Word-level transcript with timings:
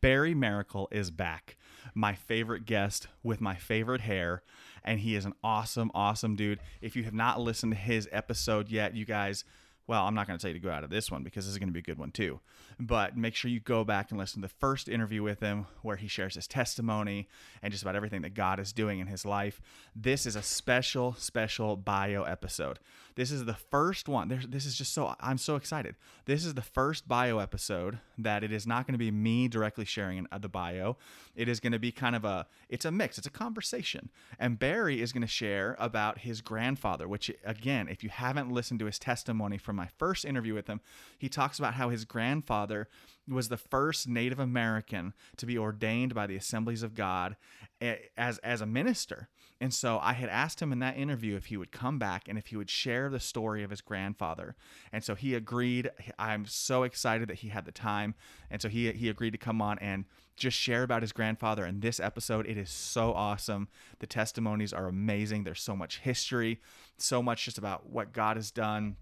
Barry 0.00 0.34
Miracle 0.34 0.88
is 0.90 1.10
back. 1.10 1.56
My 1.94 2.14
favorite 2.14 2.66
guest 2.66 3.08
with 3.22 3.40
my 3.40 3.54
favorite 3.54 4.02
hair. 4.02 4.42
And 4.84 5.00
he 5.00 5.14
is 5.14 5.24
an 5.24 5.34
awesome, 5.42 5.90
awesome 5.94 6.36
dude. 6.36 6.60
If 6.80 6.96
you 6.96 7.02
have 7.04 7.14
not 7.14 7.40
listened 7.40 7.72
to 7.72 7.78
his 7.78 8.08
episode 8.12 8.68
yet, 8.68 8.94
you 8.94 9.04
guys, 9.04 9.44
well, 9.86 10.04
I'm 10.04 10.14
not 10.14 10.26
going 10.26 10.38
to 10.38 10.42
tell 10.42 10.50
you 10.50 10.60
to 10.60 10.64
go 10.64 10.70
out 10.70 10.84
of 10.84 10.90
this 10.90 11.10
one 11.10 11.22
because 11.22 11.46
this 11.46 11.52
is 11.52 11.58
going 11.58 11.68
to 11.68 11.72
be 11.72 11.80
a 11.80 11.82
good 11.82 11.98
one 11.98 12.10
too. 12.10 12.40
But 12.78 13.16
make 13.16 13.34
sure 13.34 13.50
you 13.50 13.58
go 13.58 13.84
back 13.84 14.10
and 14.10 14.20
listen 14.20 14.42
to 14.42 14.48
the 14.48 14.54
first 14.54 14.88
interview 14.88 15.22
with 15.22 15.40
him 15.40 15.66
where 15.82 15.96
he 15.96 16.06
shares 16.06 16.34
his 16.34 16.46
testimony 16.46 17.26
and 17.62 17.72
just 17.72 17.82
about 17.82 17.96
everything 17.96 18.22
that 18.22 18.34
God 18.34 18.60
is 18.60 18.72
doing 18.72 19.00
in 19.00 19.06
his 19.06 19.24
life. 19.24 19.60
This 19.96 20.26
is 20.26 20.36
a 20.36 20.42
special, 20.42 21.14
special 21.14 21.76
bio 21.76 22.22
episode. 22.22 22.78
This 23.18 23.32
is 23.32 23.46
the 23.46 23.54
first 23.54 24.08
one. 24.08 24.28
There's, 24.28 24.46
this 24.46 24.64
is 24.64 24.76
just 24.76 24.92
so, 24.92 25.12
I'm 25.18 25.38
so 25.38 25.56
excited. 25.56 25.96
This 26.26 26.44
is 26.44 26.54
the 26.54 26.62
first 26.62 27.08
bio 27.08 27.40
episode 27.40 27.98
that 28.16 28.44
it 28.44 28.52
is 28.52 28.64
not 28.64 28.86
going 28.86 28.94
to 28.94 28.98
be 28.98 29.10
me 29.10 29.48
directly 29.48 29.84
sharing 29.84 30.28
uh, 30.30 30.38
the 30.38 30.48
bio. 30.48 30.96
It 31.34 31.48
is 31.48 31.58
going 31.58 31.72
to 31.72 31.80
be 31.80 31.90
kind 31.90 32.14
of 32.14 32.24
a, 32.24 32.46
it's 32.68 32.84
a 32.84 32.92
mix, 32.92 33.18
it's 33.18 33.26
a 33.26 33.30
conversation. 33.30 34.10
And 34.38 34.56
Barry 34.56 35.02
is 35.02 35.12
going 35.12 35.22
to 35.22 35.26
share 35.26 35.74
about 35.80 36.20
his 36.20 36.40
grandfather, 36.40 37.08
which, 37.08 37.28
again, 37.44 37.88
if 37.88 38.04
you 38.04 38.08
haven't 38.08 38.52
listened 38.52 38.78
to 38.78 38.86
his 38.86 39.00
testimony 39.00 39.58
from 39.58 39.74
my 39.74 39.88
first 39.98 40.24
interview 40.24 40.54
with 40.54 40.68
him, 40.68 40.80
he 41.18 41.28
talks 41.28 41.58
about 41.58 41.74
how 41.74 41.88
his 41.88 42.04
grandfather 42.04 42.86
was 43.26 43.48
the 43.48 43.56
first 43.56 44.06
Native 44.06 44.38
American 44.38 45.12
to 45.38 45.44
be 45.44 45.58
ordained 45.58 46.14
by 46.14 46.28
the 46.28 46.36
Assemblies 46.36 46.84
of 46.84 46.94
God 46.94 47.34
eh, 47.80 47.96
as 48.16 48.38
as 48.38 48.60
a 48.60 48.66
minister. 48.66 49.28
And 49.60 49.74
so 49.74 49.98
I 50.00 50.12
had 50.12 50.28
asked 50.28 50.62
him 50.62 50.70
in 50.70 50.78
that 50.80 50.96
interview 50.96 51.34
if 51.36 51.46
he 51.46 51.56
would 51.56 51.72
come 51.72 51.98
back 51.98 52.28
and 52.28 52.38
if 52.38 52.46
he 52.46 52.56
would 52.56 52.70
share 52.70 53.10
the 53.10 53.18
story 53.18 53.64
of 53.64 53.70
his 53.70 53.80
grandfather. 53.80 54.54
And 54.92 55.02
so 55.02 55.14
he 55.16 55.34
agreed. 55.34 55.90
I'm 56.18 56.46
so 56.46 56.84
excited 56.84 57.28
that 57.28 57.38
he 57.38 57.48
had 57.48 57.64
the 57.64 57.72
time. 57.72 58.14
And 58.50 58.62
so 58.62 58.68
he 58.68 58.92
he 58.92 59.08
agreed 59.08 59.32
to 59.32 59.38
come 59.38 59.60
on 59.60 59.78
and 59.80 60.04
just 60.36 60.56
share 60.56 60.84
about 60.84 61.02
his 61.02 61.12
grandfather 61.12 61.66
in 61.66 61.80
this 61.80 61.98
episode. 61.98 62.46
It 62.46 62.56
is 62.56 62.70
so 62.70 63.12
awesome. 63.12 63.68
The 63.98 64.06
testimonies 64.06 64.72
are 64.72 64.86
amazing. 64.86 65.42
There's 65.42 65.60
so 65.60 65.74
much 65.74 65.98
history, 65.98 66.60
so 66.96 67.20
much 67.20 67.44
just 67.44 67.58
about 67.58 67.90
what 67.90 68.12
God 68.12 68.36
has 68.36 68.52
done 68.52 68.96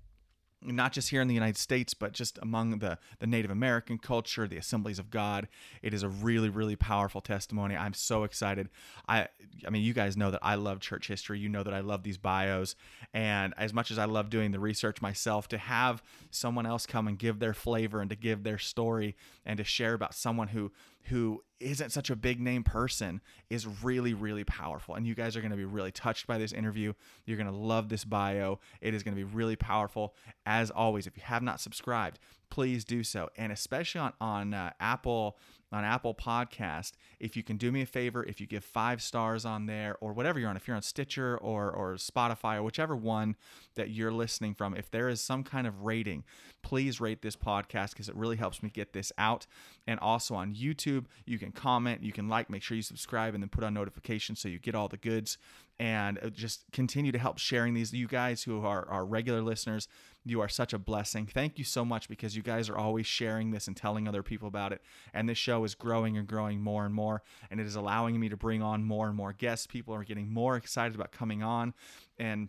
not 0.63 0.93
just 0.93 1.11
here 1.11 1.21
in 1.21 1.29
the 1.29 1.35
United 1.35 1.57
States, 1.57 1.95
but 1.95 2.13
just 2.13 2.39
among 2.43 2.79
the, 2.79 2.99
the 3.19 3.27
Native 3.27 3.51
American 3.51 3.99
culture, 3.99 4.49
the 4.49 4.57
Assemblies 4.57 4.99
of 4.99 5.11
God. 5.11 5.49
It 5.83 5.93
is 5.95 6.03
a 6.03 6.09
really, 6.09 6.49
really 6.49 6.77
powerful 6.77 7.21
testimony. 7.21 7.77
I'm 7.77 7.95
so 7.95 8.25
excited. 8.25 8.69
I 9.09 9.29
I 9.67 9.71
mean, 9.71 9.83
you 9.83 9.95
guys 9.95 10.17
know 10.17 10.31
that 10.31 10.41
I 10.43 10.55
love 10.57 10.81
church 10.81 11.09
history. 11.09 11.39
You 11.39 11.49
know 11.49 11.63
that 11.63 11.75
I 11.75 11.81
love 11.81 12.03
these 12.03 12.19
bios. 12.19 12.75
And 13.15 13.55
as 13.57 13.73
much 13.73 13.91
as 13.91 13.99
I 13.99 14.05
love 14.05 14.31
doing 14.31 14.51
the 14.51 14.61
research 14.61 15.01
myself, 15.01 15.49
to 15.49 15.59
have 15.59 16.03
someone 16.31 16.67
else 16.67 16.87
come 16.87 17.07
and 17.09 17.19
give 17.19 17.39
their 17.39 17.55
flavor 17.55 18.01
and 18.01 18.11
to 18.11 18.17
give 18.17 18.43
their 18.43 18.59
story 18.59 19.17
and 19.45 19.59
to 19.59 19.65
share 19.65 19.95
about 19.95 20.15
someone 20.15 20.49
who 20.49 20.73
who 21.09 21.43
isn't 21.61 21.91
such 21.91 22.11
a 22.11 22.17
big 22.17 22.41
name 22.41 22.63
person 22.63 23.21
is 23.49 23.67
really, 23.83 24.13
really 24.13 24.45
powerful. 24.45 24.95
And 24.95 25.07
you 25.07 25.15
guys 25.15 25.37
are 25.37 25.41
going 25.41 25.53
to 25.53 25.57
be 25.57 25.65
really 25.65 25.93
touched 25.93 26.27
by 26.27 26.37
this 26.39 26.53
interview. 26.53 26.93
You're 27.25 27.39
going 27.39 27.49
to 27.49 27.53
love 27.53 27.89
this 27.89 28.05
bio. 28.05 28.61
It 28.81 28.95
is 28.95 29.03
going 29.03 29.17
to 29.17 29.25
be 29.25 29.25
really 29.25 29.57
powerful. 29.57 30.15
As 30.45 30.71
always, 30.71 31.07
if 31.07 31.17
you 31.17 31.23
have 31.25 31.43
not 31.43 31.61
subscribed, 31.61 32.19
please 32.51 32.85
do 32.85 33.03
so. 33.03 33.31
And 33.37 33.53
especially 33.53 34.01
on, 34.01 34.13
on 34.21 34.55
uh, 34.55 34.73
Apple 34.81 35.39
on 35.73 35.85
Apple 35.85 36.15
Podcast, 36.15 36.93
if 37.19 37.37
you 37.37 37.43
can 37.43 37.57
do 37.57 37.73
me 37.73 37.83
a 37.83 37.87
favor, 37.87 38.25
if 38.25 38.41
you 38.41 38.47
give 38.47 38.65
five 38.65 39.03
stars 39.03 39.45
on 39.45 39.67
there 39.67 39.97
or 40.01 40.13
whatever 40.13 40.39
you're 40.39 40.49
on, 40.49 40.57
if 40.57 40.69
you're 40.69 40.77
on 40.77 40.83
Stitcher 40.83 41.37
or, 41.39 41.71
or 41.71 41.95
Spotify 41.95 42.57
or 42.57 42.63
whichever 42.63 42.95
one 42.95 43.37
that 43.75 43.91
you're 43.91 44.13
listening 44.13 44.55
from, 44.55 44.75
if 44.75 44.91
there 44.91 45.09
is 45.09 45.21
some 45.21 45.43
kind 45.43 45.67
of 45.67 45.83
rating, 45.83 46.25
please 46.63 47.01
rate 47.01 47.23
this 47.23 47.37
podcast 47.37 47.91
because 47.91 48.09
it 48.09 48.15
really 48.17 48.37
helps 48.37 48.63
me 48.63 48.71
get 48.71 48.93
this 48.93 49.13
out. 49.19 49.47
And 49.87 49.99
also 50.01 50.35
on 50.35 50.55
YouTube, 50.55 51.07
you 51.25 51.39
can 51.39 51.53
comment, 51.53 52.03
you 52.03 52.13
can 52.13 52.29
like, 52.29 52.49
make 52.49 52.63
sure 52.63 52.77
you 52.77 52.83
subscribe, 52.83 53.35
and 53.35 53.43
then 53.43 53.49
put 53.49 53.65
on 53.65 53.75
notifications 53.75 54.41
so 54.41 54.49
you 54.49 54.59
get 54.59 54.75
all 54.75 54.89
the 54.89 54.97
goods 54.97 55.37
and 55.79 56.19
uh, 56.23 56.31
just 56.31 56.65
continue 56.73 57.13
to 57.13 57.19
help 57.19 57.39
sharing 57.39 57.75
these. 57.75 57.93
You 57.93 58.09
guys 58.09 58.43
who 58.43 58.65
are, 58.65 58.89
are 58.89 59.05
regular 59.05 59.43
listeners, 59.43 59.89
you 60.27 60.41
are 60.41 60.49
such 60.49 60.73
a 60.73 60.79
blessing. 60.79 61.27
Thank 61.27 61.57
you 61.57 61.65
so 61.65 61.85
much 61.85 62.09
because 62.09 62.35
you 62.35 62.43
guys 62.43 62.69
are 62.69 62.77
always 62.77 63.07
sharing 63.07 63.53
this 63.53 63.69
and 63.69 63.77
telling 63.77 64.09
other 64.09 64.25
people 64.25 64.49
about 64.49 64.73
it. 64.73 64.83
And 65.15 65.29
this 65.29 65.39
show 65.39 65.63
is 65.63 65.77
growing 65.77 66.19
and 66.19 66.27
growing 66.27 66.61
more 66.61 66.85
and 66.85 66.93
more. 66.93 67.23
And 67.49 67.61
it 67.61 67.67
is 67.67 67.77
allowing 67.77 68.19
me 68.19 68.29
to 68.29 68.37
bring 68.37 68.61
on 68.61 68.83
more 68.83 69.07
and 69.07 69.17
more 69.17 69.33
guests. 69.33 69.69
People 69.69 69.95
are 69.95 70.03
getting 70.03 70.29
more 70.29 70.57
excited 70.57 70.97
about 70.97 71.13
coming 71.13 71.45
on. 71.45 71.75
And 72.19 72.49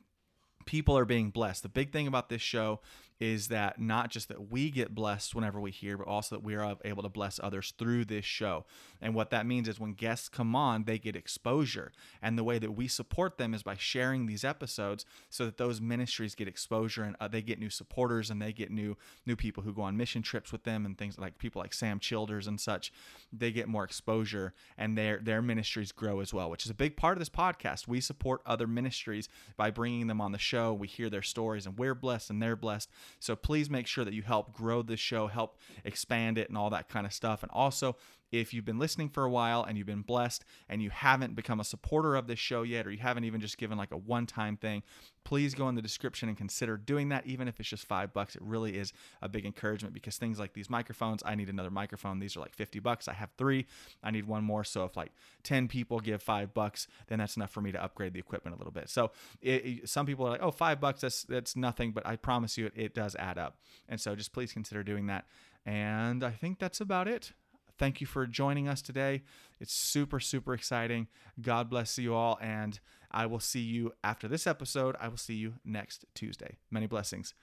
people 0.65 0.97
are 0.97 1.05
being 1.05 1.29
blessed. 1.29 1.61
The 1.61 1.69
big 1.69 1.91
thing 1.91 2.07
about 2.07 2.29
this 2.29 2.41
show 2.41 2.81
is 3.19 3.47
that 3.47 3.79
not 3.79 4.09
just 4.09 4.27
that 4.27 4.51
we 4.51 4.69
get 4.69 4.93
blessed 4.93 5.33
whenever 5.33 5.59
we 5.59 5.71
hear, 5.71 5.97
but 5.97 6.07
also 6.07 6.35
that 6.35 6.43
we 6.43 6.55
are 6.55 6.75
able 6.85 7.03
to 7.03 7.09
bless 7.09 7.39
others 7.41 7.73
through 7.77 8.05
this 8.05 8.25
show. 8.25 8.65
And 9.01 9.15
what 9.15 9.31
that 9.31 9.45
means 9.45 9.67
is 9.67 9.79
when 9.79 9.93
guests 9.93 10.29
come 10.29 10.55
on, 10.55 10.83
they 10.83 10.99
get 10.99 11.15
exposure. 11.15 11.91
And 12.21 12.37
the 12.37 12.43
way 12.43 12.59
that 12.59 12.71
we 12.71 12.87
support 12.87 13.37
them 13.37 13.53
is 13.53 13.63
by 13.63 13.75
sharing 13.75 14.25
these 14.25 14.43
episodes 14.43 15.05
so 15.29 15.45
that 15.45 15.57
those 15.57 15.81
ministries 15.81 16.35
get 16.35 16.47
exposure 16.47 17.03
and 17.03 17.15
uh, 17.19 17.27
they 17.27 17.41
get 17.41 17.59
new 17.59 17.69
supporters 17.69 18.29
and 18.29 18.41
they 18.41 18.53
get 18.53 18.71
new 18.71 18.95
new 19.25 19.35
people 19.35 19.63
who 19.63 19.73
go 19.73 19.81
on 19.81 19.97
mission 19.97 20.21
trips 20.21 20.51
with 20.51 20.63
them 20.63 20.85
and 20.85 20.97
things 20.97 21.17
like 21.17 21.37
people 21.37 21.61
like 21.61 21.73
Sam 21.73 21.99
Childers 21.99 22.47
and 22.47 22.59
such. 22.59 22.91
They 23.33 23.51
get 23.51 23.67
more 23.67 23.83
exposure 23.83 24.53
and 24.77 24.97
their 24.97 25.19
their 25.19 25.41
ministries 25.41 25.91
grow 25.91 26.19
as 26.19 26.33
well, 26.33 26.49
which 26.49 26.65
is 26.65 26.71
a 26.71 26.75
big 26.75 26.97
part 26.97 27.17
of 27.17 27.19
this 27.19 27.29
podcast. 27.29 27.87
We 27.87 28.01
support 28.01 28.41
other 28.45 28.67
ministries 28.67 29.27
by 29.55 29.71
bringing 29.71 30.07
them 30.07 30.21
on 30.21 30.31
the 30.31 30.37
show. 30.37 30.73
We 30.73 30.87
hear 30.87 31.09
their 31.09 31.21
stories 31.21 31.65
and 31.65 31.77
we're 31.77 31.95
blessed 31.95 32.29
and 32.29 32.41
they're 32.41 32.55
blessed. 32.55 32.89
So 33.19 33.35
please 33.35 33.69
make 33.69 33.87
sure 33.87 34.05
that 34.05 34.13
you 34.13 34.21
help 34.21 34.53
grow 34.53 34.81
this 34.81 34.99
show, 34.99 35.27
help 35.27 35.57
expand 35.83 36.37
it, 36.37 36.49
and 36.49 36.57
all 36.57 36.69
that 36.69 36.89
kind 36.89 37.05
of 37.05 37.13
stuff. 37.13 37.43
And 37.43 37.51
also, 37.51 37.95
if 38.31 38.53
you've 38.53 38.65
been 38.65 38.79
listening 38.79 39.09
for 39.09 39.23
a 39.23 39.29
while 39.29 39.63
and 39.63 39.77
you've 39.77 39.87
been 39.87 40.01
blessed 40.01 40.43
and 40.67 40.81
you 40.81 40.89
haven't 40.89 41.35
become 41.35 41.59
a 41.59 41.63
supporter 41.63 42.15
of 42.15 42.27
this 42.27 42.39
show 42.39 42.63
yet, 42.63 42.85
or 42.85 42.91
you 42.91 42.99
haven't 42.99 43.23
even 43.23 43.41
just 43.41 43.57
given 43.57 43.77
like 43.77 43.91
a 43.91 43.97
one 43.97 44.25
time 44.25 44.57
thing, 44.57 44.83
please 45.23 45.53
go 45.53 45.67
in 45.67 45.75
the 45.75 45.81
description 45.81 46.29
and 46.29 46.37
consider 46.37 46.77
doing 46.77 47.09
that, 47.09 47.25
even 47.25 47.47
if 47.47 47.59
it's 47.59 47.69
just 47.69 47.85
five 47.85 48.13
bucks. 48.13 48.35
It 48.35 48.41
really 48.41 48.77
is 48.77 48.93
a 49.21 49.27
big 49.27 49.45
encouragement 49.45 49.93
because 49.93 50.17
things 50.17 50.39
like 50.39 50.53
these 50.53 50.69
microphones, 50.69 51.21
I 51.25 51.35
need 51.35 51.49
another 51.49 51.69
microphone. 51.69 52.19
These 52.19 52.37
are 52.37 52.39
like 52.39 52.53
50 52.53 52.79
bucks. 52.79 53.07
I 53.07 53.13
have 53.13 53.31
three. 53.37 53.65
I 54.03 54.11
need 54.11 54.25
one 54.25 54.43
more. 54.43 54.63
So 54.63 54.85
if 54.85 54.95
like 54.95 55.11
10 55.43 55.67
people 55.67 55.99
give 55.99 56.21
five 56.21 56.53
bucks, 56.53 56.87
then 57.07 57.19
that's 57.19 57.35
enough 57.35 57.51
for 57.51 57.61
me 57.61 57.71
to 57.71 57.83
upgrade 57.83 58.13
the 58.13 58.19
equipment 58.19 58.55
a 58.55 58.57
little 58.57 58.71
bit. 58.71 58.89
So 58.89 59.11
it, 59.41 59.65
it, 59.65 59.89
some 59.89 60.05
people 60.05 60.25
are 60.25 60.31
like, 60.31 60.43
oh, 60.43 60.51
five 60.51 60.79
bucks, 60.79 61.01
that's, 61.01 61.23
that's 61.23 61.55
nothing. 61.55 61.91
But 61.91 62.05
I 62.07 62.15
promise 62.15 62.57
you, 62.57 62.67
it, 62.67 62.73
it 62.75 62.95
does 62.95 63.15
add 63.15 63.37
up. 63.37 63.57
And 63.89 63.99
so 63.99 64.15
just 64.15 64.31
please 64.31 64.53
consider 64.53 64.83
doing 64.83 65.07
that. 65.07 65.25
And 65.65 66.23
I 66.23 66.31
think 66.31 66.59
that's 66.59 66.79
about 66.79 67.09
it. 67.09 67.33
Thank 67.77 68.01
you 68.01 68.07
for 68.07 68.25
joining 68.25 68.67
us 68.67 68.81
today. 68.81 69.21
It's 69.59 69.73
super, 69.73 70.19
super 70.19 70.53
exciting. 70.53 71.07
God 71.39 71.69
bless 71.69 71.97
you 71.97 72.15
all. 72.15 72.39
And 72.41 72.79
I 73.11 73.27
will 73.27 73.39
see 73.39 73.61
you 73.61 73.93
after 74.03 74.27
this 74.27 74.47
episode. 74.47 74.95
I 74.99 75.07
will 75.07 75.17
see 75.17 75.35
you 75.35 75.55
next 75.63 76.05
Tuesday. 76.15 76.57
Many 76.71 76.87
blessings. 76.87 77.33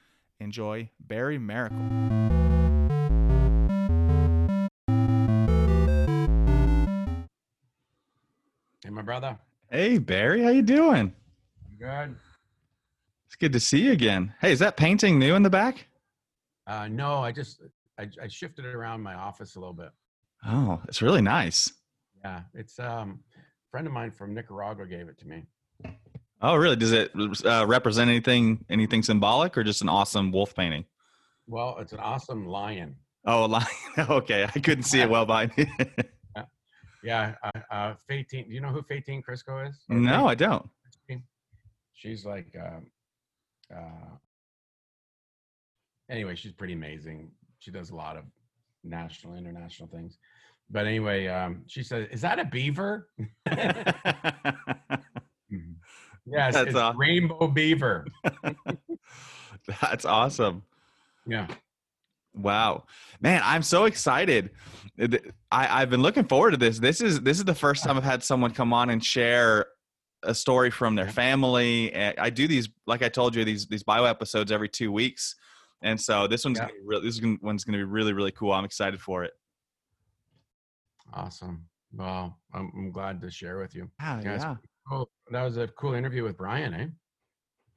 Enjoy 0.40 0.90
Barry 0.98 1.38
Miracle. 1.38 1.78
Hey, 8.82 8.90
my 8.90 9.02
brother. 9.02 9.38
Hey, 9.70 9.98
Barry. 9.98 10.42
How 10.42 10.50
you 10.50 10.62
doing? 10.62 11.12
I'm 11.70 11.78
Good. 11.78 12.16
It's 13.26 13.36
good 13.36 13.52
to 13.52 13.60
see 13.60 13.82
you 13.82 13.92
again. 13.92 14.34
Hey, 14.40 14.52
is 14.52 14.58
that 14.58 14.76
painting 14.76 15.18
new 15.18 15.34
in 15.36 15.42
the 15.42 15.50
back? 15.50 15.86
Uh, 16.66 16.88
no, 16.88 17.18
I 17.18 17.30
just 17.30 17.60
I, 17.98 18.08
I 18.20 18.28
shifted 18.28 18.64
it 18.64 18.74
around 18.74 19.02
my 19.02 19.14
office 19.14 19.54
a 19.54 19.60
little 19.60 19.74
bit. 19.74 19.90
Oh, 20.46 20.80
it's 20.88 21.02
really 21.02 21.22
nice. 21.22 21.72
Yeah, 22.22 22.42
it's 22.54 22.78
um, 22.78 23.20
a 23.36 23.70
friend 23.70 23.86
of 23.86 23.92
mine 23.92 24.10
from 24.10 24.34
Nicaragua 24.34 24.86
gave 24.86 25.08
it 25.08 25.18
to 25.18 25.26
me. 25.26 25.44
Oh, 26.42 26.56
really? 26.56 26.76
Does 26.76 26.92
it 26.92 27.10
uh, 27.44 27.64
represent 27.66 28.10
anything 28.10 28.64
anything 28.68 29.02
symbolic, 29.02 29.56
or 29.56 29.64
just 29.64 29.82
an 29.82 29.88
awesome 29.88 30.30
wolf 30.30 30.54
painting? 30.54 30.84
Well, 31.46 31.76
it's 31.80 31.92
an 31.92 32.00
awesome 32.00 32.46
lion. 32.46 32.96
Oh, 33.24 33.44
a 33.44 33.46
lion. 33.46 33.66
okay, 33.98 34.44
I 34.44 34.58
couldn't 34.58 34.84
see 34.84 35.00
it 35.00 35.08
well 35.08 35.24
behind 35.24 35.56
me. 35.56 35.66
yeah, 37.02 37.34
uh, 37.42 37.60
uh, 37.70 37.94
Faytene. 38.10 38.48
Do 38.48 38.54
you 38.54 38.60
know 38.60 38.68
who 38.68 38.82
Faytene 38.82 39.22
Kryskow 39.22 39.68
is? 39.68 39.80
Or 39.88 39.96
no, 39.96 40.26
I 40.26 40.34
don't. 40.34 40.68
She's 41.94 42.26
like, 42.26 42.54
um, 42.60 42.90
uh, 43.74 44.16
anyway, 46.10 46.34
she's 46.34 46.52
pretty 46.52 46.74
amazing. 46.74 47.30
She 47.60 47.70
does 47.70 47.88
a 47.88 47.94
lot 47.94 48.18
of 48.18 48.24
national, 48.82 49.36
international 49.36 49.88
things. 49.88 50.18
But 50.70 50.86
anyway, 50.86 51.26
um, 51.28 51.62
she 51.66 51.82
said, 51.82 52.08
"Is 52.10 52.20
that 52.22 52.38
a 52.38 52.44
beaver?" 52.44 53.08
Yes, 56.26 56.54
That's 56.54 56.68
it's 56.68 56.76
awesome. 56.76 56.98
rainbow 56.98 57.48
beaver. 57.48 58.06
That's 59.80 60.04
awesome. 60.04 60.62
Yeah. 61.26 61.46
Wow, 62.34 62.84
man, 63.20 63.40
I'm 63.44 63.62
so 63.62 63.84
excited. 63.84 64.50
I, 64.98 65.18
I've 65.52 65.90
been 65.90 66.02
looking 66.02 66.24
forward 66.24 66.52
to 66.52 66.56
this. 66.56 66.78
This 66.78 67.00
is 67.00 67.20
this 67.20 67.38
is 67.38 67.44
the 67.44 67.54
first 67.54 67.84
time 67.84 67.96
I've 67.96 68.02
had 68.02 68.24
someone 68.24 68.50
come 68.50 68.72
on 68.72 68.90
and 68.90 69.04
share 69.04 69.66
a 70.24 70.34
story 70.34 70.70
from 70.70 70.96
their 70.96 71.08
family. 71.08 71.94
I 71.94 72.30
do 72.30 72.48
these, 72.48 72.68
like 72.88 73.02
I 73.02 73.08
told 73.08 73.36
you, 73.36 73.44
these 73.44 73.68
these 73.68 73.84
bio 73.84 74.04
episodes 74.04 74.50
every 74.50 74.68
two 74.68 74.90
weeks, 74.90 75.36
and 75.82 76.00
so 76.00 76.26
this 76.26 76.44
one's 76.44 76.58
yeah. 76.58 76.64
gonna 76.64 76.72
be 76.72 76.84
really, 76.84 77.06
this 77.06 77.20
one's 77.40 77.62
gonna 77.62 77.78
be 77.78 77.84
really 77.84 78.12
really 78.12 78.32
cool. 78.32 78.52
I'm 78.52 78.64
excited 78.64 79.00
for 79.00 79.22
it. 79.22 79.32
Awesome. 81.12 81.66
Well, 81.92 82.38
I'm, 82.52 82.72
I'm 82.76 82.92
glad 82.92 83.20
to 83.20 83.30
share 83.30 83.58
with 83.58 83.74
you. 83.74 83.90
Yeah, 84.00 84.20
Yeah, 84.22 84.36
yeah. 84.36 84.54
Cool. 84.88 85.10
That 85.30 85.44
was 85.44 85.56
a 85.56 85.68
cool 85.68 85.94
interview 85.94 86.24
with 86.24 86.36
Brian, 86.36 86.74
eh? 86.74 86.86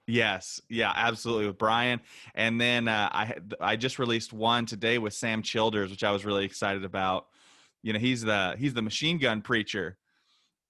Yes, 0.08 0.62
yeah, 0.70 0.94
absolutely 0.96 1.48
with 1.48 1.58
Brian. 1.58 2.00
And 2.34 2.60
then 2.60 2.88
uh, 2.88 3.10
I 3.12 3.36
I 3.60 3.76
just 3.76 4.00
released 4.00 4.32
one 4.32 4.66
today 4.66 4.98
with 5.00 5.14
Sam 5.14 5.42
Childers, 5.42 5.92
which 5.92 6.04
I 6.04 6.12
was 6.12 6.24
really 6.24 6.46
excited 6.46 6.86
about. 6.86 7.28
You 7.84 7.92
know, 7.92 8.00
he's 8.00 8.22
the 8.22 8.56
he's 8.58 8.74
the 8.74 8.82
machine 8.82 9.18
gun 9.18 9.42
preacher. 9.42 9.98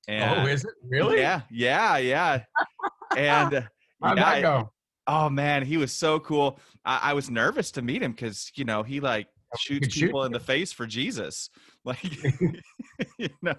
And 0.08 0.42
oh, 0.42 0.48
is 0.48 0.64
it 0.64 0.72
really? 0.84 1.20
Yeah, 1.20 1.42
yeah, 1.52 1.98
yeah. 1.98 2.44
and 3.16 3.54
uh, 3.54 3.62
How'd 4.02 4.18
yeah, 4.18 4.24
that 4.24 4.42
go? 4.42 4.72
oh 5.06 5.30
man, 5.30 5.64
he 5.64 5.78
was 5.78 5.94
so 5.94 6.20
cool. 6.20 6.60
I, 6.84 7.12
I 7.12 7.14
was 7.14 7.30
nervous 7.30 7.72
to 7.72 7.84
meet 7.84 8.02
him 8.02 8.14
because 8.14 8.52
you 8.56 8.66
know 8.66 8.82
he 8.82 9.00
like 9.00 9.28
shoots 9.60 9.88
could 9.88 9.94
shoot 9.94 10.06
people 10.08 10.24
in 10.24 10.32
the 10.32 10.40
face 10.40 10.72
for 10.72 10.88
Jesus. 10.88 11.50
Like, 11.88 12.04
you 13.18 13.30
know, 13.42 13.56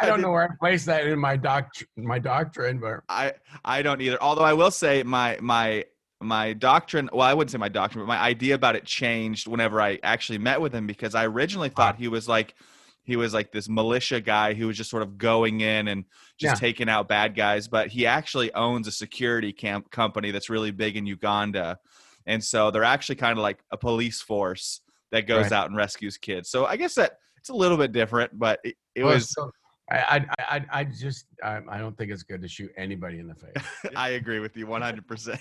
I 0.00 0.06
don't 0.06 0.18
did- 0.18 0.22
know 0.22 0.30
where 0.32 0.44
I 0.44 0.48
place 0.60 0.84
that 0.84 1.06
in 1.06 1.18
my 1.18 1.36
doct 1.36 1.84
my 1.96 2.18
doctrine, 2.18 2.78
but 2.78 3.00
I 3.08 3.32
I 3.64 3.82
don't 3.82 4.00
either. 4.00 4.18
Although 4.22 4.42
I 4.44 4.52
will 4.52 4.70
say 4.70 5.02
my 5.02 5.38
my 5.40 5.84
my 6.20 6.52
doctrine. 6.52 7.08
Well, 7.12 7.26
I 7.26 7.34
wouldn't 7.34 7.50
say 7.50 7.58
my 7.58 7.68
doctrine, 7.68 8.02
but 8.04 8.08
my 8.08 8.18
idea 8.18 8.54
about 8.54 8.76
it 8.76 8.84
changed 8.84 9.46
whenever 9.48 9.80
I 9.80 9.98
actually 10.02 10.38
met 10.38 10.60
with 10.60 10.74
him 10.74 10.86
because 10.86 11.14
I 11.14 11.26
originally 11.26 11.68
thought 11.70 11.96
he 11.96 12.08
was 12.08 12.28
like 12.28 12.54
he 13.02 13.16
was 13.16 13.34
like 13.34 13.52
this 13.52 13.68
militia 13.68 14.20
guy 14.20 14.54
who 14.54 14.66
was 14.66 14.76
just 14.78 14.88
sort 14.90 15.02
of 15.02 15.18
going 15.18 15.60
in 15.60 15.88
and 15.88 16.04
just 16.38 16.54
Yeah. 16.56 16.66
taking 16.68 16.88
out 16.88 17.06
bad 17.08 17.34
guys. 17.34 17.68
But 17.68 17.88
he 17.88 18.06
actually 18.06 18.52
owns 18.54 18.86
a 18.88 18.92
security 18.92 19.52
camp 19.52 19.90
company 19.90 20.30
that's 20.30 20.48
really 20.50 20.70
big 20.70 20.96
in 20.96 21.04
Uganda, 21.06 21.78
and 22.26 22.42
so 22.42 22.70
they're 22.70 22.84
actually 22.84 23.16
kind 23.16 23.38
of 23.38 23.42
like 23.42 23.58
a 23.70 23.76
police 23.76 24.20
force 24.22 24.80
that 25.12 25.26
goes 25.26 25.44
Right. 25.44 25.52
out 25.52 25.68
and 25.68 25.76
rescues 25.76 26.16
kids. 26.16 26.48
So 26.50 26.64
I 26.66 26.76
guess 26.76 26.94
that 26.96 27.18
it's 27.44 27.50
a 27.50 27.54
little 27.54 27.76
bit 27.76 27.92
different, 27.92 28.38
but 28.38 28.58
it, 28.64 28.74
it 28.94 29.04
Well, 29.04 29.12
was. 29.12 29.30
so- 29.30 29.50
I, 29.90 29.98
I, 29.98 30.26
I, 30.56 30.66
I 30.80 30.84
just, 30.84 31.26
I, 31.42 31.60
I 31.68 31.76
don't 31.76 31.94
think 31.98 32.10
it's 32.10 32.22
good 32.22 32.40
to 32.40 32.48
shoot 32.48 32.70
anybody 32.74 33.18
in 33.18 33.28
the 33.28 33.34
face. 33.34 33.52
I 33.96 34.10
agree 34.10 34.40
with 34.40 34.56
you 34.56 34.66
100%. 34.66 35.38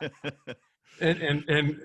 and, 0.00 1.20
and, 1.20 1.44
and 1.50 1.76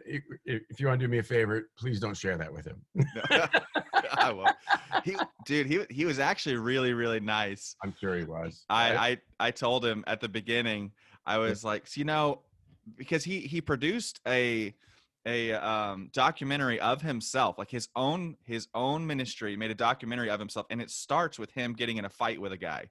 if 0.45 0.79
you 0.79 0.87
want 0.87 1.01
to 1.01 1.05
do 1.05 1.11
me 1.11 1.17
a 1.17 1.23
favor, 1.23 1.69
please 1.77 1.99
don't 1.99 2.15
share 2.15 2.37
that 2.37 2.53
with 2.53 2.65
him. 2.65 2.81
I 4.13 4.31
won't. 4.31 4.55
He, 5.03 5.17
dude, 5.45 5.67
he 5.67 5.81
he 5.89 6.05
was 6.05 6.19
actually 6.19 6.55
really 6.55 6.93
really 6.93 7.19
nice. 7.19 7.75
I'm 7.83 7.93
sure 7.99 8.15
he 8.17 8.23
was. 8.23 8.63
I 8.69 8.95
I 8.95 9.17
I 9.47 9.51
told 9.51 9.85
him 9.85 10.05
at 10.07 10.21
the 10.21 10.29
beginning. 10.29 10.91
I 11.25 11.37
was 11.37 11.65
like, 11.65 11.85
"So, 11.85 11.99
you 11.99 12.05
know, 12.05 12.41
because 12.95 13.23
he 13.25 13.41
he 13.41 13.59
produced 13.61 14.21
a 14.25 14.73
a 15.25 15.53
um 15.53 16.09
documentary 16.13 16.79
of 16.79 17.01
himself, 17.01 17.57
like 17.57 17.69
his 17.69 17.89
own 17.95 18.35
his 18.45 18.67
own 18.73 19.05
ministry 19.05 19.55
made 19.55 19.71
a 19.71 19.75
documentary 19.75 20.29
of 20.29 20.39
himself, 20.39 20.65
and 20.69 20.81
it 20.81 20.89
starts 20.89 21.37
with 21.37 21.51
him 21.51 21.73
getting 21.73 21.97
in 21.97 22.05
a 22.05 22.09
fight 22.09 22.39
with 22.39 22.51
a 22.51 22.57
guy, 22.57 22.85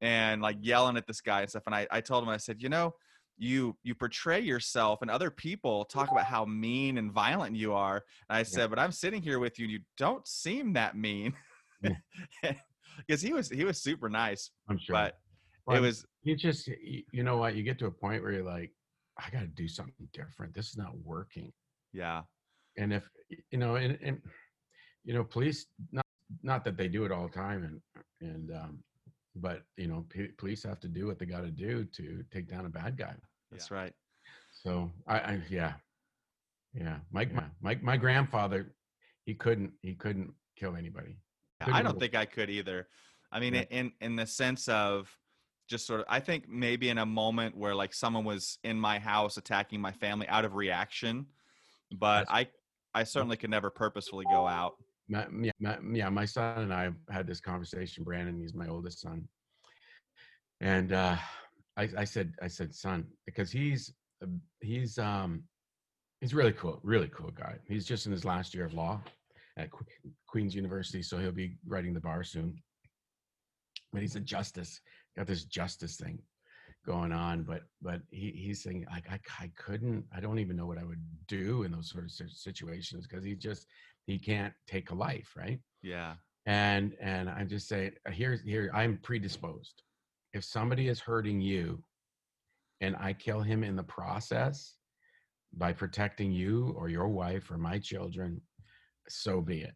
and 0.00 0.40
like 0.40 0.56
yelling 0.60 0.96
at 0.96 1.06
this 1.06 1.20
guy 1.20 1.40
and 1.40 1.50
stuff. 1.50 1.64
And 1.66 1.74
I 1.74 1.86
I 1.90 2.00
told 2.00 2.22
him 2.22 2.28
I 2.28 2.36
said, 2.38 2.62
you 2.62 2.68
know. 2.68 2.94
You 3.38 3.76
you 3.82 3.94
portray 3.94 4.40
yourself 4.40 5.00
and 5.00 5.10
other 5.10 5.30
people 5.30 5.86
talk 5.86 6.12
about 6.12 6.26
how 6.26 6.44
mean 6.44 6.98
and 6.98 7.10
violent 7.10 7.56
you 7.56 7.72
are. 7.72 8.04
And 8.28 8.36
I 8.36 8.42
said, 8.42 8.68
but 8.68 8.78
I'm 8.78 8.92
sitting 8.92 9.22
here 9.22 9.38
with 9.40 9.58
you, 9.58 9.64
and 9.64 9.72
you 9.72 9.80
don't 9.96 10.24
seem 10.28 10.74
that 10.74 10.96
mean. 10.96 11.32
Yeah. 11.82 12.52
Because 12.98 13.22
he 13.22 13.32
was 13.32 13.48
he 13.48 13.64
was 13.64 13.82
super 13.82 14.10
nice, 14.10 14.50
I'm 14.68 14.78
sure. 14.78 14.94
but 14.94 15.18
Well, 15.66 15.78
it 15.78 15.80
was 15.80 16.04
you 16.22 16.36
just, 16.36 16.68
you 16.68 17.22
know 17.22 17.36
what? 17.36 17.56
You 17.56 17.62
get 17.62 17.78
to 17.80 17.86
a 17.86 17.90
point 17.90 18.22
where 18.22 18.32
you're 18.32 18.44
like, 18.44 18.70
I 19.24 19.30
got 19.30 19.40
to 19.40 19.46
do 19.46 19.68
something 19.68 20.08
different. 20.12 20.54
This 20.54 20.68
is 20.70 20.76
not 20.76 20.96
working. 21.04 21.52
yeah 21.92 22.22
and 22.78 22.90
if 22.92 23.04
you 23.50 23.58
know 23.58 23.74
and, 23.76 23.98
and 24.02 24.16
you 25.04 25.12
know 25.14 25.22
police 25.22 25.66
not 25.92 26.06
not 26.42 26.64
that 26.64 26.76
they 26.78 26.88
do 26.88 27.04
it 27.04 27.12
all 27.12 27.26
the 27.28 27.34
time 27.34 27.60
and 27.68 27.76
and 28.30 28.50
um 28.50 28.78
but 29.36 29.62
you 29.76 29.86
know 29.86 30.06
p- 30.08 30.32
police 30.38 30.62
have 30.62 30.80
to 30.80 30.88
do 30.88 31.06
what 31.06 31.18
they 31.18 31.26
got 31.26 31.42
to 31.42 31.50
do 31.50 31.84
to 31.84 32.24
take 32.32 32.48
down 32.48 32.64
a 32.64 32.70
bad 32.70 32.96
guy 32.96 33.14
that's 33.50 33.70
right. 33.70 33.92
so 34.62 34.90
i, 35.06 35.16
I 35.18 35.40
yeah 35.50 35.74
yeah 36.72 36.96
my, 37.12 37.26
my 37.26 37.44
my 37.60 37.74
my 37.82 37.96
grandfather 37.98 38.72
he 39.26 39.34
couldn't 39.34 39.72
he 39.82 39.94
couldn't 39.94 40.32
kill 40.56 40.74
anybody 40.76 41.14
Couldn't 41.60 41.74
I 41.74 41.82
don't 41.82 41.98
think 42.00 42.14
I 42.14 42.24
could 42.24 42.48
either. 42.50 42.88
I 43.30 43.38
mean, 43.40 43.54
Yeah. 43.54 43.64
in 43.70 43.92
in 44.00 44.16
the 44.16 44.26
sense 44.26 44.66
of 44.68 45.14
just 45.68 45.86
sort 45.86 46.00
of, 46.00 46.06
I 46.08 46.20
think 46.20 46.48
maybe 46.48 46.88
in 46.88 46.98
a 46.98 47.06
moment 47.06 47.56
where 47.56 47.74
like 47.74 47.94
someone 47.94 48.24
was 48.24 48.58
in 48.64 48.78
my 48.78 48.98
house 48.98 49.36
attacking 49.36 49.80
my 49.80 49.92
family 49.92 50.28
out 50.28 50.44
of 50.44 50.54
reaction, 50.54 51.26
but 51.98 52.26
I 52.30 52.48
I 52.94 53.04
certainly 53.04 53.36
could 53.36 53.50
never 53.50 53.70
purposefully 53.70 54.26
go 54.30 54.46
out. 54.46 54.74
my, 55.08 55.26
yeah, 55.40 55.52
my, 55.60 55.78
yeah, 55.92 56.08
my 56.10 56.24
son 56.24 56.58
and 56.58 56.74
I 56.74 56.90
had 57.10 57.26
this 57.26 57.40
conversation. 57.40 58.04
Brandon, 58.04 58.38
he's 58.38 58.54
my 58.54 58.68
oldest 58.68 59.00
son, 59.00 59.26
and 60.60 60.92
uh, 60.92 61.16
I, 61.76 61.88
I 61.98 62.04
said, 62.04 62.32
I 62.42 62.48
said, 62.48 62.74
son, 62.74 63.06
because 63.26 63.50
he's 63.50 63.92
uh, 64.22 64.26
he's 64.60 64.98
um 64.98 65.42
he's 66.20 66.34
really 66.34 66.52
cool, 66.52 66.80
really 66.82 67.08
cool 67.08 67.30
guy. 67.30 67.54
He's 67.68 67.86
just 67.86 68.06
in 68.06 68.12
his 68.12 68.24
last 68.24 68.54
year 68.54 68.64
of 68.64 68.74
law 68.74 69.00
at 69.58 69.68
Queen's 70.26 70.54
University, 70.54 71.02
so 71.02 71.18
he'll 71.18 71.32
be 71.32 71.56
writing 71.66 71.94
the 71.94 72.00
bar 72.00 72.22
soon. 72.22 72.54
But 73.92 74.02
he's 74.02 74.16
a 74.16 74.20
justice, 74.20 74.80
got 75.16 75.26
this 75.26 75.44
justice 75.44 75.96
thing 75.96 76.18
going 76.86 77.12
on. 77.12 77.42
But 77.42 77.62
but 77.80 78.00
he, 78.10 78.30
he's 78.30 78.62
saying 78.62 78.86
like 78.90 79.10
I, 79.10 79.20
I 79.40 79.50
couldn't, 79.56 80.04
I 80.14 80.20
don't 80.20 80.38
even 80.38 80.56
know 80.56 80.66
what 80.66 80.78
I 80.78 80.84
would 80.84 81.02
do 81.28 81.62
in 81.62 81.72
those 81.72 81.90
sort 81.90 82.04
of 82.04 82.10
situations 82.10 83.06
because 83.06 83.24
he 83.24 83.34
just 83.34 83.66
he 84.06 84.18
can't 84.18 84.52
take 84.66 84.90
a 84.90 84.94
life, 84.94 85.32
right? 85.36 85.60
Yeah, 85.82 86.14
and 86.46 86.94
and 87.00 87.28
i'm 87.30 87.48
just 87.48 87.68
saying 87.68 87.92
uh, 88.06 88.10
here's 88.10 88.42
here 88.42 88.70
i'm 88.74 88.98
predisposed 89.02 89.82
if 90.32 90.44
somebody 90.44 90.88
is 90.88 91.00
hurting 91.00 91.40
you 91.40 91.82
and 92.80 92.96
i 92.96 93.12
kill 93.12 93.40
him 93.40 93.62
in 93.62 93.76
the 93.76 93.82
process 93.84 94.76
by 95.54 95.72
protecting 95.72 96.32
you 96.32 96.74
or 96.76 96.88
your 96.88 97.08
wife 97.08 97.50
or 97.50 97.58
my 97.58 97.78
children 97.78 98.40
so 99.08 99.40
be 99.40 99.60
it 99.60 99.74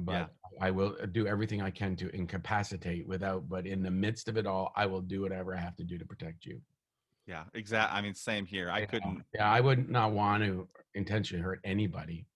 but 0.00 0.12
Yeah. 0.12 0.26
i 0.60 0.70
will 0.70 0.96
uh, 1.02 1.06
do 1.06 1.26
everything 1.26 1.60
i 1.62 1.70
can 1.70 1.96
to 1.96 2.08
incapacitate 2.14 3.06
without 3.06 3.48
but 3.48 3.66
in 3.66 3.82
the 3.82 3.90
midst 3.90 4.28
of 4.28 4.36
it 4.36 4.46
all 4.46 4.72
i 4.76 4.86
will 4.86 5.00
do 5.00 5.20
whatever 5.20 5.54
i 5.54 5.58
have 5.60 5.76
to 5.76 5.84
do 5.84 5.98
to 5.98 6.04
protect 6.04 6.44
you 6.46 6.60
yeah, 7.24 7.44
exactly. 7.54 7.96
I 7.96 8.02
mean, 8.02 8.14
same 8.14 8.44
here. 8.46 8.68
I 8.68 8.80
Yeah. 8.80 8.86
couldn't. 8.86 9.22
yeah 9.32 9.48
i 9.48 9.60
would 9.60 9.88
not 9.88 10.10
want 10.12 10.42
to 10.42 10.68
intentionally 10.94 11.42
hurt 11.42 11.60
anybody 11.64 12.26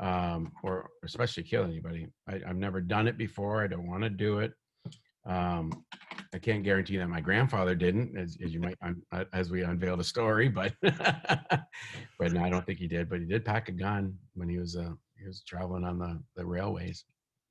um 0.00 0.52
or 0.64 0.90
especially 1.04 1.42
kill 1.44 1.64
anybody 1.64 2.08
I, 2.28 2.40
i've 2.46 2.56
never 2.56 2.80
done 2.80 3.06
it 3.08 3.16
before 3.16 3.62
i 3.62 3.66
don't 3.68 3.86
want 3.86 4.02
to 4.02 4.10
do 4.10 4.40
it 4.40 4.52
um 5.26 5.72
i 6.34 6.38
can't 6.38 6.62
guarantee 6.64 6.96
that 6.98 7.08
my 7.08 7.20
grandfather 7.20 7.74
didn't 7.74 8.16
as, 8.18 8.36
as 8.44 8.52
you 8.52 8.60
might 8.60 8.76
un, 8.82 9.00
uh, 9.12 9.24
as 9.32 9.50
we 9.50 9.62
unveiled 9.62 10.00
a 10.00 10.04
story 10.04 10.48
but 10.48 10.74
but 10.82 12.32
no, 12.32 12.42
i 12.44 12.50
don't 12.50 12.66
think 12.66 12.78
he 12.78 12.88
did 12.88 13.08
but 13.08 13.20
he 13.20 13.26
did 13.26 13.44
pack 13.44 13.68
a 13.68 13.72
gun 13.72 14.12
when 14.34 14.48
he 14.48 14.58
was 14.58 14.76
uh 14.76 14.92
he 15.26 15.28
was 15.28 15.42
traveling 15.42 15.84
on 15.84 15.98
the 15.98 16.22
the 16.36 16.46
railways 16.46 17.04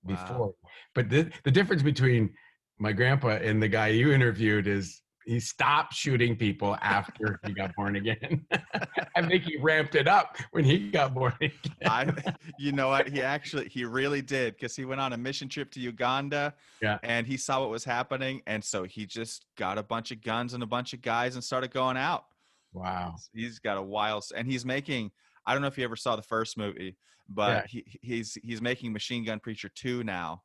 Wow. 0.04 0.16
before 0.28 0.54
but 0.94 1.10
the 1.10 1.32
the 1.44 1.52
difference 1.52 1.82
between 1.84 2.34
my 2.80 2.92
grandpa 2.94 3.30
and 3.42 3.62
the 3.62 3.68
guy 3.68 3.88
you 3.88 4.14
interviewed 4.14 4.68
is 4.68 5.02
he 5.26 5.40
stopped 5.40 5.94
shooting 5.96 6.36
people 6.36 6.78
after 6.84 7.40
he 7.48 7.52
got 7.54 7.76
born 7.76 7.96
again. 7.96 8.46
I 9.16 9.24
think 9.28 9.42
he 9.44 9.58
ramped 9.58 9.96
it 9.96 10.08
up 10.08 10.38
when 10.52 10.64
he 10.64 10.92
got 10.92 11.16
born 11.16 11.34
again. 11.42 11.56
I, 11.88 12.14
you 12.60 12.72
know 12.74 12.90
what? 12.90 13.10
He 13.10 13.24
actually, 13.24 13.68
he 13.70 13.86
really 13.86 14.22
did 14.22 14.54
because 14.54 14.76
he 14.76 14.86
went 14.86 15.02
on 15.02 15.14
a 15.14 15.18
mission 15.18 15.50
trip 15.50 15.72
to 15.72 15.80
Uganda. 15.80 16.54
Yeah. 16.80 17.00
And 17.02 17.26
he 17.26 17.38
saw 17.38 17.62
what 17.62 17.72
was 17.72 17.84
happening, 17.84 18.44
and 18.46 18.64
so 18.64 18.84
he 18.84 19.08
just 19.08 19.48
got 19.58 19.80
a 19.80 19.84
bunch 19.84 20.12
of 20.12 20.22
guns 20.22 20.54
and 20.54 20.62
a 20.62 20.68
bunch 20.68 20.94
of 20.94 21.02
guys 21.02 21.34
and 21.34 21.44
started 21.44 21.72
going 21.72 21.98
out. 21.98 22.26
wow. 22.72 23.16
He's 23.34 23.58
got 23.58 23.78
a 23.78 23.82
wild, 23.82 24.26
and 24.38 24.48
he's 24.48 24.64
making. 24.64 25.10
I 25.48 25.54
don't 25.54 25.64
know 25.64 25.70
if 25.70 25.78
you 25.80 25.86
ever 25.86 25.96
saw 25.96 26.16
the 26.16 26.22
first 26.22 26.56
movie, 26.56 26.98
but 27.30 27.68
he, 27.68 27.84
he's 28.02 28.38
he's 28.44 28.62
making 28.62 28.94
Machine 28.94 29.24
Gun 29.26 29.40
Preacher 29.40 29.70
two 29.74 30.04
now, 30.04 30.44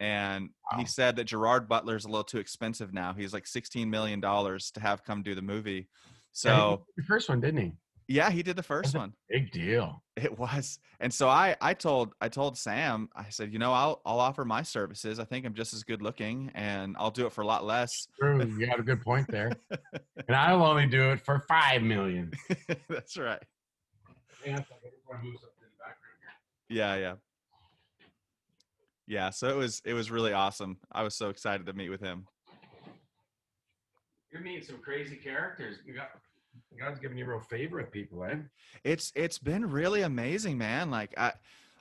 and 0.00 0.50
Wow. 0.72 0.78
he 0.78 0.84
said 0.86 1.16
that 1.16 1.24
Gerard 1.24 1.68
Butler's 1.68 2.04
a 2.04 2.08
little 2.08 2.24
too 2.24 2.38
expensive 2.38 2.92
now. 2.92 3.12
He's 3.12 3.32
like 3.32 3.46
sixteen 3.46 3.90
million 3.90 4.20
dollars 4.20 4.70
to 4.72 4.80
have 4.80 5.04
come 5.04 5.22
do 5.22 5.34
the 5.34 5.42
movie. 5.42 5.88
So 6.32 6.84
did 6.96 7.04
the 7.04 7.06
first 7.06 7.28
one, 7.28 7.40
didn't 7.40 7.60
he? 7.60 7.72
yeah, 8.10 8.30
he 8.30 8.42
did 8.42 8.56
the 8.56 8.62
first 8.62 8.94
one. 8.94 9.12
Big 9.28 9.50
deal. 9.52 10.02
It 10.16 10.38
was. 10.38 10.78
And 11.00 11.12
so 11.12 11.28
I 11.28 11.56
I 11.60 11.74
told 11.74 12.12
I 12.20 12.28
told 12.28 12.56
Sam, 12.56 13.08
I 13.14 13.28
said, 13.28 13.52
you 13.52 13.58
know, 13.58 13.72
I'll 13.72 14.00
I'll 14.06 14.20
offer 14.20 14.44
my 14.44 14.62
services. 14.62 15.18
I 15.18 15.24
think 15.24 15.44
I'm 15.44 15.54
just 15.54 15.74
as 15.74 15.82
good 15.84 16.00
looking 16.02 16.50
and 16.54 16.96
I'll 16.98 17.10
do 17.10 17.26
it 17.26 17.32
for 17.32 17.42
a 17.42 17.46
lot 17.46 17.64
less. 17.64 17.90
True. 18.18 18.42
You 18.44 18.66
got 18.66 18.80
a 18.80 18.82
good 18.82 19.02
point 19.02 19.26
there. 19.28 19.52
and 20.28 20.36
I'll 20.36 20.64
only 20.64 20.86
do 20.86 21.10
it 21.10 21.20
for 21.24 21.44
five 21.48 21.82
million. 21.82 22.32
That's 22.88 23.16
right. 23.18 23.42
Yeah, 24.46 24.60
Yeah, 26.68 26.96
yeah. 26.96 27.14
Yeah, 29.06 29.30
so 29.30 29.48
it 29.48 29.56
was 29.56 29.80
it 29.86 29.94
was 29.94 30.10
really 30.10 30.32
awesome. 30.32 30.76
I 30.92 31.02
was 31.02 31.14
so 31.14 31.30
excited 31.30 31.66
to 31.66 31.72
meet 31.72 31.88
with 31.88 32.00
him. 32.00 32.26
You're 34.30 34.42
meeting 34.42 34.62
some 34.62 34.78
crazy 34.78 35.16
characters. 35.16 35.78
You 35.86 35.94
got 35.94 36.10
God's 36.78 36.98
giving 36.98 37.16
you 37.16 37.24
real 37.24 37.40
favor 37.40 37.78
with 37.78 37.90
people, 37.90 38.22
eh? 38.24 38.36
It's 38.84 39.10
it's 39.16 39.38
been 39.38 39.68
really 39.70 40.02
amazing, 40.02 40.58
man. 40.58 40.90
Like 40.90 41.14
I 41.16 41.32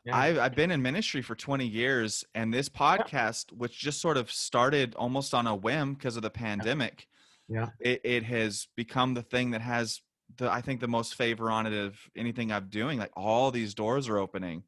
Yeah. 0.05 0.15
I've, 0.15 0.37
I've 0.39 0.55
been 0.55 0.71
in 0.71 0.81
ministry 0.81 1.21
for 1.21 1.35
20 1.35 1.67
years, 1.67 2.23
and 2.33 2.53
this 2.53 2.69
podcast, 2.69 3.51
which 3.51 3.77
just 3.77 3.99
sort 3.99 4.15
of 4.15 4.31
started 4.31 4.95
almost 4.95 5.33
on 5.33 5.47
a 5.47 5.55
whim 5.55 5.95
because 5.95 6.15
of 6.15 6.21
the 6.23 6.29
pandemic, 6.29 7.07
Yeah. 7.49 7.69
it, 7.81 7.99
it 8.05 8.23
has 8.23 8.69
become 8.77 9.15
the 9.15 9.21
thing 9.23 9.51
that 9.51 9.61
has 9.61 9.99
the 10.37 10.49
I 10.49 10.61
think 10.61 10.79
the 10.79 10.87
most 10.87 11.15
favor 11.15 11.51
on 11.51 11.67
it 11.67 11.73
of 11.73 11.99
anything 12.15 12.53
I'm 12.53 12.69
doing. 12.69 12.97
Like 12.99 13.11
all 13.17 13.51
these 13.51 13.73
doors 13.73 14.07
are 14.07 14.17
opening. 14.17 14.63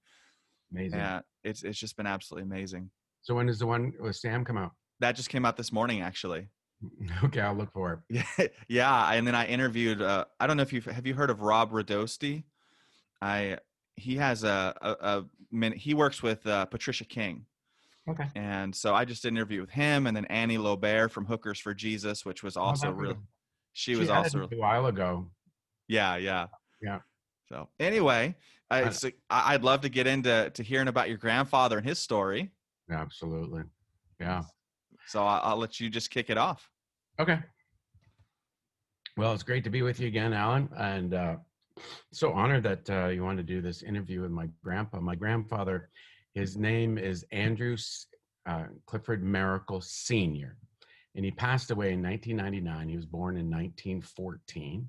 Amazing. 0.71 0.99
Yeah, 0.99 1.21
it's 1.43 1.63
it's 1.63 1.79
just 1.79 1.97
been 1.97 2.05
absolutely 2.07 2.43
amazing. 2.43 2.89
So 3.21 3.35
when 3.35 3.47
does 3.47 3.59
the 3.59 3.67
one 3.67 3.93
with 3.99 4.15
Sam 4.15 4.45
come 4.45 4.57
out? 4.57 4.71
That 4.99 5.15
just 5.15 5.29
came 5.29 5.45
out 5.45 5.57
this 5.57 5.71
morning, 5.71 6.01
actually. 6.01 6.47
Okay, 7.25 7.41
I'll 7.41 7.55
look 7.55 7.73
for 7.73 8.03
it. 8.09 8.23
Yeah, 8.39 8.47
yeah. 8.69 9.11
And 9.11 9.27
then 9.27 9.35
I 9.35 9.45
interviewed. 9.47 10.01
Uh, 10.01 10.25
I 10.39 10.47
don't 10.47 10.55
know 10.57 10.63
if 10.63 10.71
you 10.71 10.79
have 10.81 11.05
you 11.05 11.13
heard 11.13 11.29
of 11.29 11.41
Rob 11.41 11.71
Radosti. 11.71 12.43
I 13.21 13.57
he 13.95 14.15
has 14.15 14.43
a 14.45 14.73
a, 14.81 14.91
a 15.17 15.25
min- 15.51 15.73
he 15.73 15.93
works 15.93 16.23
with 16.23 16.45
uh, 16.47 16.65
Patricia 16.65 17.03
King, 17.03 17.45
Okay. 18.09 18.27
and 18.35 18.73
so 18.73 18.95
I 18.95 19.03
just 19.03 19.25
interviewed 19.25 19.59
with 19.61 19.71
him, 19.71 20.07
and 20.07 20.15
then 20.15 20.23
Annie 20.25 20.57
Lobert 20.57 21.11
from 21.11 21.25
Hookers 21.25 21.59
for 21.59 21.73
Jesus, 21.73 22.23
which 22.25 22.43
was 22.43 22.55
also 22.55 22.87
Oh, 22.87 22.91
real. 22.91 23.09
was- 23.09 23.17
She 23.73 23.95
was 23.97 24.09
also 24.09 24.47
a 24.49 24.55
while 24.55 24.85
ago. 24.85 25.29
yeah 25.89 26.15
yeah 26.15 26.47
Yeah. 26.81 26.99
So 27.49 27.67
anyway, 27.79 28.35
I, 28.71 28.83
I- 29.29 29.53
I'd 29.53 29.63
love 29.63 29.81
to 29.81 29.89
get 29.89 30.07
into 30.07 30.49
to 30.53 30.63
hearing 30.63 30.87
about 30.87 31.09
your 31.09 31.17
grandfather 31.17 31.77
and 31.77 31.87
his 31.87 31.99
story. 31.99 32.51
Absolutely. 32.91 33.63
Yeah. 34.19 34.43
So 35.07 35.23
I'll, 35.25 35.41
I'll 35.51 35.57
let 35.57 35.79
you 35.79 35.89
just 35.89 36.09
kick 36.11 36.29
it 36.29 36.37
off. 36.37 36.69
Okay. 37.19 37.39
Well, 39.17 39.33
it's 39.33 39.43
great 39.43 39.63
to 39.65 39.69
be 39.69 39.81
with 39.81 39.99
you 39.99 40.07
again, 40.07 40.33
Alan, 40.33 40.69
and 40.77 41.13
uh, 41.13 41.35
so 42.13 42.31
honored 42.31 42.63
that 42.63 42.89
uh, 42.89 43.07
you 43.07 43.23
want 43.23 43.37
to 43.37 43.43
do 43.43 43.61
this 43.61 43.81
interview 43.83 44.21
with 44.21 44.31
my 44.31 44.47
grandpa. 44.63 44.99
My 45.01 45.15
grandfather, 45.15 45.89
his 46.33 46.55
name 46.57 46.97
is 46.97 47.25
Andrew 47.31 47.75
uh, 48.45 48.65
Clifford 48.85 49.23
Miracle 49.23 49.81
Senior, 49.81 50.57
and 51.15 51.25
he 51.25 51.31
passed 51.31 51.71
away 51.71 51.91
in 51.91 52.01
1999. 52.01 52.87
He 52.87 52.95
was 52.95 53.05
born 53.05 53.35
in 53.35 53.49
1914. 53.49 54.87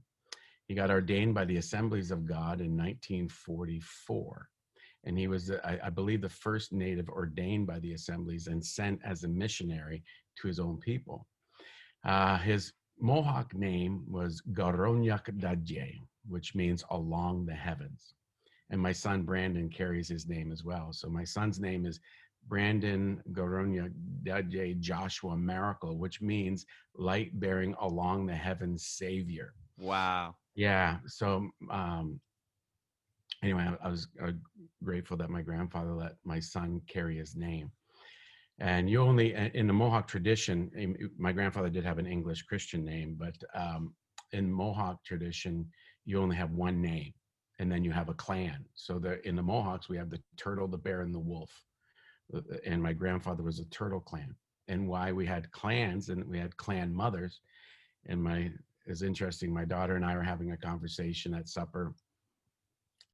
He 0.70 0.76
got 0.76 0.92
ordained 0.92 1.34
by 1.34 1.44
the 1.46 1.56
Assemblies 1.56 2.12
of 2.12 2.24
God 2.24 2.60
in 2.60 2.76
1944. 2.76 4.48
And 5.02 5.18
he 5.18 5.26
was, 5.26 5.50
I, 5.50 5.80
I 5.82 5.90
believe, 5.90 6.22
the 6.22 6.28
first 6.28 6.72
native 6.72 7.08
ordained 7.08 7.66
by 7.66 7.80
the 7.80 7.94
assemblies 7.94 8.46
and 8.46 8.64
sent 8.64 9.00
as 9.04 9.24
a 9.24 9.28
missionary 9.28 10.04
to 10.40 10.46
his 10.46 10.60
own 10.60 10.78
people. 10.78 11.26
Uh, 12.04 12.38
his 12.38 12.72
Mohawk 13.00 13.52
name 13.52 14.04
was 14.08 14.42
Garonyak 14.52 15.36
Dadje, 15.40 16.02
which 16.28 16.54
means 16.54 16.84
along 16.90 17.46
the 17.46 17.52
heavens. 17.52 18.14
And 18.70 18.80
my 18.80 18.92
son 18.92 19.24
Brandon 19.24 19.70
carries 19.70 20.08
his 20.08 20.28
name 20.28 20.52
as 20.52 20.62
well. 20.62 20.92
So 20.92 21.08
my 21.08 21.24
son's 21.24 21.58
name 21.58 21.84
is 21.84 21.98
Brandon 22.46 23.20
Garonyak 23.32 23.92
Dadje 24.22 24.78
Joshua 24.78 25.36
Miracle, 25.36 25.98
which 25.98 26.22
means 26.22 26.64
light 26.94 27.40
bearing 27.40 27.74
along 27.80 28.26
the 28.26 28.36
heavens 28.36 28.86
Savior. 28.86 29.52
Wow. 29.76 30.36
Yeah. 30.54 30.98
So 31.06 31.48
um, 31.70 32.20
anyway, 33.42 33.62
I, 33.62 33.86
I 33.86 33.90
was 33.90 34.08
uh, 34.22 34.32
grateful 34.82 35.16
that 35.18 35.30
my 35.30 35.42
grandfather 35.42 35.94
let 35.94 36.12
my 36.24 36.40
son 36.40 36.80
carry 36.86 37.16
his 37.16 37.36
name. 37.36 37.70
And 38.58 38.90
you 38.90 39.00
only 39.00 39.34
uh, 39.34 39.48
in 39.54 39.66
the 39.66 39.72
Mohawk 39.72 40.06
tradition, 40.06 40.70
my 41.18 41.32
grandfather 41.32 41.70
did 41.70 41.84
have 41.84 41.98
an 41.98 42.06
English 42.06 42.42
Christian 42.42 42.84
name, 42.84 43.16
but 43.18 43.34
um, 43.54 43.94
in 44.32 44.52
Mohawk 44.52 45.02
tradition, 45.04 45.66
you 46.04 46.20
only 46.20 46.36
have 46.36 46.50
one 46.52 46.80
name, 46.80 47.12
and 47.58 47.72
then 47.72 47.84
you 47.84 47.90
have 47.90 48.10
a 48.10 48.14
clan. 48.14 48.64
So 48.74 48.98
the 48.98 49.26
in 49.26 49.34
the 49.34 49.42
Mohawks, 49.42 49.88
we 49.88 49.96
have 49.96 50.10
the 50.10 50.20
turtle, 50.36 50.68
the 50.68 50.76
bear, 50.76 51.00
and 51.02 51.14
the 51.14 51.18
wolf. 51.18 51.50
Uh, 52.34 52.40
And 52.66 52.82
my 52.82 52.92
grandfather 52.92 53.42
was 53.42 53.60
a 53.60 53.64
turtle 53.70 54.00
clan. 54.00 54.34
And 54.68 54.86
why 54.86 55.10
we 55.10 55.26
had 55.26 55.50
clans 55.50 56.10
and 56.10 56.24
we 56.26 56.38
had 56.38 56.56
clan 56.56 56.94
mothers, 56.94 57.40
and 58.06 58.22
my 58.22 58.52
is 58.90 59.02
interesting. 59.02 59.52
My 59.52 59.64
daughter 59.64 59.96
and 59.96 60.04
I 60.04 60.14
were 60.16 60.22
having 60.22 60.52
a 60.52 60.56
conversation 60.56 61.34
at 61.34 61.48
supper, 61.48 61.94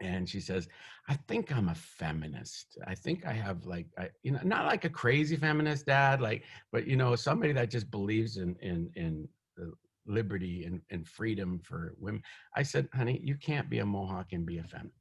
and 0.01 0.29
she 0.29 0.41
says, 0.41 0.69
"I 1.09 1.15
think 1.15 1.53
I'm 1.55 1.69
a 1.69 1.75
feminist. 1.75 2.79
I 2.87 2.95
think 2.95 3.27
I 3.27 3.33
have 3.33 3.67
like, 3.67 3.87
I, 3.99 4.11
you 4.23 4.33
know, 4.33 4.41
not 4.45 4.67
like 4.67 4.85
a 4.85 4.91
crazy 4.91 5.37
feminist 5.37 5.87
dad, 5.87 6.21
like, 6.21 6.45
but 6.73 6.87
you 6.87 6.97
know, 6.97 7.15
somebody 7.17 7.53
that 7.53 7.71
just 7.71 7.91
believes 7.91 8.37
in 8.37 8.57
in 8.61 8.91
in 8.97 9.29
liberty 10.07 10.65
and, 10.65 10.81
and 10.91 11.07
freedom 11.07 11.61
for 11.61 11.95
women." 11.99 12.23
I 12.55 12.63
said, 12.63 12.89
"Honey, 12.95 13.21
you 13.23 13.37
can't 13.37 13.71
be 13.71 13.79
a 13.79 13.87
Mohawk 13.87 14.33
and 14.33 14.47
be 14.47 14.59
a 14.59 14.65
feminist 14.65 14.95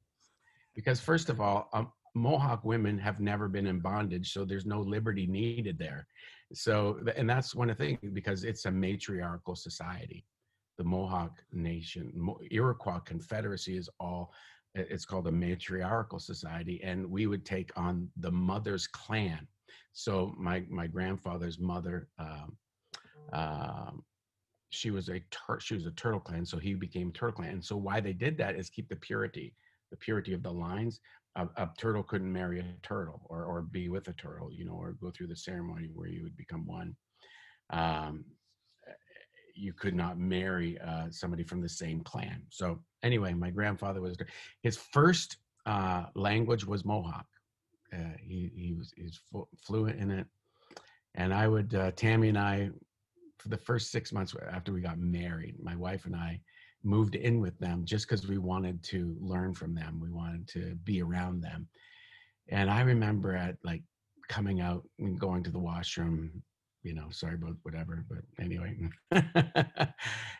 because 0.75 0.99
first 0.99 1.29
of 1.29 1.41
all, 1.41 1.69
um, 1.73 1.91
Mohawk 2.13 2.63
women 2.63 2.97
have 2.97 3.19
never 3.19 3.49
been 3.49 3.67
in 3.67 3.79
bondage, 3.79 4.31
so 4.31 4.45
there's 4.45 4.65
no 4.65 4.79
liberty 4.81 5.27
needed 5.27 5.77
there. 5.77 6.07
So, 6.53 6.99
and 7.17 7.29
that's 7.29 7.53
one 7.55 7.69
of 7.69 7.77
the 7.77 7.85
things 7.85 8.13
because 8.13 8.43
it's 8.43 8.65
a 8.65 8.71
matriarchal 8.71 9.55
society." 9.55 10.25
The 10.77 10.83
Mohawk 10.83 11.43
Nation, 11.51 12.11
Mo- 12.15 12.39
Iroquois 12.51 12.99
Confederacy 12.99 13.77
is 13.77 13.89
all, 13.99 14.33
it's 14.73 15.05
called 15.05 15.27
a 15.27 15.31
matriarchal 15.31 16.19
society, 16.19 16.81
and 16.83 17.09
we 17.09 17.27
would 17.27 17.45
take 17.45 17.71
on 17.77 18.09
the 18.17 18.31
mother's 18.31 18.87
clan. 18.87 19.47
So 19.93 20.33
my 20.37 20.65
my 20.69 20.87
grandfather's 20.87 21.59
mother, 21.59 22.09
um, 22.19 22.57
um, 23.31 24.03
she 24.69 24.91
was 24.91 25.07
a 25.09 25.21
tur- 25.31 25.61
she 25.61 25.75
was 25.75 25.85
a 25.85 25.91
turtle 25.91 26.19
clan, 26.19 26.45
so 26.45 26.57
he 26.57 26.73
became 26.73 27.11
turtle 27.11 27.37
clan. 27.37 27.51
And 27.51 27.63
so 27.63 27.77
why 27.77 28.01
they 28.01 28.13
did 28.13 28.37
that 28.37 28.55
is 28.55 28.69
keep 28.69 28.89
the 28.89 28.97
purity, 28.97 29.55
the 29.91 29.97
purity 29.97 30.33
of 30.33 30.43
the 30.43 30.51
lines. 30.51 30.99
A, 31.37 31.47
a 31.57 31.69
turtle 31.77 32.03
couldn't 32.03 32.31
marry 32.31 32.59
a 32.59 32.65
turtle 32.83 33.25
or 33.29 33.45
or 33.45 33.61
be 33.61 33.87
with 33.87 34.07
a 34.09 34.13
turtle, 34.13 34.51
you 34.51 34.65
know, 34.65 34.73
or 34.73 34.93
go 35.01 35.11
through 35.11 35.27
the 35.27 35.35
ceremony 35.35 35.89
where 35.93 36.07
you 36.09 36.23
would 36.23 36.35
become 36.35 36.65
one. 36.65 36.95
Um, 37.69 38.25
you 39.55 39.73
could 39.73 39.95
not 39.95 40.17
marry 40.17 40.77
uh, 40.79 41.07
somebody 41.09 41.43
from 41.43 41.61
the 41.61 41.69
same 41.69 42.01
clan. 42.01 42.41
So 42.49 42.79
anyway, 43.03 43.33
my 43.33 43.49
grandfather 43.49 44.01
was 44.01 44.17
his 44.61 44.77
first 44.77 45.37
uh, 45.65 46.05
language 46.15 46.65
was 46.65 46.85
Mohawk. 46.85 47.25
Uh, 47.93 48.17
he 48.19 48.51
he 48.55 48.73
was 48.73 48.93
he's 48.95 49.19
fluent 49.65 49.99
in 49.99 50.11
it, 50.11 50.27
and 51.15 51.33
I 51.33 51.47
would 51.47 51.73
uh, 51.73 51.91
Tammy 51.91 52.29
and 52.29 52.37
I 52.37 52.69
for 53.37 53.49
the 53.49 53.57
first 53.57 53.91
six 53.91 54.11
months 54.11 54.35
after 54.51 54.73
we 54.73 54.81
got 54.81 54.97
married, 54.97 55.55
my 55.61 55.75
wife 55.75 56.05
and 56.05 56.15
I 56.15 56.41
moved 56.83 57.15
in 57.15 57.39
with 57.39 57.57
them 57.59 57.83
just 57.85 58.07
because 58.07 58.27
we 58.27 58.37
wanted 58.37 58.83
to 58.83 59.15
learn 59.19 59.53
from 59.53 59.73
them. 59.73 59.99
We 60.01 60.11
wanted 60.11 60.47
to 60.49 60.75
be 60.83 61.01
around 61.01 61.41
them, 61.41 61.67
and 62.49 62.69
I 62.69 62.81
remember 62.81 63.35
at 63.35 63.57
like 63.63 63.83
coming 64.27 64.61
out 64.61 64.83
and 64.99 65.19
going 65.19 65.43
to 65.43 65.51
the 65.51 65.59
washroom 65.59 66.41
you 66.85 66.93
know 66.93 67.07
sorry 67.09 67.33
about 67.35 67.55
whatever 67.63 68.05
but 68.09 68.19
anyway. 68.43 68.77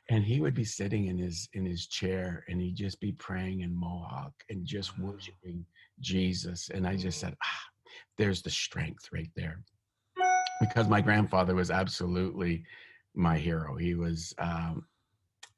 And 0.09 0.23
he 0.23 0.39
would 0.39 0.53
be 0.53 0.63
sitting 0.63 1.07
in 1.07 1.17
his 1.17 1.49
in 1.53 1.65
his 1.65 1.87
chair 1.87 2.43
and 2.47 2.61
he'd 2.61 2.75
just 2.75 2.99
be 3.01 3.11
praying 3.13 3.61
in 3.61 3.75
mohawk 3.75 4.33
and 4.51 4.63
just 4.65 4.97
Wow. 4.99 5.09
worshiping 5.11 5.65
jesus 5.99 6.69
and 6.69 6.85
i 6.87 6.95
just 6.95 7.19
said 7.19 7.35
ah 7.43 7.61
there's 8.17 8.41
the 8.41 8.49
strength 8.49 9.09
right 9.11 9.29
there. 9.35 9.63
Because 10.61 10.87
my 10.87 11.01
grandfather 11.01 11.55
was 11.55 11.71
absolutely 11.71 12.63
my 13.13 13.37
hero. 13.37 13.75
He 13.75 13.95
was 13.95 14.33
um 14.37 14.85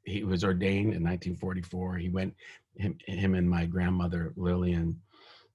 he 0.03 0.23
was 0.23 0.43
ordained 0.43 0.93
in 0.93 1.03
1944 1.03 1.97
he 1.97 2.09
went 2.09 2.33
him, 2.77 2.97
him 3.07 3.35
and 3.35 3.49
my 3.49 3.65
grandmother 3.65 4.33
lillian 4.37 4.99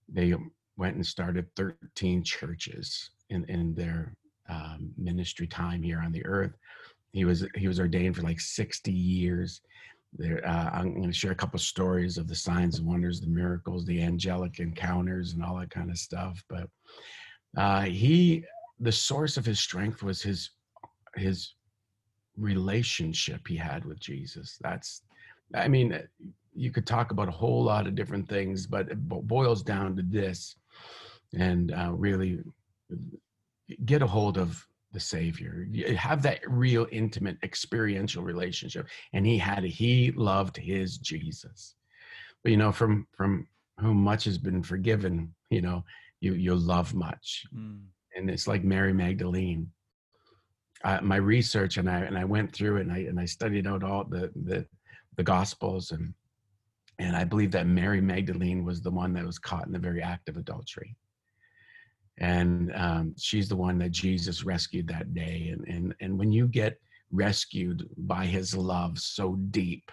they 0.08 0.34
went 0.76 0.96
and 0.96 1.06
started 1.06 1.46
13 1.56 2.22
churches 2.22 3.10
in 3.30 3.44
in 3.46 3.74
their 3.74 4.14
um, 4.48 4.92
ministry 4.96 5.46
time 5.46 5.82
here 5.82 6.00
on 6.00 6.12
the 6.12 6.24
earth. 6.26 6.52
He 7.12 7.24
was 7.24 7.46
he 7.54 7.68
was 7.68 7.78
ordained 7.78 8.16
for 8.16 8.22
like 8.22 8.40
60 8.40 8.90
years. 8.90 9.60
There, 10.14 10.46
uh, 10.46 10.70
I'm 10.72 10.94
going 10.94 11.06
to 11.06 11.12
share 11.12 11.32
a 11.32 11.36
couple 11.36 11.58
stories 11.58 12.18
of 12.18 12.28
the 12.28 12.34
signs 12.34 12.78
and 12.78 12.86
wonders, 12.86 13.20
the 13.20 13.26
miracles, 13.28 13.86
the 13.86 14.02
angelic 14.02 14.60
encounters, 14.60 15.32
and 15.32 15.42
all 15.42 15.56
that 15.56 15.70
kind 15.70 15.90
of 15.90 15.98
stuff. 15.98 16.42
But 16.48 16.68
uh, 17.56 17.82
he, 17.82 18.44
the 18.80 18.92
source 18.92 19.36
of 19.36 19.46
his 19.46 19.60
strength 19.60 20.02
was 20.02 20.22
his 20.22 20.50
his 21.16 21.54
relationship 22.36 23.46
he 23.46 23.56
had 23.56 23.84
with 23.84 24.00
Jesus. 24.00 24.58
That's, 24.60 25.02
I 25.54 25.68
mean, 25.68 25.98
you 26.54 26.70
could 26.70 26.86
talk 26.86 27.10
about 27.10 27.28
a 27.28 27.32
whole 27.32 27.62
lot 27.62 27.86
of 27.86 27.94
different 27.94 28.28
things, 28.28 28.66
but 28.66 28.90
it 28.90 29.08
boils 29.08 29.62
down 29.62 29.96
to 29.96 30.02
this, 30.02 30.56
and 31.34 31.72
uh, 31.72 31.92
really 31.92 32.40
get 33.84 34.02
a 34.02 34.06
hold 34.06 34.38
of 34.38 34.66
the 34.92 35.00
savior 35.00 35.66
have 35.96 36.22
that 36.22 36.40
real 36.46 36.86
intimate 36.92 37.38
experiential 37.42 38.22
relationship 38.22 38.86
and 39.14 39.26
he 39.26 39.38
had 39.38 39.64
he 39.64 40.12
loved 40.12 40.56
his 40.56 40.98
jesus 40.98 41.76
but 42.42 42.50
you 42.50 42.58
know 42.58 42.70
from 42.70 43.06
from 43.16 43.46
whom 43.78 43.96
much 43.96 44.24
has 44.24 44.36
been 44.36 44.62
forgiven 44.62 45.34
you 45.50 45.62
know 45.62 45.82
you 46.20 46.34
you 46.34 46.54
love 46.54 46.94
much 46.94 47.44
Mm. 47.54 47.80
and 48.16 48.28
it's 48.30 48.46
like 48.46 48.64
mary 48.64 48.92
magdalene 48.92 49.70
uh, 50.84 51.00
my 51.02 51.16
research 51.16 51.78
and 51.78 51.88
i 51.88 52.00
and 52.00 52.18
i 52.18 52.24
went 52.24 52.52
through 52.52 52.76
it 52.76 52.82
and 52.82 52.92
i 52.92 52.98
and 52.98 53.18
i 53.18 53.24
studied 53.24 53.66
out 53.66 53.82
all 53.82 54.04
the 54.04 54.30
the 54.44 54.66
the 55.16 55.22
gospels 55.22 55.92
and 55.92 56.12
and 56.98 57.16
I 57.16 57.24
believe 57.24 57.50
that 57.52 57.66
Mary 57.66 58.00
Magdalene 58.00 58.64
was 58.64 58.80
the 58.80 58.90
one 58.90 59.12
that 59.14 59.24
was 59.24 59.38
caught 59.38 59.66
in 59.66 59.72
the 59.72 59.78
very 59.78 60.02
act 60.02 60.28
of 60.28 60.36
adultery. 60.36 60.94
And 62.18 62.72
um, 62.74 63.14
she's 63.18 63.48
the 63.48 63.56
one 63.56 63.78
that 63.78 63.90
Jesus 63.90 64.44
rescued 64.44 64.88
that 64.88 65.14
day. 65.14 65.52
And, 65.52 65.66
and, 65.66 65.94
and 66.00 66.18
when 66.18 66.30
you 66.30 66.46
get 66.46 66.78
rescued 67.10 67.88
by 67.96 68.26
his 68.26 68.56
love 68.56 68.98
so 68.98 69.34
deep, 69.50 69.90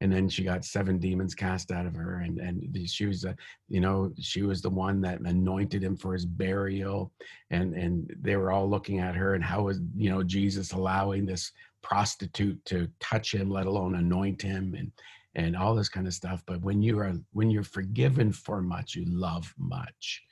and 0.00 0.12
then 0.12 0.28
she 0.28 0.44
got 0.44 0.64
seven 0.64 0.98
demons 0.98 1.34
cast 1.34 1.72
out 1.72 1.84
of 1.84 1.94
her 1.94 2.20
and 2.20 2.38
and 2.38 2.88
she 2.88 3.06
was 3.06 3.24
a, 3.24 3.34
you 3.68 3.80
know 3.80 4.12
she 4.16 4.42
was 4.42 4.62
the 4.62 4.70
one 4.70 5.00
that 5.00 5.20
anointed 5.22 5.82
him 5.82 5.96
for 5.96 6.12
his 6.12 6.24
burial. 6.24 7.12
And 7.50 7.74
and 7.74 8.14
they 8.20 8.36
were 8.36 8.52
all 8.52 8.70
looking 8.70 9.00
at 9.00 9.16
her 9.16 9.34
and 9.34 9.42
how 9.42 9.62
was 9.62 9.80
you 9.96 10.10
know 10.10 10.22
jesus 10.22 10.72
allowing 10.72 11.26
this 11.26 11.50
prostitute 11.82 12.64
to 12.66 12.88
touch 13.00 13.34
him 13.34 13.50
let 13.50 13.66
alone 13.66 13.96
anoint 13.96 14.40
him 14.40 14.74
and 14.78 14.92
and 15.34 15.56
all 15.56 15.74
this 15.74 15.88
kind 15.88 16.06
of 16.06 16.14
stuff. 16.14 16.42
But 16.46 16.60
when 16.62 16.82
you 16.82 16.98
are 16.98 17.14
when 17.32 17.50
you're 17.50 17.62
forgiven 17.62 18.32
for 18.32 18.60
much 18.60 18.94
you 18.94 19.04
love 19.06 19.52
much 19.58 20.22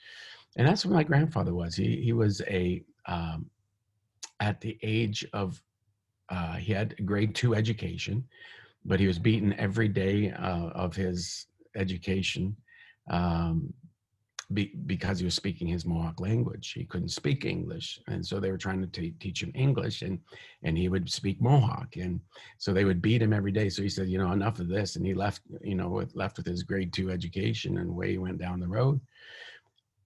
and 0.57 0.67
that's 0.67 0.85
what 0.85 0.95
my 0.95 1.03
grandfather 1.03 1.55
was 1.55 1.75
he 1.75 2.01
he 2.03 2.13
was 2.13 2.43
a 2.49 2.83
um, 3.07 3.47
at 4.41 4.61
the 4.61 4.79
age 4.83 5.25
of 5.33 5.63
uh, 6.29 6.55
he 6.55 6.73
had 6.73 6.95
grade 7.07 7.35
two 7.35 7.55
education 7.55 8.25
but 8.85 9.01
he 9.01 9.07
was 9.07 9.19
beaten 9.19 9.53
every 9.55 9.89
day 9.89 10.31
uh, 10.33 10.69
of 10.69 10.95
his 10.95 11.47
education 11.77 12.57
um, 13.11 13.73
be, 14.53 14.73
because 14.87 15.19
he 15.19 15.25
was 15.25 15.35
speaking 15.35 15.67
his 15.67 15.85
Mohawk 15.85 16.21
language. 16.21 16.73
He 16.73 16.85
couldn't 16.85 17.09
speak 17.09 17.45
English, 17.45 18.01
and 18.07 18.25
so 18.25 18.39
they 18.39 18.51
were 18.51 18.59
trying 18.59 18.81
to 18.81 18.87
t- 18.87 19.15
teach 19.19 19.43
him 19.43 19.53
English, 19.55 20.03
and 20.03 20.21
and 20.63 20.79
he 20.79 20.89
would 20.89 21.11
speak 21.11 21.41
Mohawk, 21.41 21.97
and 21.97 22.21
so 22.59 22.73
they 22.73 22.85
would 22.85 23.03
beat 23.03 23.23
him 23.23 23.33
every 23.33 23.53
day. 23.53 23.69
So 23.69 23.83
he 23.83 23.89
said, 23.89 24.09
you 24.09 24.19
know, 24.19 24.33
enough 24.33 24.61
of 24.61 24.69
this, 24.69 24.97
and 24.97 25.05
he 25.05 25.15
left, 25.15 25.43
you 25.63 25.75
know, 25.75 25.89
with, 25.89 26.15
left 26.15 26.37
with 26.37 26.47
his 26.47 26.63
grade 26.63 26.93
two 26.93 27.11
education, 27.11 27.79
and 27.79 27.95
way 27.95 28.13
he 28.13 28.19
went 28.19 28.39
down 28.39 28.61
the 28.61 28.69
road. 28.69 29.01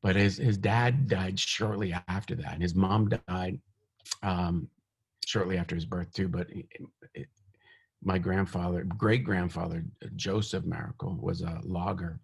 But 0.02 0.16
his 0.16 0.38
his 0.38 0.56
dad 0.56 1.08
died 1.08 1.38
shortly 1.38 1.94
after 2.08 2.34
that, 2.36 2.54
and 2.54 2.62
his 2.62 2.74
mom 2.74 3.10
died 3.28 3.60
um, 4.22 4.68
shortly 5.26 5.58
after 5.58 5.74
his 5.74 5.84
birth 5.84 6.12
too. 6.12 6.28
But 6.28 6.48
it, 6.50 7.28
my 8.02 8.18
grandfather, 8.18 8.84
great 8.84 9.24
grandfather, 9.24 9.84
Joseph 10.16 10.64
Miracle, 10.64 11.18
was 11.20 11.42
a 11.42 11.60
logger. 11.64 12.18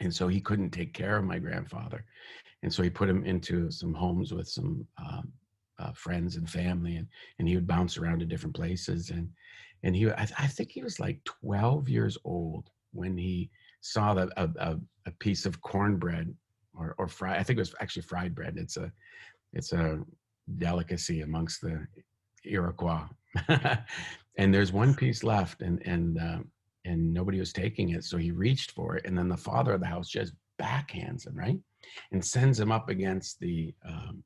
And 0.00 0.14
so 0.14 0.28
he 0.28 0.40
couldn't 0.40 0.70
take 0.70 0.92
care 0.92 1.16
of 1.16 1.24
my 1.24 1.38
grandfather. 1.38 2.04
And 2.62 2.72
so 2.72 2.82
he 2.82 2.90
put 2.90 3.08
him 3.08 3.24
into 3.24 3.70
some 3.70 3.94
homes 3.94 4.32
with 4.32 4.48
some 4.48 4.86
um, 4.98 5.32
uh, 5.78 5.92
friends 5.92 6.36
and 6.36 6.48
family, 6.48 6.96
and, 6.96 7.06
and 7.38 7.48
he 7.48 7.54
would 7.54 7.66
bounce 7.66 7.96
around 7.96 8.20
to 8.20 8.26
different 8.26 8.56
places. 8.56 9.10
And, 9.10 9.28
and 9.82 9.94
he, 9.94 10.10
I, 10.10 10.26
I 10.38 10.46
think 10.46 10.70
he 10.70 10.82
was 10.82 11.00
like 11.00 11.22
12 11.24 11.88
years 11.88 12.18
old 12.24 12.70
when 12.92 13.16
he 13.16 13.50
saw 13.80 14.14
that 14.14 14.30
a, 14.36 14.48
a, 14.58 14.76
a 15.06 15.10
piece 15.12 15.46
of 15.46 15.60
cornbread 15.60 16.34
or, 16.76 16.94
or 16.98 17.08
fried, 17.08 17.38
I 17.38 17.42
think 17.42 17.58
it 17.58 17.62
was 17.62 17.74
actually 17.80 18.02
fried 18.02 18.34
bread. 18.34 18.54
It's 18.56 18.76
a, 18.76 18.90
it's 19.52 19.72
a 19.72 20.00
delicacy 20.58 21.22
amongst 21.22 21.60
the 21.60 21.86
Iroquois. 22.44 23.08
and 24.38 24.52
there's 24.52 24.72
one 24.72 24.94
piece 24.94 25.22
left 25.22 25.62
and 25.62 25.84
and 25.86 26.18
uh, 26.18 26.38
and 26.84 27.12
nobody 27.12 27.38
was 27.38 27.52
taking 27.52 27.90
it 27.90 28.04
so 28.04 28.16
he 28.16 28.30
reached 28.30 28.72
for 28.72 28.96
it 28.96 29.06
and 29.06 29.16
then 29.16 29.28
the 29.28 29.36
father 29.36 29.72
of 29.72 29.80
the 29.80 29.86
house 29.86 30.08
just 30.08 30.32
backhands 30.60 31.26
him 31.26 31.34
right 31.34 31.58
and 32.12 32.24
sends 32.24 32.58
him 32.58 32.70
up 32.70 32.88
against 32.88 33.38
the 33.40 33.74
um, 33.86 34.22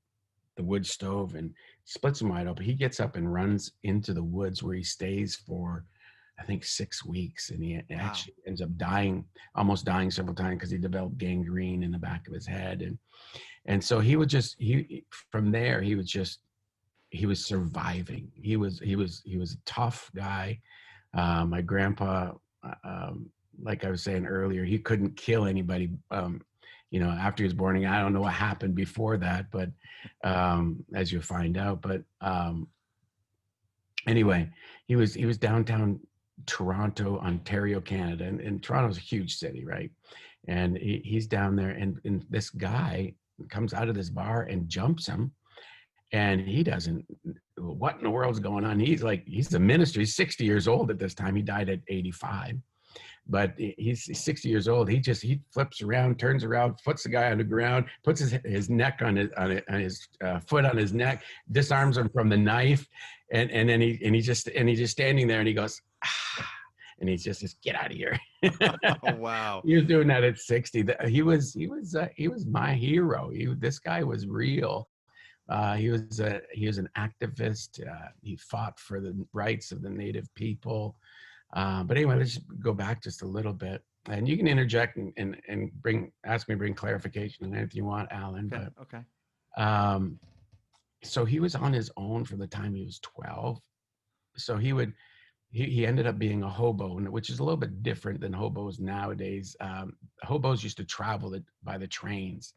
the 0.56 0.62
wood 0.62 0.86
stove 0.86 1.34
and 1.34 1.52
splits 1.84 2.20
him 2.20 2.28
wide 2.28 2.46
open 2.46 2.64
he 2.64 2.74
gets 2.74 3.00
up 3.00 3.16
and 3.16 3.32
runs 3.32 3.72
into 3.84 4.12
the 4.12 4.22
woods 4.22 4.62
where 4.62 4.74
he 4.74 4.82
stays 4.82 5.36
for 5.36 5.84
i 6.40 6.42
think 6.44 6.64
six 6.64 7.04
weeks 7.04 7.50
and 7.50 7.62
he 7.62 7.80
wow. 7.90 7.96
actually 8.00 8.34
ends 8.46 8.60
up 8.60 8.74
dying 8.76 9.24
almost 9.54 9.84
dying 9.84 10.10
several 10.10 10.34
times 10.34 10.54
because 10.54 10.70
he 10.70 10.78
developed 10.78 11.18
gangrene 11.18 11.82
in 11.82 11.90
the 11.90 11.98
back 11.98 12.26
of 12.26 12.34
his 12.34 12.46
head 12.46 12.82
and 12.82 12.98
and 13.66 13.82
so 13.82 14.00
he 14.00 14.16
would 14.16 14.28
just 14.28 14.56
he 14.58 15.04
from 15.30 15.50
there 15.50 15.80
he 15.82 15.94
was 15.94 16.10
just 16.10 16.40
he 17.10 17.26
was 17.26 17.44
surviving. 17.44 18.30
He 18.34 18.56
was 18.56 18.80
he 18.80 18.96
was 18.96 19.22
he 19.24 19.38
was 19.38 19.52
a 19.52 19.64
tough 19.64 20.10
guy. 20.14 20.60
Uh, 21.14 21.44
my 21.46 21.62
grandpa, 21.62 22.32
uh, 22.62 22.74
um, 22.84 23.30
like 23.60 23.84
I 23.84 23.90
was 23.90 24.02
saying 24.02 24.26
earlier, 24.26 24.64
he 24.64 24.78
couldn't 24.78 25.16
kill 25.16 25.46
anybody. 25.46 25.90
Um, 26.10 26.42
you 26.90 27.00
know, 27.00 27.10
after 27.10 27.42
he 27.42 27.46
was 27.46 27.54
born, 27.54 27.84
I 27.84 28.00
don't 28.00 28.12
know 28.12 28.22
what 28.22 28.32
happened 28.32 28.74
before 28.74 29.16
that, 29.18 29.46
but 29.50 29.70
um, 30.24 30.84
as 30.94 31.12
you'll 31.12 31.22
find 31.22 31.56
out. 31.56 31.82
But 31.82 32.02
um, 32.20 32.68
anyway, 34.06 34.50
he 34.86 34.96
was 34.96 35.14
he 35.14 35.26
was 35.26 35.38
downtown 35.38 36.00
Toronto, 36.46 37.18
Ontario, 37.18 37.80
Canada, 37.80 38.24
and, 38.24 38.40
and 38.40 38.62
Toronto's 38.62 38.98
a 38.98 39.00
huge 39.00 39.36
city, 39.36 39.64
right? 39.64 39.90
And 40.46 40.78
he, 40.78 41.02
he's 41.04 41.26
down 41.26 41.56
there, 41.56 41.70
and, 41.70 41.98
and 42.04 42.24
this 42.30 42.50
guy 42.50 43.14
comes 43.48 43.74
out 43.74 43.88
of 43.88 43.94
this 43.94 44.10
bar 44.10 44.42
and 44.42 44.68
jumps 44.68 45.06
him 45.06 45.32
and 46.12 46.40
he 46.40 46.62
doesn't 46.62 47.04
what 47.58 47.96
in 47.96 48.02
the 48.02 48.10
world's 48.10 48.40
going 48.40 48.64
on 48.64 48.80
he's 48.80 49.02
like 49.02 49.26
he's 49.26 49.52
a 49.54 49.58
minister 49.58 50.00
he's 50.00 50.14
60 50.16 50.44
years 50.44 50.66
old 50.66 50.90
at 50.90 50.98
this 50.98 51.14
time 51.14 51.36
he 51.36 51.42
died 51.42 51.68
at 51.68 51.80
85 51.88 52.56
but 53.26 53.52
he's 53.56 54.08
60 54.18 54.48
years 54.48 54.68
old 54.68 54.88
he 54.88 54.98
just 54.98 55.22
he 55.22 55.40
flips 55.52 55.82
around 55.82 56.18
turns 56.18 56.44
around 56.44 56.78
puts 56.84 57.02
the 57.02 57.10
guy 57.10 57.30
on 57.30 57.38
the 57.38 57.44
ground 57.44 57.84
puts 58.04 58.20
his, 58.20 58.38
his 58.44 58.70
neck 58.70 59.00
on 59.02 59.16
his 59.16 59.28
on, 59.36 59.60
his 59.68 60.08
uh, 60.24 60.40
foot 60.40 60.64
on 60.64 60.76
his 60.76 60.94
neck 60.94 61.22
disarms 61.52 61.98
him 61.98 62.08
from 62.08 62.28
the 62.28 62.36
knife 62.36 62.88
and 63.32 63.50
and 63.50 63.68
then 63.68 63.80
he 63.80 64.00
and 64.02 64.14
he 64.14 64.22
just 64.22 64.48
and 64.48 64.68
he's 64.68 64.78
just 64.78 64.92
standing 64.92 65.26
there 65.26 65.40
and 65.40 65.48
he 65.48 65.54
goes 65.54 65.82
ah, 66.04 66.50
and 67.00 67.08
he's 67.08 67.22
just 67.22 67.40
just 67.40 67.62
get 67.62 67.76
out 67.76 67.90
of 67.90 67.96
here 67.96 68.18
oh, 68.62 69.14
wow 69.16 69.62
he 69.64 69.76
was 69.76 69.84
doing 69.84 70.08
that 70.08 70.24
at 70.24 70.38
60 70.38 70.84
he 71.06 71.22
was 71.22 71.54
he 71.54 71.66
was 71.66 71.94
uh, 71.94 72.08
he 72.16 72.28
was 72.28 72.46
my 72.46 72.74
hero 72.74 73.30
he 73.30 73.46
this 73.58 73.78
guy 73.78 74.02
was 74.02 74.26
real 74.26 74.88
uh, 75.48 75.74
he 75.74 75.88
was 75.88 76.20
a 76.20 76.40
he 76.52 76.66
was 76.66 76.78
an 76.78 76.88
activist. 76.96 77.86
Uh, 77.86 78.08
he 78.22 78.36
fought 78.36 78.78
for 78.78 79.00
the 79.00 79.16
rights 79.32 79.72
of 79.72 79.82
the 79.82 79.88
native 79.90 80.32
people. 80.34 80.96
Uh, 81.54 81.82
but 81.84 81.96
anyway, 81.96 82.16
let's 82.16 82.38
go 82.60 82.74
back 82.74 83.02
just 83.02 83.22
a 83.22 83.26
little 83.26 83.54
bit, 83.54 83.82
and 84.10 84.28
you 84.28 84.36
can 84.36 84.46
interject 84.46 84.98
and 84.98 85.12
and, 85.16 85.40
and 85.48 85.72
bring 85.80 86.12
ask 86.26 86.48
me 86.48 86.54
bring 86.54 86.74
clarification 86.74 87.46
on 87.46 87.54
anything 87.54 87.78
you 87.78 87.84
want, 87.84 88.08
Alan. 88.12 88.50
Okay. 88.52 88.66
But, 88.76 88.82
okay. 88.82 89.04
Um, 89.56 90.18
so 91.02 91.24
he 91.24 91.40
was 91.40 91.54
on 91.54 91.72
his 91.72 91.90
own 91.96 92.24
for 92.24 92.36
the 92.36 92.46
time 92.46 92.74
he 92.74 92.84
was 92.84 93.00
twelve. 93.00 93.58
So 94.36 94.58
he 94.58 94.74
would 94.74 94.92
he, 95.50 95.64
he 95.64 95.86
ended 95.86 96.06
up 96.06 96.18
being 96.18 96.42
a 96.42 96.48
hobo, 96.48 96.98
which 97.10 97.30
is 97.30 97.38
a 97.38 97.44
little 97.44 97.56
bit 97.56 97.82
different 97.82 98.20
than 98.20 98.32
hobos 98.32 98.78
nowadays. 98.78 99.56
Um, 99.60 99.94
hobos 100.22 100.62
used 100.62 100.76
to 100.78 100.84
travel 100.84 101.34
it 101.34 101.44
by 101.64 101.78
the 101.78 101.86
trains 101.86 102.54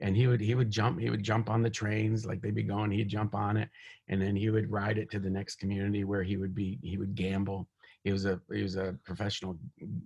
and 0.00 0.16
he 0.16 0.26
would 0.26 0.40
he 0.40 0.54
would 0.54 0.70
jump 0.70 0.98
he 1.00 1.10
would 1.10 1.22
jump 1.22 1.50
on 1.50 1.62
the 1.62 1.70
trains 1.70 2.24
like 2.24 2.40
they'd 2.40 2.54
be 2.54 2.62
going 2.62 2.90
he'd 2.90 3.08
jump 3.08 3.34
on 3.34 3.56
it 3.56 3.68
and 4.08 4.20
then 4.20 4.36
he 4.36 4.50
would 4.50 4.70
ride 4.70 4.98
it 4.98 5.10
to 5.10 5.18
the 5.18 5.30
next 5.30 5.56
community 5.56 6.04
where 6.04 6.22
he 6.22 6.36
would 6.36 6.54
be 6.54 6.78
he 6.82 6.96
would 6.96 7.14
gamble 7.14 7.66
he 8.04 8.12
was 8.12 8.24
a 8.24 8.40
he 8.52 8.62
was 8.62 8.76
a 8.76 8.96
professional 9.04 9.58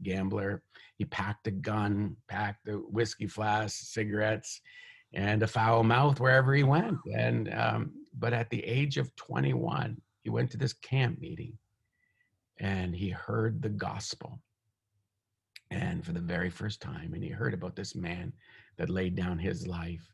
gambler 0.03 0.63
he 0.97 1.05
packed 1.05 1.47
a 1.47 1.51
gun 1.51 2.17
packed 2.29 2.69
a 2.69 2.73
whiskey 2.73 3.27
flask 3.27 3.77
cigarettes 3.93 4.61
and 5.15 5.43
a 5.43 5.47
foul 5.47 5.83
mouth 5.83 6.19
wherever 6.21 6.55
he 6.55 6.63
went 6.63 6.97
and 7.15 7.53
um, 7.53 7.93
but 8.19 8.33
at 8.33 8.49
the 8.51 8.65
age 8.65 8.97
of 8.97 9.15
21 9.17 9.97
he 10.23 10.31
went 10.31 10.51
to 10.51 10.57
this 10.57 10.73
camp 10.73 11.19
meeting 11.21 11.53
and 12.59 12.95
he 12.95 13.11
heard 13.11 13.63
the 13.63 13.69
gospel. 13.69 14.39
And 15.71 16.05
for 16.05 16.13
the 16.13 16.21
very 16.21 16.51
first 16.51 16.81
time 16.81 17.15
and 17.15 17.25
he 17.25 17.31
heard 17.31 17.55
about 17.55 17.77
this 17.77 17.95
man 17.95 18.33
that 18.77 18.91
laid 18.91 19.17
down 19.17 19.39
his 19.39 19.67
life 19.67 20.07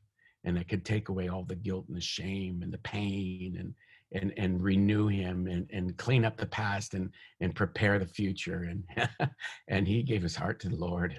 and 0.45 0.57
that 0.57 0.69
could 0.69 0.85
take 0.85 1.09
away 1.09 1.29
all 1.29 1.45
the 1.45 1.57
guilt 1.57 1.87
and 1.89 1.97
the 1.97 2.01
shame 2.01 2.63
and 2.63 2.73
the 2.73 2.79
pain 2.79 3.57
and 3.59 3.75
and 4.13 4.33
and 4.39 4.63
renew 4.63 5.09
him 5.09 5.47
and 5.47 5.69
and 5.71 5.97
clean 5.99 6.25
up 6.25 6.37
the 6.37 6.47
past 6.47 6.95
and 6.95 7.11
and 7.41 7.55
prepare 7.55 7.99
the 7.99 8.07
future. 8.07 8.71
And 8.71 9.09
and 9.69 9.87
he 9.87 10.03
gave 10.03 10.23
his 10.23 10.37
heart 10.37 10.61
to 10.61 10.69
the 10.69 10.77
lord. 10.77 11.19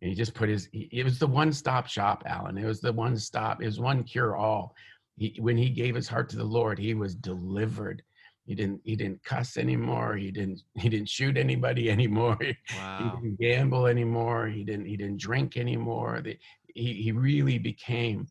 And 0.00 0.08
he 0.10 0.14
just 0.16 0.34
put 0.34 0.48
his 0.48 0.68
it 0.72 1.04
was 1.04 1.18
the 1.18 1.26
one 1.26 1.52
stop 1.52 1.86
shop 1.86 2.24
alan. 2.26 2.58
It 2.58 2.66
was 2.66 2.80
the 2.80 2.92
one 2.92 3.16
stop 3.16 3.62
it 3.62 3.66
was 3.66 3.80
one 3.80 4.02
cure 4.02 4.36
all. 4.36 4.74
He, 5.16 5.36
when 5.40 5.56
he 5.56 5.68
gave 5.68 5.94
his 5.94 6.08
heart 6.08 6.28
to 6.30 6.36
the 6.36 6.44
lord 6.44 6.78
he 6.78 6.94
was 6.94 7.14
delivered 7.14 8.02
he 8.44 8.54
didn't 8.54 8.80
he 8.84 8.96
didn't 8.96 9.22
cuss 9.24 9.56
anymore 9.56 10.16
he 10.16 10.30
didn't 10.30 10.62
he 10.74 10.88
didn't 10.88 11.08
shoot 11.08 11.36
anybody 11.36 11.90
anymore 11.96 12.38
wow. 12.76 12.98
he 12.98 13.28
didn't 13.28 13.40
gamble 13.40 13.86
anymore 13.86 14.48
he 14.48 14.64
didn't 14.64 14.86
he 14.86 14.96
didn't 14.96 15.20
drink 15.20 15.56
anymore 15.56 16.20
the, 16.22 16.36
he, 16.74 16.94
he 16.94 17.12
really 17.12 17.58
became 17.58 18.26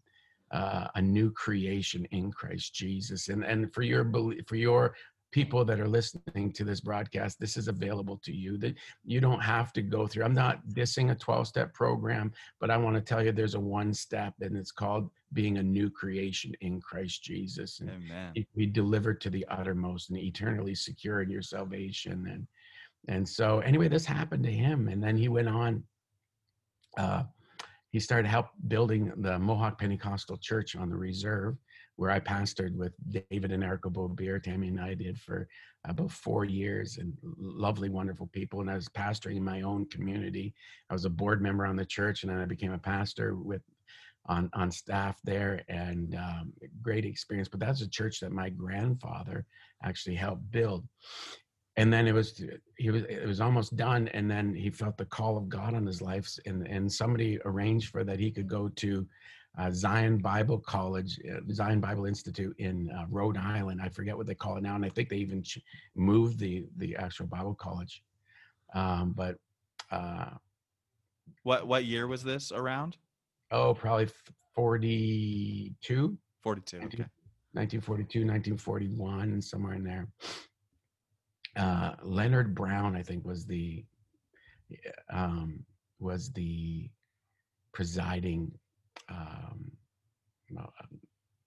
uh, 0.51 0.87
a 0.95 1.01
new 1.01 1.31
creation 1.31 2.05
in 2.11 2.31
christ 2.31 2.73
jesus 2.73 3.29
and 3.29 3.43
and 3.43 3.73
for 3.73 3.83
your 3.83 4.03
belief, 4.03 4.43
for 4.47 4.55
your 4.55 4.95
people 5.31 5.63
that 5.63 5.79
are 5.79 5.87
listening 5.87 6.51
to 6.51 6.63
this 6.63 6.81
broadcast, 6.81 7.39
this 7.39 7.57
is 7.57 7.67
available 7.67 8.17
to 8.23 8.33
you. 8.33 8.57
That 8.57 8.75
you 9.05 9.21
don't 9.21 9.39
have 9.39 9.73
to 9.73 9.81
go 9.81 10.05
through. 10.05 10.25
I'm 10.25 10.33
not 10.33 10.65
dissing 10.69 11.11
a 11.11 11.15
12 11.15 11.47
step 11.47 11.73
program, 11.73 12.31
but 12.59 12.69
I 12.69 12.77
want 12.77 12.95
to 12.95 13.01
tell 13.01 13.23
you 13.23 13.31
there's 13.31 13.55
a 13.55 13.59
one 13.59 13.93
step, 13.93 14.33
and 14.41 14.57
it's 14.57 14.71
called 14.71 15.09
being 15.33 15.57
a 15.57 15.63
new 15.63 15.89
creation 15.89 16.53
in 16.61 16.81
Christ 16.81 17.23
Jesus. 17.23 17.79
And 17.79 17.89
Amen. 17.89 18.45
be 18.55 18.65
delivered 18.65 19.21
to 19.21 19.29
the 19.29 19.45
uttermost 19.49 20.09
and 20.09 20.19
eternally 20.19 20.75
secure 20.75 21.21
in 21.21 21.29
your 21.29 21.41
salvation. 21.41 22.27
And 22.27 22.47
And 23.07 23.27
so 23.27 23.59
anyway, 23.59 23.87
this 23.87 24.05
happened 24.05 24.43
to 24.43 24.51
him, 24.51 24.89
and 24.89 25.01
then 25.01 25.15
he 25.15 25.29
went 25.29 25.47
on. 25.47 25.83
Uh, 26.97 27.23
he 27.91 27.99
started 27.99 28.27
help 28.27 28.47
building 28.67 29.11
the 29.17 29.37
Mohawk 29.37 29.77
Pentecostal 29.77 30.37
Church 30.37 30.77
on 30.77 30.89
the 30.89 30.95
Reserve, 30.95 31.57
where 31.95 32.11
I 32.11 32.19
pastored 32.19 32.75
with 32.75 32.93
David 33.09 33.51
and 33.51 33.63
Erica 33.63 33.89
Bobier, 33.89 34.39
Tammy 34.39 34.69
and 34.69 34.79
I 34.79 34.93
did 34.93 35.19
for 35.19 35.47
about 35.85 36.11
four 36.11 36.45
years, 36.45 36.97
and 36.97 37.13
lovely, 37.37 37.89
wonderful 37.89 38.27
people. 38.27 38.61
And 38.61 38.69
I 38.69 38.75
was 38.75 38.89
pastoring 38.89 39.37
in 39.37 39.43
my 39.43 39.61
own 39.61 39.85
community. 39.87 40.53
I 40.89 40.93
was 40.93 41.05
a 41.05 41.09
board 41.09 41.41
member 41.41 41.65
on 41.65 41.75
the 41.75 41.85
church, 41.85 42.23
and 42.23 42.31
then 42.31 42.39
I 42.39 42.45
became 42.45 42.73
a 42.73 42.77
pastor 42.77 43.35
with 43.35 43.61
on 44.27 44.49
on 44.53 44.71
staff 44.71 45.19
there, 45.23 45.63
and 45.67 46.15
um, 46.15 46.53
great 46.81 47.05
experience. 47.05 47.49
But 47.49 47.59
that's 47.59 47.81
a 47.81 47.89
church 47.89 48.19
that 48.19 48.31
my 48.31 48.49
grandfather 48.49 49.45
actually 49.83 50.15
helped 50.15 50.49
build 50.51 50.87
and 51.77 51.91
then 51.91 52.07
it 52.07 52.13
was 52.13 52.43
he 52.77 52.89
was 52.89 53.03
it 53.03 53.25
was 53.25 53.39
almost 53.41 53.75
done 53.75 54.07
and 54.09 54.29
then 54.29 54.53
he 54.53 54.69
felt 54.69 54.97
the 54.97 55.05
call 55.05 55.37
of 55.37 55.49
god 55.49 55.73
on 55.73 55.85
his 55.85 56.01
life 56.01 56.29
and 56.45 56.67
and 56.67 56.91
somebody 56.91 57.39
arranged 57.45 57.89
for 57.89 58.03
that 58.03 58.19
he 58.19 58.31
could 58.31 58.47
go 58.47 58.69
to 58.69 59.07
uh, 59.57 59.69
zion 59.71 60.17
bible 60.17 60.57
college 60.59 61.19
uh, 61.29 61.39
zion 61.51 61.79
bible 61.79 62.05
institute 62.05 62.55
in 62.57 62.89
uh, 62.91 63.05
rhode 63.09 63.37
island 63.37 63.81
i 63.81 63.89
forget 63.89 64.15
what 64.15 64.25
they 64.25 64.35
call 64.35 64.55
it 64.57 64.63
now 64.63 64.75
and 64.75 64.85
i 64.85 64.89
think 64.89 65.09
they 65.09 65.17
even 65.17 65.43
ch- 65.43 65.59
moved 65.95 66.39
the 66.39 66.65
the 66.77 66.95
actual 66.95 67.27
bible 67.27 67.53
college. 67.53 68.03
Um, 68.73 69.13
but 69.15 69.37
uh, 69.91 70.31
what 71.43 71.67
what 71.67 71.85
year 71.85 72.07
was 72.07 72.23
this 72.23 72.51
around? 72.51 72.97
Oh 73.51 73.73
probably 73.73 74.09
42 74.55 76.17
42 76.41 76.77
okay. 76.77 77.05
1942 77.53 78.19
1941 78.19 79.41
somewhere 79.41 79.73
in 79.73 79.83
there. 79.83 80.07
Uh, 81.57 81.95
Leonard 82.01 82.55
Brown, 82.55 82.95
I 82.95 83.03
think, 83.03 83.25
was 83.25 83.45
the 83.45 83.83
um, 85.11 85.65
was 85.99 86.31
the 86.31 86.89
presiding 87.73 88.51
um, 89.11 89.71
uh, 90.57 90.85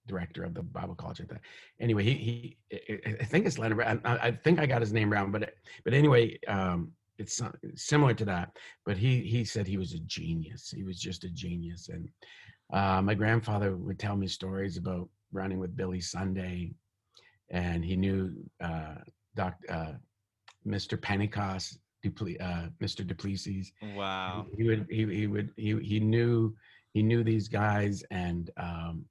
director 0.07 0.43
of 0.43 0.53
the 0.53 0.61
Bible 0.61 0.95
College 0.95 1.21
at 1.21 1.29
that. 1.29 1.41
Anyway, 1.79 2.03
he 2.03 2.13
he 2.13 2.57
I 3.21 3.23
think 3.25 3.45
it's 3.45 3.57
Leonard. 3.57 3.81
I, 3.81 3.99
I 4.05 4.31
think 4.31 4.59
I 4.59 4.65
got 4.65 4.81
his 4.81 4.93
name 4.93 5.11
wrong, 5.11 5.31
but 5.31 5.53
but 5.83 5.93
anyway, 5.93 6.37
um, 6.47 6.91
it's 7.17 7.41
similar 7.75 8.13
to 8.13 8.25
that. 8.25 8.57
But 8.85 8.97
he 8.97 9.21
he 9.21 9.43
said 9.43 9.67
he 9.67 9.77
was 9.77 9.93
a 9.93 9.99
genius. 9.99 10.71
He 10.71 10.83
was 10.83 10.99
just 10.99 11.23
a 11.23 11.29
genius, 11.29 11.89
and 11.89 12.09
uh, 12.73 13.01
my 13.01 13.13
grandfather 13.13 13.75
would 13.75 13.99
tell 13.99 14.15
me 14.15 14.27
stories 14.27 14.77
about 14.77 15.09
running 15.31 15.59
with 15.59 15.75
Billy 15.75 16.01
Sunday, 16.01 16.73
and 17.49 17.83
he 17.83 17.95
knew 17.95 18.33
uh, 18.63 18.95
Doc, 19.35 19.55
uh, 19.69 19.93
Mr. 20.65 20.99
Pentecost, 20.99 21.79
Duple, 22.03 22.41
uh, 22.41 22.69
Mr. 22.81 23.05
Duplessis. 23.05 23.71
Wow. 23.95 24.47
He, 24.57 24.63
he 24.63 24.69
would, 24.69 24.87
he, 24.89 25.05
he 25.05 25.27
would, 25.27 25.51
he, 25.57 25.77
he 25.79 25.99
knew, 25.99 26.55
he 26.95 27.03
knew 27.03 27.25
these 27.25 27.49
guys. 27.49 28.05
And 28.09 28.49
um, 28.55 29.05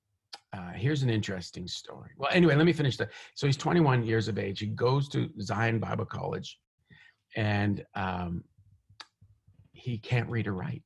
uh, 0.55 0.73
here's 0.73 1.03
an 1.03 1.11
interesting 1.11 1.69
story. 1.69 2.13
Well, 2.17 2.31
anyway, 2.33 2.57
let 2.57 2.65
me 2.65 2.73
finish 2.73 2.97
that. 2.97 3.11
So 3.35 3.47
he's 3.47 3.59
21 3.59 4.05
years 4.05 4.27
of 4.27 4.39
age. 4.39 4.59
He 4.59 4.69
goes 4.69 5.07
to 5.11 5.29
Zion 5.43 5.79
Bible 5.81 6.07
College 6.07 6.59
and 7.37 7.85
um, 7.95 8.43
he 9.73 9.99
can't 9.99 10.31
read 10.31 10.47
or 10.47 10.55
write. 10.55 10.83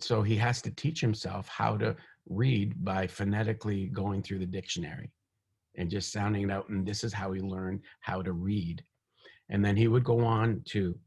So 0.00 0.22
he 0.22 0.34
has 0.38 0.60
to 0.62 0.72
teach 0.72 1.00
himself 1.00 1.46
how 1.46 1.76
to 1.76 1.94
read 2.28 2.84
by 2.84 3.06
phonetically 3.06 3.86
going 3.86 4.24
through 4.24 4.40
the 4.40 4.46
dictionary 4.46 5.12
and 5.76 5.88
just 5.88 6.10
sounding 6.10 6.42
it 6.42 6.50
out. 6.50 6.68
And 6.68 6.84
this 6.84 7.04
is 7.04 7.12
how 7.12 7.30
he 7.30 7.40
learned 7.40 7.82
how 8.00 8.22
to 8.22 8.32
read. 8.32 8.82
And 9.50 9.64
then 9.64 9.76
he 9.76 9.86
would 9.86 10.02
go 10.02 10.18
on 10.24 10.62
to 10.70 10.98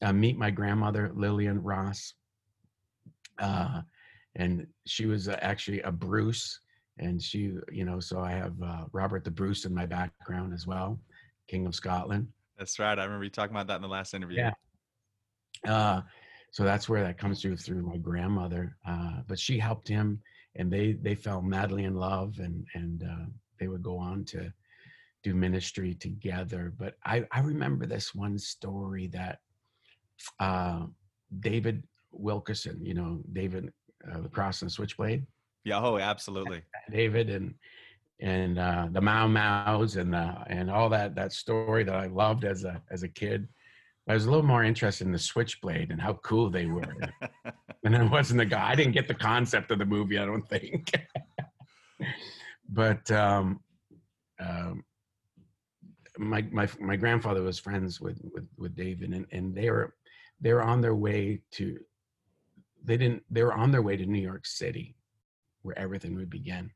uh, 0.00 0.14
meet 0.14 0.38
my 0.38 0.50
grandmother, 0.50 1.12
Lillian 1.14 1.62
Ross. 1.62 2.14
Uh, 3.40 3.82
and 4.36 4.66
she 4.86 5.06
was 5.06 5.28
uh, 5.28 5.38
actually 5.40 5.80
a 5.80 5.90
Bruce. 5.90 6.60
And 6.98 7.20
she, 7.22 7.54
you 7.72 7.84
know, 7.84 7.98
so 7.98 8.20
I 8.20 8.32
have 8.32 8.54
uh, 8.62 8.84
Robert 8.92 9.24
the 9.24 9.30
Bruce 9.30 9.64
in 9.64 9.74
my 9.74 9.86
background 9.86 10.52
as 10.52 10.66
well, 10.66 11.00
King 11.48 11.66
of 11.66 11.74
Scotland. 11.74 12.28
That's 12.58 12.78
right. 12.78 12.98
I 12.98 13.04
remember 13.04 13.24
you 13.24 13.30
talking 13.30 13.56
about 13.56 13.68
that 13.68 13.76
in 13.76 13.82
the 13.82 13.88
last 13.88 14.12
interview. 14.12 14.36
Yeah. 14.36 14.52
Uh, 15.66 16.02
so 16.52 16.64
that's 16.64 16.88
where 16.88 17.02
that 17.02 17.16
comes 17.16 17.40
through 17.40 17.56
through 17.56 17.82
my 17.82 17.96
grandmother. 17.96 18.76
Uh, 18.86 19.20
but 19.26 19.38
she 19.38 19.58
helped 19.58 19.88
him, 19.88 20.20
and 20.56 20.70
they 20.70 20.92
they 20.92 21.14
fell 21.14 21.40
madly 21.40 21.84
in 21.84 21.94
love, 21.94 22.38
and 22.38 22.66
and 22.74 23.02
uh, 23.02 23.26
they 23.58 23.68
would 23.68 23.82
go 23.82 23.96
on 23.96 24.24
to 24.26 24.52
do 25.22 25.34
ministry 25.34 25.94
together. 25.94 26.72
But 26.78 26.96
I, 27.04 27.24
I 27.30 27.40
remember 27.40 27.86
this 27.86 28.14
one 28.14 28.38
story 28.38 29.06
that 29.08 29.40
uh, 30.38 30.86
David 31.40 31.82
Wilkerson, 32.12 32.84
you 32.84 32.94
know, 32.94 33.20
David, 33.32 33.72
uh, 34.10 34.20
the 34.20 34.28
cross 34.28 34.62
and 34.62 34.70
switchblade. 34.70 35.26
Yeah, 35.64 35.80
oh, 35.82 35.98
absolutely. 35.98 36.62
David 36.90 37.30
and 37.30 37.54
and 38.20 38.58
uh, 38.58 38.88
the 38.90 39.00
Mau 39.00 39.26
Mau's 39.26 39.96
and 39.96 40.14
uh, 40.14 40.44
and 40.46 40.70
all 40.70 40.88
that 40.90 41.14
that 41.14 41.32
story 41.32 41.84
that 41.84 41.94
I 41.94 42.06
loved 42.06 42.44
as 42.44 42.64
a 42.64 42.80
as 42.90 43.02
a 43.02 43.08
kid. 43.08 43.48
I 44.08 44.14
was 44.14 44.26
a 44.26 44.30
little 44.30 44.44
more 44.44 44.64
interested 44.64 45.06
in 45.06 45.12
the 45.12 45.18
switchblade 45.18 45.90
and 45.90 46.00
how 46.00 46.14
cool 46.14 46.50
they 46.50 46.66
were. 46.66 46.96
and 47.84 47.96
I 47.96 48.02
wasn't 48.04 48.38
the 48.38 48.46
guy. 48.46 48.70
I 48.70 48.74
didn't 48.74 48.92
get 48.92 49.06
the 49.06 49.14
concept 49.14 49.70
of 49.70 49.78
the 49.78 49.84
movie. 49.84 50.18
I 50.18 50.24
don't 50.24 50.48
think. 50.48 50.90
but 52.68 53.08
um, 53.10 53.60
um, 54.40 54.84
my 56.18 56.42
my 56.50 56.68
my 56.80 56.96
grandfather 56.96 57.42
was 57.42 57.58
friends 57.58 58.00
with 58.00 58.20
with 58.34 58.48
with 58.58 58.74
David, 58.74 59.12
and 59.12 59.26
and 59.32 59.54
they 59.54 59.70
were 59.70 59.94
they 60.40 60.52
were 60.52 60.62
on 60.62 60.80
their 60.80 60.94
way 60.94 61.40
to 61.52 61.78
they 62.84 62.96
didn't 62.96 63.22
they 63.30 63.42
were 63.42 63.54
on 63.54 63.70
their 63.70 63.82
way 63.82 63.96
to 63.96 64.06
New 64.06 64.22
York 64.22 64.46
City, 64.46 64.96
where 65.62 65.78
everything 65.78 66.14
would 66.16 66.30
begin, 66.30 66.70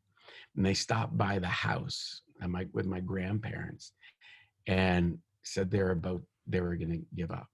and 0.56 0.66
they 0.66 0.74
stopped 0.74 1.16
by 1.16 1.38
the 1.38 1.46
house 1.46 2.22
my 2.46 2.66
with 2.72 2.86
my 2.86 3.00
grandparents, 3.00 3.92
and 4.66 5.18
said 5.42 5.70
they're 5.70 5.92
about 5.92 6.22
they 6.46 6.60
were 6.60 6.76
going 6.76 6.90
to 6.90 7.02
give 7.14 7.30
up, 7.30 7.46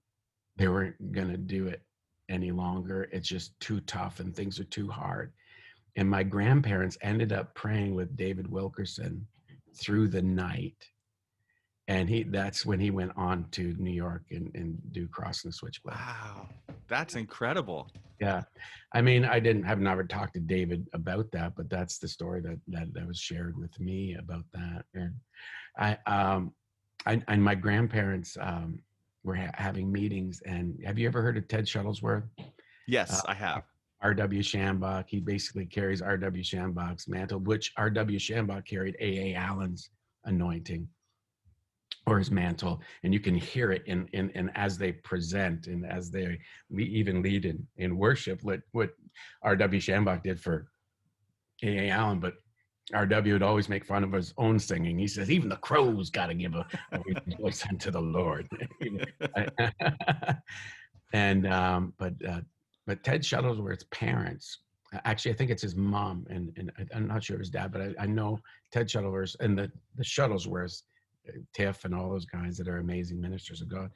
they 0.57 0.67
weren't 0.67 1.11
going 1.11 1.29
to 1.29 1.37
do 1.37 1.67
it 1.67 1.81
any 2.29 2.51
longer. 2.51 3.09
It's 3.11 3.27
just 3.27 3.59
too 3.59 3.79
tough 3.81 4.19
and 4.19 4.35
things 4.35 4.59
are 4.59 4.65
too 4.65 4.89
hard. 4.89 5.33
And 5.97 6.09
my 6.09 6.23
grandparents 6.23 6.97
ended 7.01 7.33
up 7.33 7.53
praying 7.53 7.95
with 7.95 8.15
David 8.15 8.49
Wilkerson 8.49 9.27
through 9.75 10.07
the 10.07 10.21
night 10.21 10.75
and 11.87 12.09
he 12.09 12.23
that's 12.23 12.65
when 12.65 12.79
he 12.79 12.91
went 12.91 13.11
on 13.15 13.45
to 13.51 13.73
New 13.77 13.91
York 13.91 14.23
and, 14.31 14.51
and 14.55 14.79
do 14.91 15.07
Cross 15.07 15.43
and 15.43 15.51
the 15.51 15.57
Switchblade. 15.57 15.95
Wow, 15.95 16.47
that's 16.87 17.15
incredible. 17.15 17.91
Yeah, 18.19 18.43
I 18.93 19.01
mean, 19.01 19.25
I 19.25 19.39
didn't 19.39 19.63
have 19.63 19.79
never 19.79 20.03
talked 20.03 20.35
to 20.35 20.39
David 20.39 20.87
about 20.93 21.31
that, 21.31 21.53
but 21.55 21.69
that's 21.69 21.97
the 21.97 22.07
story 22.07 22.41
that 22.41 22.59
that, 22.67 22.93
that 22.93 23.07
was 23.07 23.19
shared 23.19 23.57
with 23.57 23.77
me 23.79 24.15
about 24.19 24.45
that. 24.53 24.85
And 24.93 25.13
I, 25.77 25.97
um, 26.05 26.53
I 27.05 27.21
and 27.27 27.43
my 27.43 27.55
grandparents 27.55 28.37
um, 28.39 28.79
were 29.23 29.35
ha- 29.35 29.51
having 29.55 29.91
meetings. 29.91 30.41
And 30.45 30.79
have 30.85 30.99
you 30.99 31.07
ever 31.07 31.21
heard 31.21 31.37
of 31.37 31.47
Ted 31.47 31.65
Shuttlesworth? 31.65 32.23
Yes, 32.87 33.11
uh, 33.11 33.31
I 33.31 33.33
have. 33.33 33.63
R.W. 34.03 34.41
Schambach. 34.41 35.05
He 35.07 35.19
basically 35.19 35.65
carries 35.65 36.01
R.W. 36.01 36.43
Schambach's 36.43 37.07
mantle, 37.07 37.39
which 37.39 37.71
R.W. 37.77 38.17
Schambach 38.17 38.65
carried 38.65 38.95
A.A. 38.99 39.35
Allen's 39.35 39.91
anointing 40.25 40.87
or 42.07 42.17
his 42.17 42.31
mantle 42.31 42.81
and 43.03 43.13
you 43.13 43.19
can 43.19 43.35
hear 43.35 43.71
it 43.71 43.83
in 43.85 44.07
in, 44.13 44.29
in 44.31 44.49
as 44.55 44.77
they 44.77 44.91
present 44.91 45.67
and 45.67 45.85
as 45.85 46.09
they 46.09 46.37
even 46.77 47.21
lead 47.21 47.45
in 47.45 47.65
in 47.77 47.97
worship 47.97 48.39
what 48.43 48.61
what 48.71 48.89
rw 49.45 49.79
schambach 49.79 50.23
did 50.23 50.39
for 50.39 50.67
aa 51.63 51.89
allen 51.89 52.19
but 52.19 52.33
rw 52.93 53.33
would 53.33 53.43
always 53.43 53.69
make 53.69 53.85
fun 53.85 54.03
of 54.03 54.11
his 54.11 54.33
own 54.37 54.59
singing. 54.59 54.97
He 54.97 55.07
says 55.07 55.31
even 55.31 55.49
the 55.49 55.55
crows 55.57 56.09
got 56.09 56.27
to 56.27 56.33
give 56.33 56.55
a, 56.55 56.65
a 56.91 56.99
voice 57.39 57.65
unto 57.67 57.91
the 57.91 58.01
lord. 58.01 58.47
And 61.13 61.45
um 61.45 61.93
but 61.97 62.13
uh 62.25 62.39
but 62.87 63.03
ted 63.03 63.21
shuttlesworth's 63.21 63.85
parents 63.91 64.59
actually 65.03 65.31
i 65.31 65.35
think 65.35 65.51
it's 65.51 65.61
his 65.61 65.75
mom 65.75 66.25
and, 66.29 66.53
and 66.55 66.71
i'm 66.95 67.05
not 67.05 67.21
sure 67.21 67.37
his 67.37 67.49
dad 67.49 67.71
but 67.73 67.81
i, 67.81 67.93
I 67.99 68.05
know 68.05 68.39
ted 68.71 68.87
shuttlesworth 68.87 69.35
and 69.41 69.57
the 69.57 69.69
the 69.97 70.05
shuttlesworths 70.05 70.83
Tiff 71.53 71.85
and 71.85 71.93
all 71.93 72.09
those 72.09 72.25
guys 72.25 72.57
that 72.57 72.67
are 72.67 72.77
amazing 72.77 73.19
ministers 73.19 73.61
of 73.61 73.69
God. 73.69 73.91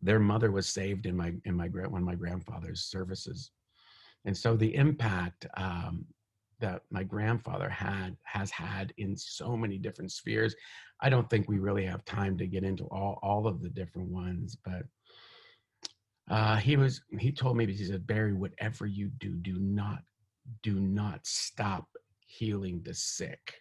Their 0.00 0.20
mother 0.20 0.52
was 0.52 0.68
saved 0.68 1.06
in 1.06 1.16
my 1.16 1.32
in 1.44 1.56
my 1.56 1.66
one 1.68 2.02
of 2.02 2.06
my 2.06 2.14
grandfather's 2.14 2.84
services, 2.84 3.50
and 4.24 4.36
so 4.36 4.56
the 4.56 4.74
impact 4.74 5.46
um, 5.56 6.04
that 6.60 6.82
my 6.90 7.02
grandfather 7.02 7.68
had 7.68 8.16
has 8.22 8.50
had 8.50 8.92
in 8.98 9.16
so 9.16 9.56
many 9.56 9.78
different 9.78 10.12
spheres. 10.12 10.54
I 11.00 11.08
don't 11.08 11.28
think 11.30 11.48
we 11.48 11.58
really 11.58 11.84
have 11.84 12.04
time 12.04 12.36
to 12.38 12.46
get 12.46 12.64
into 12.64 12.84
all 12.84 13.18
all 13.22 13.46
of 13.46 13.62
the 13.62 13.70
different 13.70 14.08
ones, 14.08 14.56
but 14.64 14.82
uh, 16.30 16.56
he 16.56 16.76
was 16.76 17.00
he 17.18 17.32
told 17.32 17.56
me 17.56 17.66
he 17.66 17.84
said 17.84 18.06
Barry, 18.06 18.34
whatever 18.34 18.86
you 18.86 19.08
do, 19.18 19.34
do 19.34 19.58
not 19.58 20.00
do 20.62 20.80
not 20.80 21.26
stop 21.26 21.86
healing 22.20 22.82
the 22.84 22.94
sick. 22.94 23.54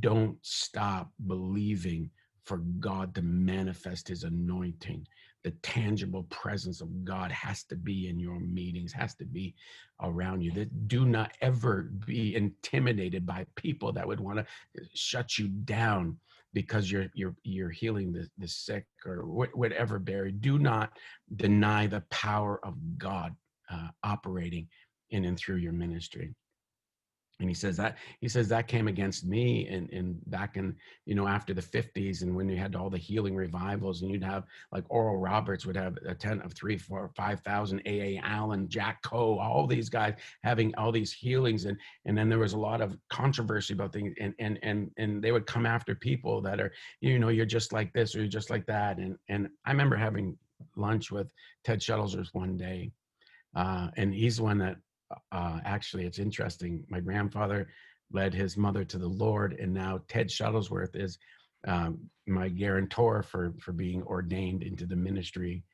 Don't 0.00 0.36
stop 0.42 1.10
believing 1.26 2.10
for 2.44 2.58
God 2.80 3.14
to 3.14 3.22
manifest 3.22 4.08
his 4.08 4.24
anointing. 4.24 5.06
the 5.44 5.52
tangible 5.62 6.24
presence 6.24 6.80
of 6.82 7.04
God 7.04 7.32
has 7.32 7.64
to 7.64 7.76
be 7.76 8.08
in 8.08 8.20
your 8.20 8.40
meetings, 8.40 8.92
has 8.92 9.14
to 9.16 9.24
be 9.24 9.54
around 10.02 10.42
you. 10.42 10.52
That 10.52 10.88
do 10.88 11.06
not 11.06 11.32
ever 11.40 11.84
be 12.06 12.36
intimidated 12.36 13.24
by 13.26 13.46
people 13.56 13.92
that 13.92 14.06
would 14.06 14.20
want 14.20 14.38
to 14.38 14.46
shut 14.94 15.38
you 15.38 15.48
down 15.48 16.18
because 16.52 16.90
you're 16.90 17.08
you're 17.14 17.34
you're 17.44 17.70
healing 17.70 18.12
the, 18.12 18.28
the 18.38 18.48
sick 18.48 18.86
or 19.06 19.22
whatever 19.54 19.98
barry 19.98 20.32
do 20.32 20.58
not 20.58 20.92
deny 21.36 21.86
the 21.86 22.02
power 22.10 22.60
of 22.64 22.74
god 22.98 23.34
uh, 23.70 23.88
operating 24.02 24.68
in 25.10 25.24
and 25.26 25.38
through 25.38 25.56
your 25.56 25.72
ministry 25.72 26.34
and 27.40 27.48
he 27.48 27.54
says 27.54 27.76
that 27.76 27.96
he 28.20 28.28
says 28.28 28.48
that 28.48 28.68
came 28.68 28.86
against 28.86 29.26
me 29.26 29.66
and 29.68 29.90
and 29.90 30.18
back 30.30 30.56
in 30.56 30.76
you 31.06 31.14
know 31.14 31.26
after 31.26 31.52
the 31.52 31.62
50s 31.62 32.22
and 32.22 32.34
when 32.34 32.48
you 32.48 32.56
had 32.56 32.76
all 32.76 32.90
the 32.90 32.98
healing 32.98 33.34
revivals 33.34 34.02
and 34.02 34.10
you'd 34.10 34.22
have 34.22 34.44
like 34.72 34.84
oral 34.88 35.16
roberts 35.16 35.66
would 35.66 35.76
have 35.76 35.96
a 36.06 36.14
tent 36.14 36.44
of 36.44 36.52
three 36.52 36.76
four 36.76 37.10
five 37.16 37.40
thousand 37.40 37.80
aa 37.86 38.20
allen 38.22 38.68
jack 38.68 39.02
coe 39.02 39.38
all 39.38 39.66
these 39.66 39.88
guys 39.88 40.14
having 40.44 40.74
all 40.76 40.92
these 40.92 41.12
healings 41.12 41.64
and 41.64 41.76
and 42.04 42.16
then 42.16 42.28
there 42.28 42.38
was 42.38 42.52
a 42.52 42.58
lot 42.58 42.80
of 42.80 42.96
controversy 43.08 43.74
about 43.74 43.92
things 43.92 44.14
and 44.20 44.34
and 44.38 44.58
and 44.62 44.90
and 44.98 45.22
they 45.22 45.32
would 45.32 45.46
come 45.46 45.66
after 45.66 45.94
people 45.94 46.40
that 46.40 46.60
are 46.60 46.72
you 47.00 47.18
know 47.18 47.28
you're 47.28 47.46
just 47.46 47.72
like 47.72 47.92
this 47.92 48.14
or 48.14 48.18
you're 48.18 48.28
just 48.28 48.50
like 48.50 48.66
that. 48.66 48.98
And 48.98 49.16
and 49.28 49.48
i 49.64 49.70
remember 49.70 49.96
having 49.96 50.36
lunch 50.76 51.10
with 51.10 51.32
ted 51.64 51.80
shuttlesworth 51.80 52.28
one 52.32 52.56
day 52.56 52.90
uh, 53.56 53.88
and 53.96 54.14
he's 54.14 54.36
the 54.36 54.42
one 54.42 54.58
that 54.58 54.76
uh, 55.32 55.60
actually, 55.64 56.06
it's 56.06 56.18
interesting. 56.18 56.84
My 56.88 57.00
grandfather 57.00 57.68
led 58.12 58.34
his 58.34 58.56
mother 58.56 58.84
to 58.84 58.98
the 58.98 59.08
Lord, 59.08 59.54
and 59.60 59.72
now 59.72 60.00
Ted 60.08 60.28
Shuttlesworth 60.28 60.96
is 60.96 61.18
um, 61.66 61.98
my 62.26 62.48
guarantor 62.48 63.22
for 63.22 63.54
for 63.60 63.72
being 63.72 64.02
ordained 64.04 64.62
into 64.62 64.86
the 64.86 64.96
ministry. 64.96 65.64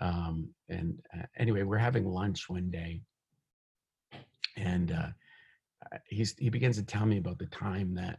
Um, 0.00 0.48
and 0.68 1.00
uh, 1.16 1.24
anyway, 1.36 1.62
we're 1.62 1.78
having 1.78 2.06
lunch 2.06 2.48
one 2.48 2.70
day, 2.70 3.02
and 4.56 4.92
uh, 4.92 5.08
he's 6.06 6.34
he 6.38 6.50
begins 6.50 6.76
to 6.76 6.84
tell 6.84 7.06
me 7.06 7.18
about 7.18 7.38
the 7.38 7.46
time 7.46 7.94
that 7.94 8.18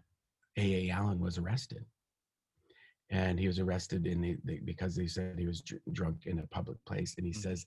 A. 0.57 0.89
A. 0.89 0.91
Allen 0.91 1.19
was 1.19 1.37
arrested, 1.37 1.85
and 3.09 3.39
he 3.39 3.47
was 3.47 3.59
arrested 3.59 4.07
in 4.07 4.21
the, 4.21 4.37
the 4.45 4.59
because 4.59 4.95
they 4.95 5.07
said 5.07 5.35
he 5.37 5.47
was 5.47 5.61
dr- 5.61 5.81
drunk 5.91 6.25
in 6.25 6.39
a 6.39 6.47
public 6.47 6.77
place, 6.85 7.15
and 7.17 7.25
he 7.25 7.33
mm. 7.33 7.41
says 7.41 7.65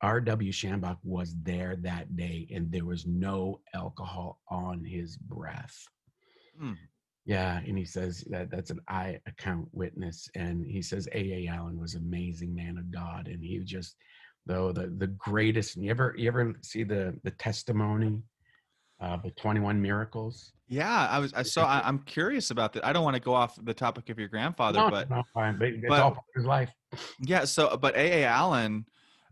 R.W. 0.00 0.52
Schambach 0.52 0.98
was 1.02 1.34
there 1.42 1.76
that 1.76 2.16
day 2.16 2.48
and 2.54 2.70
there 2.70 2.84
was 2.84 3.06
no 3.06 3.60
alcohol 3.74 4.40
on 4.48 4.84
his 4.84 5.16
breath. 5.16 5.76
Hmm. 6.58 6.74
Yeah, 7.24 7.58
and 7.58 7.76
he 7.76 7.84
says 7.84 8.24
that 8.30 8.50
that's 8.50 8.70
an 8.70 8.80
eye 8.88 9.20
account 9.26 9.68
witness. 9.72 10.30
And 10.34 10.64
he 10.64 10.80
says 10.80 11.08
A.A. 11.12 11.46
Allen 11.46 11.78
was 11.78 11.94
amazing 11.94 12.54
man 12.54 12.78
of 12.78 12.90
God. 12.90 13.28
And 13.28 13.42
he 13.44 13.58
just, 13.58 13.96
though, 14.46 14.72
the, 14.72 14.86
the 14.96 15.08
greatest. 15.08 15.76
You 15.76 15.90
ever, 15.90 16.14
you 16.16 16.26
ever 16.26 16.54
see 16.62 16.84
the, 16.84 17.18
the 17.24 17.32
testimony 17.32 18.22
of 19.00 19.22
the 19.22 19.30
21 19.32 19.80
miracles? 19.80 20.52
Yeah, 20.68 21.06
I 21.10 21.18
was. 21.18 21.32
I 21.34 21.42
saw. 21.42 21.66
I, 21.66 21.88
am 21.88 21.98
curious 22.00 22.50
about 22.50 22.74
that. 22.74 22.84
I 22.84 22.92
don't 22.92 23.04
want 23.04 23.14
to 23.14 23.22
go 23.22 23.34
off 23.34 23.58
the 23.62 23.72
topic 23.72 24.10
of 24.10 24.18
your 24.18 24.28
grandfather, 24.28 24.80
no, 24.80 24.90
but 24.90 25.08
no, 25.08 25.22
fine. 25.32 25.58
But 25.58 25.68
it's 25.68 25.86
but, 25.88 26.00
all 26.00 26.10
part 26.10 26.24
of 26.34 26.40
his 26.40 26.44
life. 26.44 26.70
Yeah. 27.20 27.44
So, 27.44 27.76
but 27.78 27.96
A. 27.96 28.22
A. 28.22 28.24
Allen, 28.26 28.84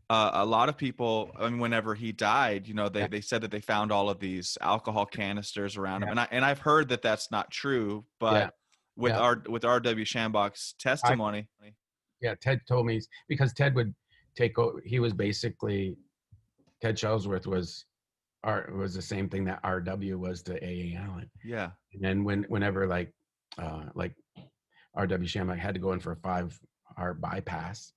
uh, 0.09 0.31
a 0.35 0.47
lot 0.47 0.69
of 0.69 0.77
people 0.77 1.31
I 1.39 1.49
mean, 1.49 1.59
whenever 1.59 1.95
he 1.95 2.13
died 2.13 2.69
you 2.69 2.75
know 2.75 2.89
they, 2.89 3.01
yeah. 3.01 3.09
they 3.09 3.21
said 3.21 3.43
that 3.43 3.51
they 3.51 3.61
found 3.61 3.91
all 3.91 4.09
of 4.09 4.21
these 4.21 4.57
alcohol 4.61 5.07
canisters 5.07 5.77
around 5.77 6.03
yeah. 6.03 6.07
him 6.07 6.11
and, 6.13 6.21
I, 6.21 6.29
and 6.31 6.45
i've 6.45 6.61
heard 6.61 6.89
that 6.91 7.03
that's 7.03 7.31
not 7.31 7.51
true 7.51 8.05
but 8.21 8.35
yeah. 8.35 8.51
with 8.97 9.13
our 9.13 9.43
with 9.49 9.63
rw 9.63 10.05
schambach's 10.05 10.75
testimony 10.79 11.49
I, 11.63 11.73
yeah 12.21 12.35
ted 12.41 12.61
told 12.69 12.87
me 12.87 13.01
because 13.29 13.53
ted 13.53 13.75
would 13.75 13.95
take 14.37 14.59
over 14.59 14.81
he 14.85 15.01
was 15.01 15.13
basically 15.13 15.97
ted 16.81 16.97
shuttlesworth 16.97 17.47
was 17.47 17.85
R, 18.45 18.71
was 18.77 18.95
the 18.95 19.03
same 19.03 19.29
thing 19.29 19.45
that 19.47 19.63
rw 19.65 20.17
was 20.17 20.43
to 20.45 20.55
aa 20.55 21.03
allen 21.03 21.29
yeah. 21.45 21.71
and 21.93 22.03
then 22.03 22.23
when 22.23 22.45
whenever 22.45 22.87
like 22.87 23.13
uh 23.59 23.87
like 23.95 24.15
rw 24.97 25.25
schambach 25.25 25.59
had 25.59 25.75
to 25.75 25.81
go 25.81 25.93
in 25.93 26.01
for 26.01 26.13
a 26.13 26.17
five 26.17 26.57
hour 26.97 27.13
bypass 27.13 27.93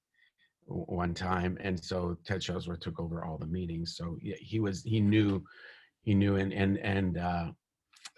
one 0.70 1.14
time, 1.14 1.58
and 1.62 1.82
so 1.84 2.18
Ted 2.26 2.42
Shuttlesworth 2.42 2.82
took 2.82 3.00
over 3.00 3.24
all 3.24 3.38
the 3.38 3.48
meetings. 3.48 3.96
So 3.98 4.18
he 4.22 4.60
was 4.60 4.84
he 4.84 5.00
knew 5.00 5.44
he 6.04 6.14
knew 6.14 6.36
and 6.36 6.54
and 6.54 6.78
and 6.80 7.18
uh, 7.18 7.52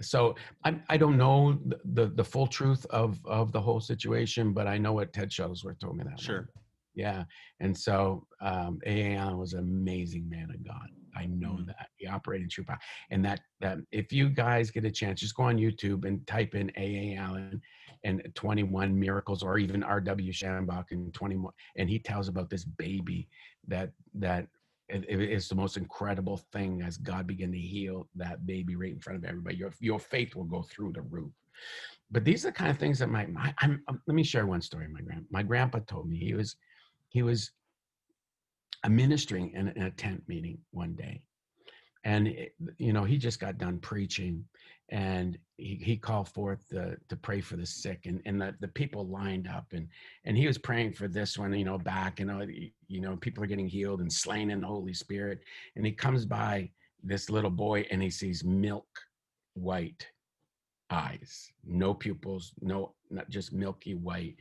so 0.01 0.35
I 0.65 0.79
I 0.89 0.97
don't 0.97 1.17
know 1.17 1.59
the, 1.65 1.79
the, 1.93 2.07
the 2.07 2.23
full 2.23 2.47
truth 2.47 2.85
of 2.89 3.19
of 3.25 3.51
the 3.51 3.61
whole 3.61 3.79
situation, 3.79 4.53
but 4.53 4.67
I 4.67 4.77
know 4.77 4.93
what 4.93 5.13
Ted 5.13 5.29
Shuttlesworth 5.29 5.79
told 5.79 5.97
me 5.97 6.03
that. 6.05 6.19
Sure. 6.19 6.49
Yeah, 6.93 7.23
and 7.61 7.77
so 7.77 8.27
um, 8.41 8.79
A.A. 8.85 9.35
was 9.35 9.53
an 9.53 9.59
amazing 9.59 10.29
man 10.29 10.49
of 10.53 10.65
God. 10.65 10.89
I 11.15 11.25
know 11.25 11.53
mm-hmm. 11.53 11.67
that 11.67 11.89
he 11.97 12.07
operated 12.07 12.49
true 12.49 12.63
power, 12.63 12.79
and 13.09 13.23
that 13.25 13.41
that 13.59 13.79
if 13.91 14.11
you 14.11 14.29
guys 14.29 14.71
get 14.71 14.85
a 14.85 14.91
chance, 14.91 15.21
just 15.21 15.35
go 15.35 15.43
on 15.43 15.57
YouTube 15.57 16.05
and 16.05 16.25
type 16.27 16.55
in 16.55 16.71
A.A. 16.77 17.17
Allen 17.17 17.61
and 18.03 18.27
21 18.33 18.97
miracles 18.97 19.43
or 19.43 19.59
even 19.59 19.83
R.W. 19.83 20.33
Schambach 20.33 20.85
and 20.91 21.13
21 21.13 21.53
and 21.75 21.87
he 21.87 21.99
tells 21.99 22.27
about 22.27 22.49
this 22.49 22.65
baby 22.65 23.27
that 23.67 23.91
that 24.15 24.47
it's 24.93 25.47
the 25.47 25.55
most 25.55 25.77
incredible 25.77 26.37
thing 26.51 26.81
as 26.81 26.97
God 26.97 27.25
began 27.25 27.51
to 27.51 27.57
heal 27.57 28.09
that 28.15 28.45
baby 28.45 28.75
right 28.75 28.91
in 28.91 28.99
front 28.99 29.19
of 29.19 29.25
everybody. 29.25 29.55
Your 29.55 29.71
your 29.79 29.99
faith 29.99 30.35
will 30.35 30.43
go 30.43 30.63
through 30.63 30.93
the 30.93 31.01
roof. 31.01 31.31
But 32.09 32.25
these 32.25 32.45
are 32.45 32.49
the 32.49 32.53
kind 32.53 32.71
of 32.71 32.77
things 32.77 32.99
that 32.99 33.09
my, 33.09 33.25
my 33.27 33.53
I'm, 33.59 33.81
I'm, 33.87 34.01
let 34.05 34.15
me 34.15 34.23
share 34.23 34.45
one 34.45 34.61
story. 34.61 34.87
My 34.89 35.01
grand 35.01 35.25
my 35.31 35.43
grandpa 35.43 35.79
told 35.87 36.09
me 36.09 36.17
he 36.17 36.33
was 36.33 36.57
he 37.09 37.21
was 37.21 37.51
ministering 38.89 39.51
in, 39.51 39.69
a 39.69 39.91
tent 39.91 40.23
meeting 40.27 40.57
one 40.71 40.93
day, 40.95 41.21
and 42.03 42.33
you 42.77 42.93
know 42.93 43.03
he 43.03 43.17
just 43.17 43.39
got 43.39 43.57
done 43.57 43.79
preaching, 43.79 44.45
and 44.91 45.37
he, 45.55 45.75
he 45.81 45.95
called 45.95 46.27
forth 46.27 46.67
the, 46.69 46.97
to 47.07 47.15
pray 47.15 47.39
for 47.39 47.55
the 47.55 47.65
sick 47.65 48.05
and, 48.05 48.21
and 48.25 48.41
the, 48.41 48.53
the 48.59 48.67
people 48.67 49.07
lined 49.07 49.47
up 49.47 49.65
and 49.71 49.87
and 50.25 50.37
he 50.37 50.47
was 50.47 50.57
praying 50.57 50.93
for 50.93 51.07
this 51.07 51.37
one 51.37 51.53
you 51.53 51.65
know 51.65 51.77
back 51.77 52.19
and 52.19 52.51
you 52.87 53.01
know 53.01 53.15
people 53.15 53.43
are 53.43 53.47
getting 53.47 53.67
healed 53.67 54.01
and 54.01 54.11
slain 54.11 54.51
in 54.51 54.61
the 54.61 54.67
holy 54.67 54.93
spirit. 54.93 55.39
And 55.75 55.85
he 55.85 55.91
comes 55.91 56.25
by 56.25 56.69
this 57.03 57.29
little 57.29 57.49
boy 57.49 57.85
and 57.89 58.01
he 58.01 58.09
sees 58.09 58.43
milk 58.43 58.87
white 59.53 60.07
eyes 60.89 61.51
no 61.65 61.93
pupils 61.93 62.53
no 62.61 62.93
not 63.09 63.29
just 63.29 63.53
milky 63.53 63.95
white. 63.95 64.35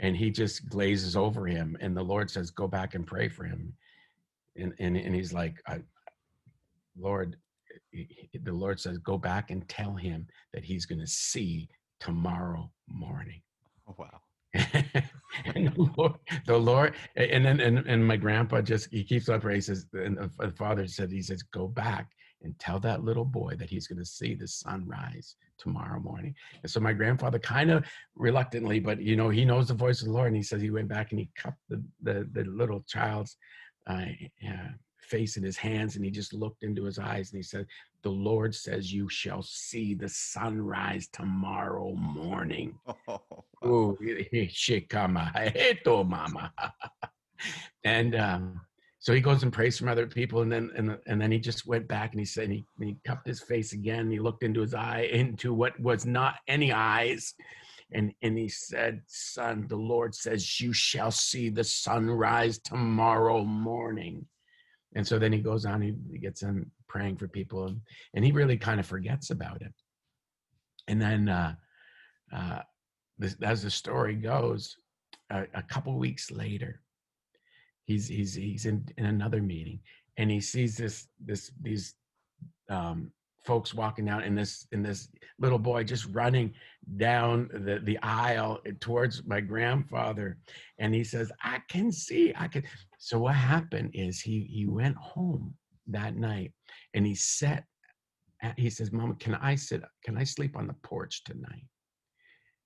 And 0.00 0.16
he 0.16 0.30
just 0.30 0.68
glazes 0.68 1.16
over 1.16 1.46
him 1.46 1.78
and 1.80 1.96
the 1.96 2.02
lord 2.02 2.30
says 2.30 2.50
go 2.50 2.68
back 2.68 2.94
and 2.94 3.06
pray 3.06 3.28
for 3.28 3.44
him 3.44 3.72
and 4.56 4.74
and, 4.78 4.96
and 4.96 5.14
he's 5.14 5.32
like 5.32 5.56
lord 6.96 7.36
the 8.42 8.52
Lord 8.52 8.80
says, 8.80 8.98
go 8.98 9.18
back 9.18 9.50
and 9.50 9.68
tell 9.68 9.94
him 9.94 10.26
that 10.52 10.64
he's 10.64 10.86
going 10.86 11.00
to 11.00 11.06
see 11.06 11.68
tomorrow 12.00 12.70
morning. 12.88 13.40
Oh, 13.88 13.94
wow. 13.98 14.20
and 14.54 15.68
the 15.68 15.90
Lord, 15.96 16.14
the 16.46 16.56
Lord, 16.56 16.94
and 17.16 17.44
then 17.44 17.58
and, 17.60 17.78
and 17.78 18.06
my 18.06 18.16
grandpa 18.16 18.60
just 18.60 18.88
he 18.92 19.02
keeps 19.02 19.28
on 19.28 19.40
praying. 19.40 19.56
He 19.56 19.62
says, 19.62 19.86
and 19.94 20.16
the 20.38 20.52
father 20.52 20.86
said, 20.86 21.10
he 21.10 21.22
says, 21.22 21.42
go 21.42 21.66
back 21.66 22.10
and 22.42 22.56
tell 22.60 22.78
that 22.80 23.02
little 23.02 23.24
boy 23.24 23.54
that 23.58 23.68
he's 23.70 23.88
going 23.88 23.98
to 23.98 24.04
see 24.04 24.34
the 24.34 24.46
sunrise 24.46 25.34
tomorrow 25.58 25.98
morning. 25.98 26.34
And 26.62 26.70
so 26.70 26.78
my 26.78 26.92
grandfather 26.92 27.38
kind 27.38 27.70
of 27.70 27.84
reluctantly, 28.14 28.78
but 28.78 29.00
you 29.00 29.16
know, 29.16 29.28
he 29.28 29.44
knows 29.44 29.68
the 29.68 29.74
voice 29.74 30.00
of 30.00 30.06
the 30.06 30.12
Lord, 30.12 30.28
and 30.28 30.36
he 30.36 30.42
says 30.42 30.62
he 30.62 30.70
went 30.70 30.88
back 30.88 31.10
and 31.10 31.18
he 31.18 31.30
cupped 31.36 31.62
the 31.68 31.82
the, 32.02 32.28
the 32.32 32.44
little 32.44 32.84
child's 32.86 33.36
uh, 33.86 34.06
uh, 34.46 34.68
face 35.00 35.36
in 35.36 35.42
his 35.42 35.56
hands 35.56 35.96
and 35.96 36.04
he 36.04 36.10
just 36.10 36.32
looked 36.32 36.62
into 36.62 36.84
his 36.84 36.98
eyes 36.98 37.30
and 37.32 37.38
he 37.38 37.42
said, 37.42 37.66
The 38.02 38.10
Lord 38.10 38.54
says, 38.54 38.92
You 38.92 39.08
shall 39.08 39.42
see 39.42 39.94
the 39.94 40.08
sunrise 40.08 41.08
tomorrow 41.08 41.92
morning. 41.94 42.78
Oh, 43.66 43.96
mama. 46.04 46.52
and 47.84 48.14
um, 48.14 48.60
so 48.98 49.14
he 49.14 49.22
goes 49.22 49.42
and 49.42 49.52
prays 49.52 49.78
from 49.78 49.88
other 49.88 50.06
people, 50.06 50.42
and 50.42 50.52
then 50.52 50.70
and, 50.76 50.98
and 51.06 51.20
then 51.20 51.30
he 51.30 51.38
just 51.38 51.66
went 51.66 51.88
back 51.88 52.12
and 52.12 52.20
he 52.20 52.26
said 52.26 52.50
he, 52.50 52.64
he 52.78 52.96
cupped 53.06 53.26
his 53.26 53.40
face 53.40 53.72
again. 53.72 54.00
And 54.00 54.12
he 54.12 54.18
looked 54.18 54.42
into 54.42 54.60
his 54.60 54.74
eye, 54.74 55.08
into 55.12 55.54
what 55.54 55.78
was 55.80 56.04
not 56.04 56.34
any 56.46 56.72
eyes, 56.72 57.32
and 57.94 58.12
and 58.22 58.36
he 58.36 58.48
said, 58.48 59.02
"Son, 59.06 59.66
the 59.68 59.76
Lord 59.76 60.14
says 60.14 60.60
you 60.60 60.72
shall 60.72 61.10
see 61.10 61.48
the 61.48 61.64
sunrise 61.64 62.58
tomorrow 62.58 63.44
morning." 63.44 64.26
And 64.94 65.06
so 65.06 65.18
then 65.18 65.32
he 65.32 65.38
goes 65.38 65.64
on, 65.64 65.82
he, 65.82 66.18
gets 66.18 66.42
in 66.42 66.70
praying 66.88 67.16
for 67.16 67.26
people, 67.26 67.66
and, 67.66 67.80
and 68.14 68.24
he 68.24 68.30
really 68.30 68.56
kind 68.56 68.78
of 68.78 68.86
forgets 68.86 69.30
about 69.30 69.60
it. 69.60 69.72
And 70.86 71.02
then, 71.02 71.28
uh, 71.28 71.54
uh, 72.32 72.60
this, 73.18 73.36
as 73.42 73.62
the 73.62 73.70
story 73.70 74.14
goes, 74.14 74.76
a, 75.30 75.46
a 75.54 75.62
couple 75.62 75.98
weeks 75.98 76.30
later, 76.30 76.80
he's 77.84 78.08
he's 78.08 78.34
he's 78.34 78.66
in, 78.66 78.86
in 78.98 79.06
another 79.06 79.40
meeting, 79.40 79.80
and 80.16 80.30
he 80.30 80.40
sees 80.40 80.76
this 80.76 81.08
this 81.24 81.50
these 81.60 81.94
um, 82.68 83.10
folks 83.44 83.74
walking 83.74 84.06
down 84.06 84.22
in 84.22 84.34
this 84.34 84.66
in 84.72 84.82
this 84.82 85.08
little 85.38 85.58
boy 85.58 85.84
just 85.84 86.06
running 86.12 86.52
down 86.96 87.48
the, 87.52 87.80
the 87.84 87.98
aisle 88.02 88.60
eh, 88.66 88.72
towards 88.80 89.24
my 89.26 89.40
grandfather. 89.40 90.38
And 90.78 90.94
he 90.94 91.04
says 91.04 91.30
i 91.42 91.60
can 91.68 91.92
see 91.92 92.32
i 92.36 92.48
can 92.48 92.62
so 92.98 93.18
what 93.18 93.34
happened 93.34 93.90
is 93.94 94.20
he 94.20 94.48
he 94.50 94.66
went 94.66 94.96
home 94.96 95.54
that 95.88 96.16
night 96.16 96.52
and 96.94 97.06
he 97.06 97.14
sat 97.14 97.64
at, 98.42 98.58
he 98.58 98.70
says 98.70 98.92
mama 98.92 99.14
can 99.16 99.34
i 99.36 99.54
sit 99.54 99.82
can 100.02 100.16
i 100.16 100.24
sleep 100.24 100.56
on 100.56 100.66
the 100.66 100.76
porch 100.82 101.22
tonight? 101.24 101.66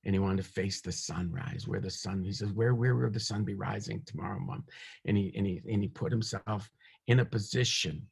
And 0.05 0.14
he 0.14 0.21
wanted 0.21 0.45
to 0.45 0.51
face 0.51 0.81
the 0.81 0.93
sunrise 0.93 1.67
where 1.67 1.81
the 1.81 1.91
sun 1.91 2.23
he 2.23 2.33
says 2.33 2.53
where 2.53 2.75
where 2.75 2.95
will 2.95 3.11
the 3.11 3.21
sun 3.21 3.45
be 3.45 3.55
rising 3.55 4.03
tomorrow 4.07 4.38
mom? 4.38 4.64
And 5.07 5.17
he 5.17 5.33
and 5.37 5.47
he 5.47 5.61
and 5.71 5.83
he 5.83 5.88
put 5.88 6.12
himself 6.12 6.71
in 7.09 7.21
a 7.21 7.25
position 7.25 8.07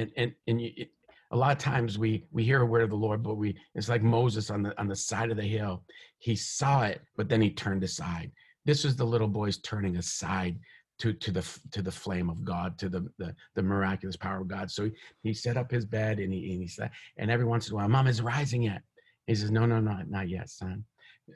and 0.00 0.10
and 0.16 0.32
and 0.46 0.60
you, 0.60 0.86
a 1.32 1.36
lot 1.36 1.52
of 1.52 1.58
times 1.58 1.98
we 1.98 2.24
we 2.32 2.44
hear 2.44 2.62
a 2.62 2.66
word 2.66 2.82
of 2.82 2.90
the 2.90 2.96
lord 2.96 3.22
but 3.22 3.36
we 3.36 3.56
it's 3.74 3.88
like 3.88 4.02
moses 4.02 4.50
on 4.50 4.62
the 4.62 4.78
on 4.80 4.88
the 4.88 4.96
side 4.96 5.30
of 5.30 5.36
the 5.36 5.42
hill. 5.42 5.84
He 6.18 6.36
saw 6.36 6.82
it 6.82 7.00
but 7.16 7.28
then 7.28 7.40
he 7.40 7.50
turned 7.50 7.84
aside. 7.84 8.30
This 8.64 8.84
was 8.84 8.96
the 8.96 9.04
little 9.04 9.28
boys 9.28 9.58
turning 9.58 9.96
aside 9.96 10.58
to 10.98 11.12
to 11.14 11.30
the 11.30 11.58
to 11.72 11.82
the 11.82 11.92
flame 11.92 12.28
of 12.28 12.44
god 12.44 12.78
to 12.78 12.88
the 12.88 13.08
the, 13.18 13.34
the 13.54 13.62
miraculous 13.62 14.16
power 14.16 14.40
of 14.40 14.48
god. 14.48 14.70
So 14.70 14.84
he, 14.84 14.90
he 15.22 15.34
set 15.34 15.56
up 15.56 15.70
his 15.70 15.86
bed 15.86 16.18
and 16.18 16.32
he 16.32 16.52
and 16.52 16.62
he 16.62 16.68
said 16.68 16.90
and 17.16 17.30
every 17.30 17.46
once 17.46 17.68
in 17.68 17.74
a 17.74 17.76
while 17.76 17.88
mom 17.88 18.06
is 18.06 18.22
rising 18.22 18.62
yet. 18.62 18.82
He 19.26 19.34
says 19.34 19.50
no 19.50 19.66
no 19.66 19.80
no 19.80 19.98
not 20.08 20.28
yet 20.28 20.50
son. 20.50 20.84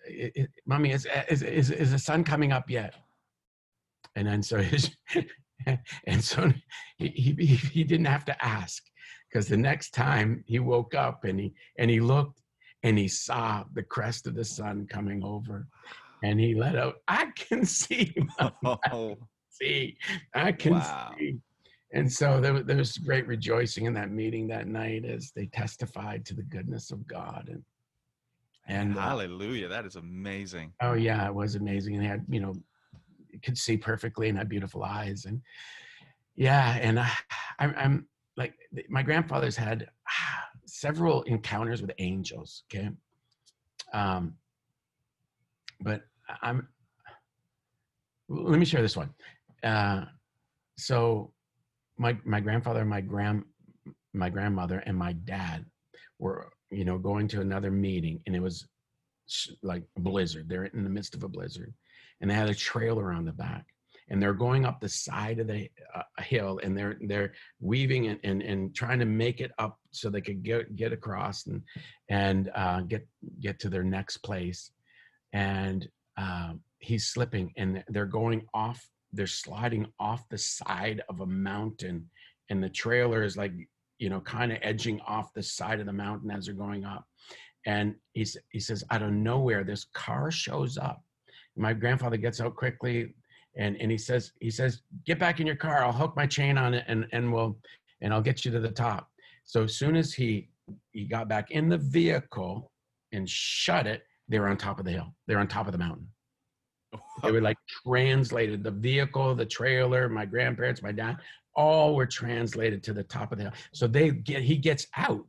It, 0.07 0.33
it, 0.35 0.51
mommy 0.67 0.91
is, 0.91 1.07
is 1.29 1.43
is 1.43 1.71
is 1.71 1.93
the 1.93 1.99
sun 1.99 2.25
coming 2.25 2.53
up 2.53 2.69
yet? 2.69 2.95
And 4.17 4.27
then 4.27 4.43
so 4.43 4.59
his 4.59 4.91
and 6.07 6.23
so 6.23 6.53
he, 6.99 7.09
he 7.09 7.57
he 7.57 7.85
didn't 7.85 8.07
have 8.07 8.25
to 8.27 8.45
ask 8.45 8.83
because 9.35 9.49
the 9.49 9.57
next 9.57 9.91
time 9.91 10.45
he 10.47 10.61
woke 10.61 10.95
up 10.95 11.25
and 11.25 11.41
he 11.41 11.53
and 11.79 11.91
he 11.91 12.01
looked 12.01 12.41
and 12.85 12.97
he 12.97 13.09
saw 13.09 13.65
the 13.73 13.83
crest 13.83 14.27
of 14.27 14.35
the 14.35 14.45
sun 14.45 14.87
coming 14.89 15.23
over 15.25 15.67
and 16.23 16.39
he 16.39 16.55
let 16.55 16.77
out 16.77 16.97
i 17.09 17.27
can 17.37 17.65
see 17.65 18.15
I 18.39 18.51
can 18.89 19.17
see 19.51 19.97
i 20.35 20.53
can 20.53 20.75
wow. 20.75 21.15
see. 21.19 21.39
And 21.93 22.13
so 22.13 22.41
there, 22.41 22.61
there 22.65 22.79
was 22.79 22.99
great 22.99 23.25
rejoicing 23.29 23.85
in 23.85 23.95
that 23.95 24.11
meeting 24.11 24.49
that 24.49 24.67
night 24.67 25.05
as 25.05 25.31
they 25.31 25.47
testified 25.47 26.27
to 26.27 26.35
the 26.35 26.43
goodness 26.43 26.91
of 26.91 27.07
god 27.07 27.49
and 27.51 27.63
and 28.67 28.97
uh, 28.97 29.01
hallelujah 29.01 29.67
uh, 29.67 29.71
that 29.71 29.85
is 29.85 29.97
amazing. 29.97 30.73
Oh 30.81 30.95
yeah 30.95 31.27
it 31.27 31.35
was 31.35 31.57
amazing 31.57 31.95
and 31.95 32.03
he 32.03 32.09
had 32.09 32.25
you 32.29 32.41
know 32.41 32.55
could 33.43 33.59
see 33.59 33.77
perfectly 33.77 34.29
and 34.29 34.39
had 34.39 34.49
beautiful 34.49 34.85
eyes 34.85 35.25
and 35.25 35.41
yeah 36.37 36.79
and 36.81 37.01
I, 37.01 37.11
I'm, 37.59 37.75
I'm 37.77 38.07
like 38.37 38.55
my 38.89 39.03
grandfather's 39.03 39.57
had 39.57 39.89
ah, 40.09 40.45
several 40.67 41.23
encounters 41.23 41.81
with 41.81 41.93
angels 41.99 42.65
okay? 42.73 42.91
Um 43.93 44.35
but 45.81 46.03
i'm 46.43 46.69
let 48.29 48.59
me 48.59 48.65
share 48.65 48.83
this 48.83 48.97
one. 48.97 49.11
Uh 49.63 50.05
so 50.77 51.33
my 51.99 52.17
my 52.25 52.41
grandfather 52.41 52.85
my 52.85 53.01
grand 53.01 53.45
my 54.13 54.29
grandmother 54.29 54.79
and 54.87 54.97
my 54.97 55.13
dad 55.13 55.65
were 56.19 56.51
you 56.71 56.85
know 56.85 56.99
going 56.99 57.29
to 57.29 57.41
another 57.41 57.71
meeting 57.71 58.21
and 58.27 58.35
it 58.35 58.41
was 58.41 58.67
like 59.63 59.83
a 59.97 60.01
blizzard. 60.01 60.49
They're 60.49 60.67
in 60.67 60.85
the 60.85 60.91
midst 60.91 61.15
of 61.15 61.23
a 61.23 61.29
blizzard 61.29 61.73
and 62.21 62.31
they 62.31 62.35
had 62.35 62.49
a 62.49 62.55
trailer 62.55 63.13
on 63.13 63.25
the 63.25 63.33
back 63.33 63.67
and 64.11 64.23
they're 64.23 64.35
going 64.35 64.65
up 64.65 64.81
the 64.81 64.89
side 64.89 65.39
of 65.39 65.47
the 65.47 65.69
uh, 65.95 66.03
hill 66.23 66.61
and 66.63 66.77
they're 66.77 66.99
they're 67.07 67.33
weaving 67.61 68.09
and, 68.09 68.21
and 68.23 68.43
and 68.43 68.75
trying 68.75 68.99
to 68.99 69.07
make 69.07 69.41
it 69.41 69.51
up 69.59 69.79
so 69.91 70.11
they 70.11 70.21
could 70.21 70.43
get 70.43 70.77
get 70.77 70.93
across 70.93 71.47
and 71.47 71.63
and 72.09 72.51
uh, 72.55 72.81
get 72.83 73.07
get 73.41 73.59
to 73.61 73.69
their 73.69 73.85
next 73.85 74.19
place. 74.19 74.71
And 75.33 75.89
uh, 76.17 76.53
he's 76.79 77.07
slipping 77.07 77.53
and 77.57 77.83
they're 77.89 78.07
going 78.07 78.47
off 78.55 78.87
they're 79.13 79.27
sliding 79.27 79.87
off 80.01 80.29
the 80.29 80.39
side 80.39 81.01
of 81.09 81.21
a 81.21 81.27
mountain 81.27 82.11
and 82.51 82.63
the 82.63 82.69
trailer 82.69 83.23
is 83.23 83.37
like 83.37 83.53
you 83.99 84.11
know 84.11 84.21
kind 84.21 84.53
of 84.53 84.59
edging 84.63 85.01
off 85.07 85.33
the 85.35 85.43
side 85.43 85.81
of 85.81 85.87
the 85.87 85.93
mountain 85.93 86.31
as 86.31 86.47
they're 86.47 86.55
going 86.55 86.85
up. 86.85 87.05
And 87.67 87.95
he's 88.13 88.37
he 88.51 88.61
says 88.61 88.85
out 88.91 89.03
of 89.03 89.13
nowhere 89.13 89.65
this 89.65 89.87
car 89.95 90.31
shows 90.31 90.77
up. 90.77 91.03
My 91.57 91.73
grandfather 91.73 92.17
gets 92.17 92.41
out 92.41 92.57
quickly 92.57 93.15
and 93.57 93.77
and 93.81 93.91
he 93.91 93.99
says 93.99 94.33
he 94.41 94.51
says 94.51 94.83
get 95.07 95.19
back 95.19 95.41
in 95.41 95.47
your 95.47 95.57
car. 95.57 95.85
I'll 95.85 95.93
hook 95.93 96.15
my 96.17 96.27
chain 96.27 96.59
on 96.59 96.75
it 96.75 96.85
and 96.89 97.07
and 97.13 97.33
we'll 97.33 97.57
and 98.01 98.13
i'll 98.13 98.23
get 98.23 98.45
you 98.45 98.51
to 98.51 98.61
the 98.61 98.71
top. 98.71 99.11
So 99.45 99.65
as 99.65 99.77
soon 99.77 99.97
as 99.97 100.13
he 100.13 100.49
he 100.93 101.05
got 101.05 101.29
back 101.29 101.51
in 101.51 101.69
the 101.69 101.79
vehicle 101.79 102.71
and 103.13 103.29
shut 103.29 103.87
it 103.87 104.03
they 104.29 104.39
were 104.39 104.49
on 104.49 104.57
top 104.57 104.79
of 104.79 104.87
the 104.87 104.93
hill. 104.93 105.15
They 105.27 105.35
were 105.35 105.41
on 105.41 105.49
top 105.49 105.67
of 105.67 105.73
the 105.73 105.79
mountain. 105.79 106.09
They 107.23 107.33
were 107.33 107.41
like 107.41 107.59
translated. 107.87 108.63
The 108.63 108.71
vehicle 108.71 109.35
the 109.35 109.47
trailer 109.47 110.09
my 110.09 110.25
grandparents 110.25 110.83
my 110.83 110.93
dad 110.93 111.17
all 111.57 111.95
were 111.95 112.07
translated 112.07 112.83
to 112.85 112.93
the 112.93 113.05
top 113.05 113.33
of 113.33 113.39
the 113.39 113.45
hill. 113.45 113.53
So 113.73 113.87
they 113.87 114.11
get 114.11 114.43
he 114.43 114.57
gets 114.57 114.87
out 114.97 115.25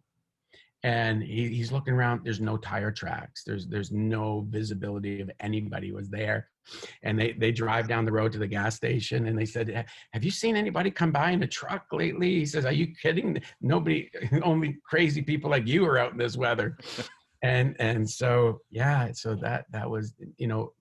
and 0.86 1.24
he, 1.24 1.50
he's 1.50 1.71
looking 1.71 1.95
around 1.95 2.21
there's 2.24 2.39
no 2.39 2.58
tire 2.58 2.91
tracks 2.91 3.43
there's 3.43 3.65
there's 3.67 3.91
no 3.91 4.45
visibility 4.50 5.19
of 5.19 5.32
anybody 5.39 5.91
was 5.91 6.10
there. 6.10 6.50
And 7.04 7.19
they 7.19 7.34
they 7.34 7.52
drive 7.52 7.88
down 7.88 8.06
the 8.06 8.12
road 8.12 8.32
to 8.34 8.38
the 8.38 8.48
gas 8.48 8.76
station 8.76 9.28
and 9.28 9.38
they 9.38 9.45
said 9.45 9.86
have 10.13 10.24
you 10.24 10.32
seen 10.32 10.56
anybody 10.56 10.91
come 10.91 11.12
by 11.12 11.32
in 11.32 11.43
a 11.43 11.48
truck 11.48 11.86
lately? 11.91 12.39
He 12.39 12.45
says 12.45 12.65
are 12.65 12.71
you 12.71 12.88
kidding? 13.02 13.41
Nobody 13.62 14.12
only 14.43 14.78
crazy 14.84 15.21
people 15.24 15.50
like 15.50 15.67
you 15.67 15.86
are 15.86 15.98
out 15.98 16.12
in 16.12 16.17
this 16.19 16.38
weather. 16.38 16.78
And 17.41 17.76
and 17.80 18.08
so 18.08 18.62
yeah 18.69 19.12
so 19.12 19.36
that 19.36 19.65
that 19.71 19.89
was 19.89 20.13
you 20.38 20.48
know 20.48 20.74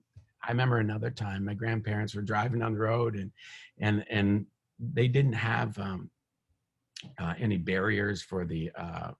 i 0.43 0.49
remember 0.49 0.77
another 0.77 1.11
time 1.11 1.45
my 1.45 1.53
grandparents 1.53 2.15
were 2.15 2.21
driving 2.21 2.59
down 2.59 2.73
the 2.73 2.79
road 2.79 3.15
and 3.15 3.31
and 3.79 4.05
and 4.09 4.45
they 4.79 5.07
didn't 5.07 5.33
have 5.33 5.77
um, 5.77 6.09
uh, 7.19 7.33
any 7.39 7.57
barriers 7.57 8.21
for 8.21 8.45
the 8.45 8.71
uh, 8.75 9.11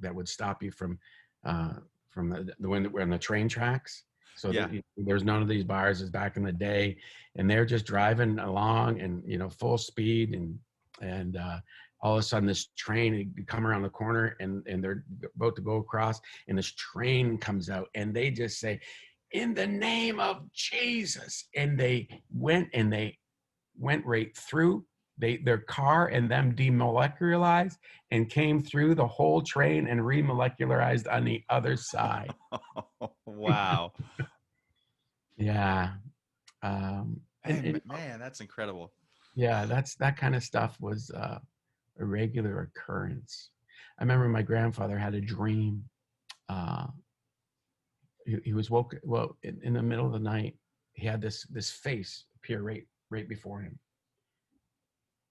that 0.00 0.14
would 0.14 0.28
stop 0.28 0.62
you 0.62 0.70
from 0.70 0.98
uh, 1.44 1.74
from 2.10 2.30
the, 2.30 2.52
the 2.60 2.68
when 2.68 2.90
we're 2.92 3.02
on 3.02 3.10
the 3.10 3.18
train 3.18 3.48
tracks. 3.48 4.04
So 4.36 4.50
yeah. 4.50 4.66
the, 4.66 4.82
there's 4.96 5.24
none 5.24 5.42
of 5.42 5.48
these 5.48 5.64
bars 5.64 6.02
as 6.02 6.10
back 6.10 6.36
in 6.36 6.42
the 6.42 6.52
day, 6.52 6.96
and 7.36 7.48
they're 7.48 7.64
just 7.64 7.86
driving 7.86 8.38
along 8.38 9.00
and 9.00 9.22
you 9.26 9.38
know 9.38 9.48
full 9.48 9.78
speed 9.78 10.34
and 10.34 10.58
and 11.00 11.36
uh, 11.36 11.58
all 12.04 12.12
of 12.12 12.18
a 12.18 12.22
sudden 12.22 12.46
this 12.46 12.66
train 12.76 13.34
come 13.46 13.66
around 13.66 13.82
the 13.82 13.88
corner 13.88 14.36
and 14.38 14.64
and 14.66 14.84
they're 14.84 15.04
about 15.34 15.56
to 15.56 15.62
go 15.62 15.76
across 15.76 16.20
and 16.46 16.56
this 16.56 16.72
train 16.72 17.38
comes 17.38 17.70
out 17.70 17.88
and 17.94 18.14
they 18.14 18.30
just 18.30 18.60
say 18.60 18.78
in 19.32 19.54
the 19.54 19.66
name 19.66 20.20
of 20.20 20.42
jesus 20.52 21.48
and 21.56 21.80
they 21.80 22.06
went 22.32 22.68
and 22.74 22.92
they 22.92 23.18
went 23.78 24.04
right 24.04 24.36
through 24.36 24.84
they 25.18 25.36
their 25.38 25.58
car 25.58 26.08
and 26.08 26.30
them 26.30 26.54
demolecularized 26.54 27.78
and 28.10 28.28
came 28.28 28.62
through 28.62 28.94
the 28.94 29.06
whole 29.06 29.42
train 29.42 29.86
and 29.86 30.00
remolecularized 30.00 31.10
on 31.12 31.24
the 31.24 31.42
other 31.50 31.76
side. 31.76 32.32
wow. 33.26 33.92
yeah. 35.36 35.92
Um, 36.62 37.20
man, 37.46 37.80
man, 37.84 38.18
that's 38.18 38.40
incredible. 38.40 38.92
Yeah, 39.36 39.66
that's 39.66 39.94
that 39.96 40.16
kind 40.16 40.34
of 40.34 40.42
stuff 40.42 40.76
was 40.80 41.10
uh, 41.10 41.38
a 41.98 42.04
regular 42.04 42.60
occurrence. 42.60 43.50
I 43.98 44.02
remember 44.02 44.28
my 44.28 44.42
grandfather 44.42 44.98
had 44.98 45.14
a 45.14 45.20
dream. 45.20 45.84
Uh, 46.48 46.86
he, 48.26 48.38
he 48.44 48.52
was 48.52 48.70
woke 48.70 48.96
well 49.02 49.36
in, 49.42 49.60
in 49.62 49.74
the 49.74 49.82
middle 49.82 50.06
of 50.06 50.12
the 50.12 50.18
night. 50.18 50.56
He 50.94 51.06
had 51.06 51.20
this 51.20 51.44
this 51.50 51.70
face 51.70 52.24
appear 52.36 52.62
right 52.62 52.86
right 53.10 53.28
before 53.28 53.60
him 53.60 53.78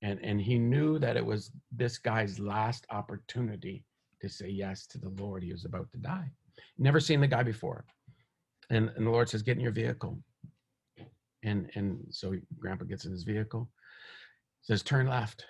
and 0.04 0.20
and 0.22 0.40
he 0.40 0.60
knew 0.60 1.00
that 1.00 1.18
it 1.18 1.26
was 1.26 1.52
this 1.72 1.98
guy's 1.98 2.40
last 2.40 2.86
opportunity 2.92 3.84
to 4.22 4.30
say 4.30 4.50
yes 4.50 4.86
to 4.88 5.00
the 5.00 5.10
lord. 5.10 5.42
He 5.44 5.52
was 5.52 5.66
about 5.66 5.90
to 5.92 5.98
die. 5.98 6.30
Never 6.78 7.00
seen 7.00 7.22
the 7.22 7.28
guy 7.28 7.42
before. 7.44 7.86
And 8.70 8.92
and 8.96 9.08
the 9.08 9.12
lord 9.12 9.30
says 9.30 9.42
get 9.42 9.58
in 9.58 9.64
your 9.64 9.72
vehicle. 9.72 10.20
And 11.44 11.72
and 11.76 12.06
so 12.12 12.36
grandpa 12.60 12.86
gets 12.86 13.06
in 13.06 13.12
his 13.12 13.24
vehicle 13.24 13.70
says 14.62 14.82
turn 14.82 15.08
left 15.08 15.46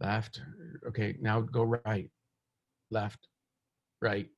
left 0.00 0.40
okay 0.86 1.16
now 1.20 1.40
go 1.40 1.62
right 1.62 2.10
left 2.90 3.28
right. 4.02 4.28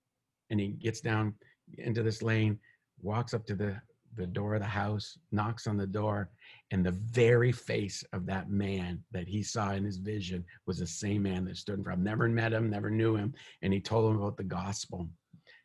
And 0.51 0.61
he 0.61 0.68
gets 0.68 1.01
down 1.01 1.35
into 1.77 2.03
this 2.03 2.22
lane 2.22 2.59
walks 3.03 3.35
up 3.35 3.47
to 3.47 3.55
the 3.55 3.81
the 4.19 4.27
door 4.27 4.55
of 4.55 4.61
the 4.61 4.66
house 4.66 5.19
knocks 5.33 5.66
on 5.66 5.77
the 5.77 5.87
door 5.87 6.31
and 6.71 6.85
the 6.85 6.93
very 6.93 7.53
face 7.53 8.05
of 8.12 8.27
that 8.27 8.51
man 8.51 9.03
that 9.12 9.27
he 9.27 9.43
saw 9.43 9.73
in 9.73 9.85
his 9.85 9.97
vision 9.97 10.45
was 10.66 10.79
the 10.79 10.87
same 10.87 11.23
man 11.23 11.45
that 11.47 11.57
stood 11.57 11.79
in 11.79 11.85
front. 11.85 12.01
Never 12.01 12.29
met 12.29 12.53
him, 12.53 12.69
never 12.69 12.91
knew 12.91 13.16
him, 13.16 13.33
and 13.62 13.73
he 13.73 13.81
told 13.81 14.11
him 14.11 14.21
about 14.21 14.37
the 14.37 14.45
gospel. 14.45 15.09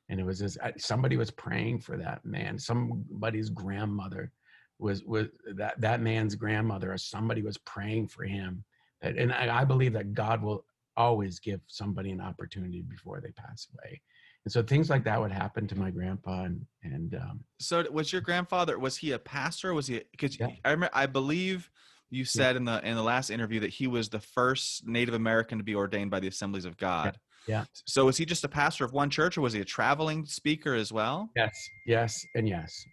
And 0.10 0.20
it 0.20 0.26
was 0.26 0.41
as 0.41 0.58
uh, 0.62 0.72
somebody 0.78 1.18
was 1.18 1.32
praying 1.32 1.80
for 1.80 1.97
that 1.97 2.24
man. 2.24 2.58
Somebody's 2.60 3.49
grandmother 3.49 4.32
was 4.80 5.04
was 5.04 5.28
that 5.56 5.80
that 5.80 6.01
man's 6.01 6.36
grandmother, 6.36 6.93
or 6.93 6.97
somebody 6.97 7.41
was 7.41 7.58
praying 7.60 8.08
for 8.08 8.24
him. 8.24 8.64
And 9.01 9.34
I, 9.34 9.62
I 9.62 9.66
believe 9.66 9.93
that 9.93 10.14
God 10.14 10.41
will 10.41 10.66
always 10.95 11.39
give 11.39 11.62
somebody 11.68 12.12
an 12.12 12.22
opportunity 12.22 12.82
before 12.82 13.20
they 13.22 13.32
pass 13.32 13.68
away. 13.74 14.01
And 14.46 14.52
so 14.52 14.62
things 14.62 14.89
like 14.89 15.06
that 15.06 15.20
would 15.22 15.32
happen 15.32 15.68
to 15.68 15.78
my 15.78 15.89
grandpa 15.89 16.44
and 16.44 16.66
and 16.84 17.16
um, 17.16 17.44
So 17.60 17.84
was 17.91 18.12
your 18.12 18.22
grandfather 18.22 18.78
was 18.78 18.98
he 18.98 19.12
a 19.12 19.20
pastor 19.20 19.74
was 19.74 19.88
he 19.88 20.02
cuz 20.18 20.38
Yeah. 20.39 20.48
I 20.66 20.72
remember 20.72 20.91
I 20.94 21.06
believe 21.06 21.70
you 22.10 22.26
said 22.26 22.56
in 22.56 22.66
the 22.66 22.86
in 22.86 22.96
the 22.96 23.04
last 23.04 23.30
interview 23.30 23.60
that 23.62 23.72
he 23.72 23.88
was 23.88 24.10
the 24.10 24.20
first 24.20 24.86
Native 24.86 25.16
American 25.16 25.58
to 25.58 25.64
be 25.64 25.76
ordained 25.76 26.12
by 26.12 26.20
the 26.20 26.28
Assemblies 26.28 26.66
of 26.66 26.78
God. 26.78 27.18
yeah. 27.48 27.66
So 27.86 28.06
was 28.06 28.18
he 28.18 28.26
just 28.26 28.44
a 28.44 28.50
pastor 28.50 28.86
of 28.86 28.94
one 28.94 29.10
church 29.10 29.38
or 29.38 29.41
was 29.41 29.54
he 29.54 29.62
a 29.62 29.66
traveling 29.66 30.26
speaker 30.26 30.74
as 30.76 30.91
well? 30.91 31.30
yes, 31.36 31.54
yes, 31.86 32.26
and 32.36 32.48
yes. 32.48 32.86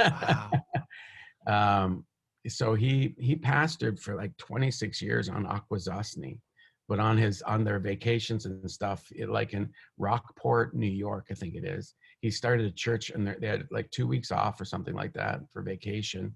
Wow. 0.00 0.50
um, 1.46 2.04
so 2.48 2.74
he 2.74 3.14
he 3.18 3.36
pastored 3.36 3.98
for 3.98 4.14
like 4.14 4.36
26 4.36 5.00
years 5.02 5.28
on 5.28 5.46
Akwesasne, 5.46 6.38
but 6.88 7.00
on 7.00 7.16
his 7.16 7.42
on 7.42 7.64
their 7.64 7.78
vacations 7.78 8.46
and 8.46 8.70
stuff, 8.70 9.06
it, 9.14 9.28
like 9.28 9.52
in 9.54 9.68
Rockport, 9.98 10.74
New 10.74 10.86
York, 10.90 11.26
I 11.30 11.34
think 11.34 11.54
it 11.54 11.64
is. 11.64 11.94
He 12.20 12.30
started 12.30 12.66
a 12.66 12.70
church 12.70 13.10
and 13.10 13.26
they're- 13.26 13.38
had 13.42 13.66
like 13.70 13.90
two 13.90 14.06
weeks 14.06 14.30
off 14.30 14.60
or 14.60 14.64
something 14.64 14.94
like 14.94 15.12
that 15.14 15.40
for 15.52 15.62
vacation. 15.62 16.34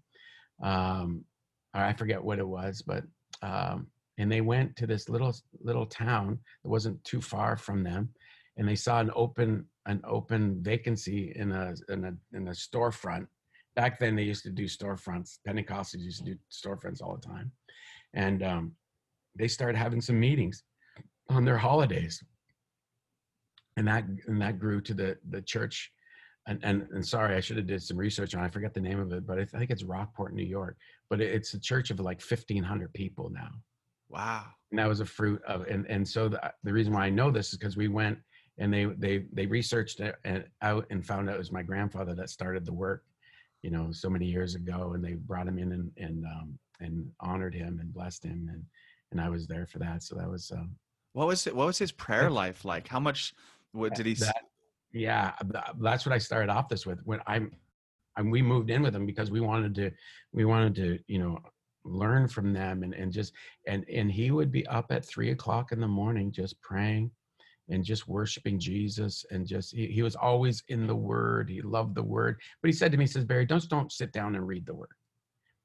Um, 0.63 1.25
I 1.73 1.93
forget 1.93 2.23
what 2.23 2.39
it 2.39 2.47
was, 2.47 2.83
but 2.83 3.05
um, 3.43 3.87
and 4.19 4.31
they 4.31 4.41
went 4.41 4.77
to 4.77 4.87
this 4.87 5.09
little 5.09 5.35
little 5.63 5.87
town 5.87 6.39
that 6.63 6.69
wasn't 6.69 7.03
too 7.05 7.21
far 7.21 7.57
from 7.57 7.83
them, 7.83 8.11
and 8.57 8.69
they 8.69 8.75
saw 8.75 9.01
an 9.01 9.11
open 9.15 9.65
an 9.87 10.01
open 10.05 10.63
vacancy 10.63 11.33
in 11.37 11.53
a 11.53 11.75
in 11.89 12.05
a 12.05 12.37
in 12.37 12.49
a 12.49 12.53
storefront. 12.53 13.27
Back 13.77 13.99
then, 14.01 14.17
they 14.17 14.25
used 14.25 14.43
to 14.45 14.51
do 14.51 14.65
storefronts. 14.65 15.39
Pentecostals 15.47 16.01
used 16.01 16.25
to 16.25 16.35
do 16.35 16.39
storefronts 16.51 17.01
all 17.01 17.17
the 17.17 17.27
time, 17.27 17.53
and 18.15 18.43
um, 18.43 18.73
they 19.37 19.49
started 19.49 19.79
having 19.79 20.01
some 20.01 20.19
meetings 20.19 20.63
on 21.29 21.45
their 21.45 21.59
holidays, 21.59 22.23
and 23.77 23.87
that 23.89 24.05
and 24.27 24.41
that 24.41 24.59
grew 24.59 24.81
to 24.83 24.95
the 24.95 25.17
the 25.31 25.43
church. 25.43 25.93
And, 26.47 26.59
and 26.65 26.87
and 26.93 27.07
sorry, 27.07 27.37
I 27.37 27.41
should 27.41 27.59
have 27.59 27.67
did 27.67 27.83
some 27.83 27.99
research 27.99 28.35
on. 28.35 28.43
it. 28.43 28.47
I 28.47 28.51
forget 28.51 28.73
the 28.75 28.81
name 28.81 28.99
of 28.99 29.13
it, 29.13 29.27
but 29.27 29.39
I 29.39 29.45
think 29.45 29.71
it's 29.71 29.85
Rockport, 29.85 30.35
New 30.35 30.43
York. 30.45 30.77
But 31.11 31.21
it's 31.21 31.53
a 31.55 31.61
church 31.61 31.91
of 31.91 32.01
like 32.01 32.21
fifteen 32.21 32.65
hundred 32.65 32.93
people 32.95 33.31
now 33.31 33.51
Wow. 34.09 34.47
and 34.73 34.79
that 34.81 34.89
was 34.89 35.01
a 35.01 35.05
fruit 35.07 35.41
of 35.47 35.63
and 35.69 35.87
and 35.89 36.07
so 36.09 36.29
the, 36.29 36.53
the 36.65 36.73
reason 36.73 36.93
why 36.93 37.07
i 37.07 37.11
know 37.11 37.31
this 37.31 37.53
is 37.53 37.59
because 37.59 37.77
we 37.77 37.87
went 37.87 38.19
and 38.59 38.73
they 38.75 38.87
they 38.99 39.27
they 39.33 39.47
researched 39.47 40.01
it 40.01 40.17
and 40.25 40.45
out 40.63 40.85
and 40.91 41.07
found 41.07 41.29
out 41.29 41.37
it 41.37 41.39
was 41.39 41.53
my 41.53 41.63
grandfather 41.63 42.15
that 42.17 42.29
started 42.29 42.67
the 42.67 42.73
work 42.73 43.05
you 43.63 43.71
know 43.71 43.93
so 43.93 44.11
many 44.11 44.27
years 44.27 44.57
ago 44.57 44.93
and 44.95 45.05
they 45.05 45.13
brought 45.15 45.47
him 45.47 45.59
in 45.59 45.71
and 45.73 45.93
and 45.99 46.25
um 46.25 46.59
and 46.81 47.07
honored 47.21 47.55
him 47.55 47.79
and 47.81 47.95
blessed 47.95 48.25
him 48.25 48.49
and 48.51 48.65
and 49.13 49.21
i 49.21 49.29
was 49.29 49.47
there 49.47 49.67
for 49.67 49.79
that 49.79 50.03
so 50.03 50.15
that 50.15 50.29
was 50.29 50.51
um 50.51 50.77
What 51.13 51.27
was 51.27 51.47
it 51.47 51.55
what 51.55 51.67
was 51.67 51.79
his 51.79 51.93
prayer 51.93 52.31
life 52.31 52.65
like? 52.65 52.89
How 52.89 53.01
much 53.01 53.35
what 53.73 53.95
did 53.95 54.07
he 54.07 54.15
that, 54.15 54.45
yeah 54.93 55.33
that's 55.81 56.05
what 56.05 56.13
i 56.13 56.19
started 56.19 56.51
off 56.51 56.69
this 56.69 56.87
with 56.87 57.01
when 57.05 57.21
i'm 57.27 57.53
and 58.17 58.31
we 58.31 58.43
moved 58.43 58.71
in 58.71 58.83
with 58.83 58.93
them 58.93 59.07
because 59.07 59.31
we 59.31 59.41
wanted 59.41 59.75
to 59.75 59.91
we 60.33 60.45
wanted 60.45 60.75
to 60.75 60.99
you 61.07 61.19
know 61.19 61.39
learn 61.85 62.29
from 62.29 62.53
them 62.53 62.83
and 62.83 62.95
and 62.95 63.13
just 63.13 63.33
and 63.67 63.85
and 63.89 64.11
he 64.11 64.31
would 64.31 64.51
be 64.51 64.67
up 64.67 64.87
at 64.91 65.05
three 65.05 65.31
o'clock 65.31 65.73
in 65.73 65.81
the 65.81 65.89
morning 65.89 66.31
just 66.33 66.61
praying 66.61 67.11
and 67.69 67.85
just 67.85 68.09
worshiping 68.09 68.59
jesus 68.59 69.25
and 69.31 69.47
just 69.47 69.75
he, 69.75 69.87
he 69.87 70.03
was 70.03 70.17
always 70.17 70.63
in 70.69 70.87
the 70.87 70.95
word 70.95 71.49
he 71.49 71.63
loved 71.63 71.95
the 71.95 72.03
word 72.03 72.37
but 72.61 72.69
he 72.69 72.73
said 72.73 72.91
to 72.91 72.99
me 72.99 73.05
he 73.05 73.09
says 73.09 73.25
barry 73.25 73.47
don't 73.47 73.69
don't 73.69 73.93
sit 73.93 74.13
down 74.13 74.35
and 74.35 74.47
read 74.47 74.67
the 74.67 74.75
word 74.75 74.91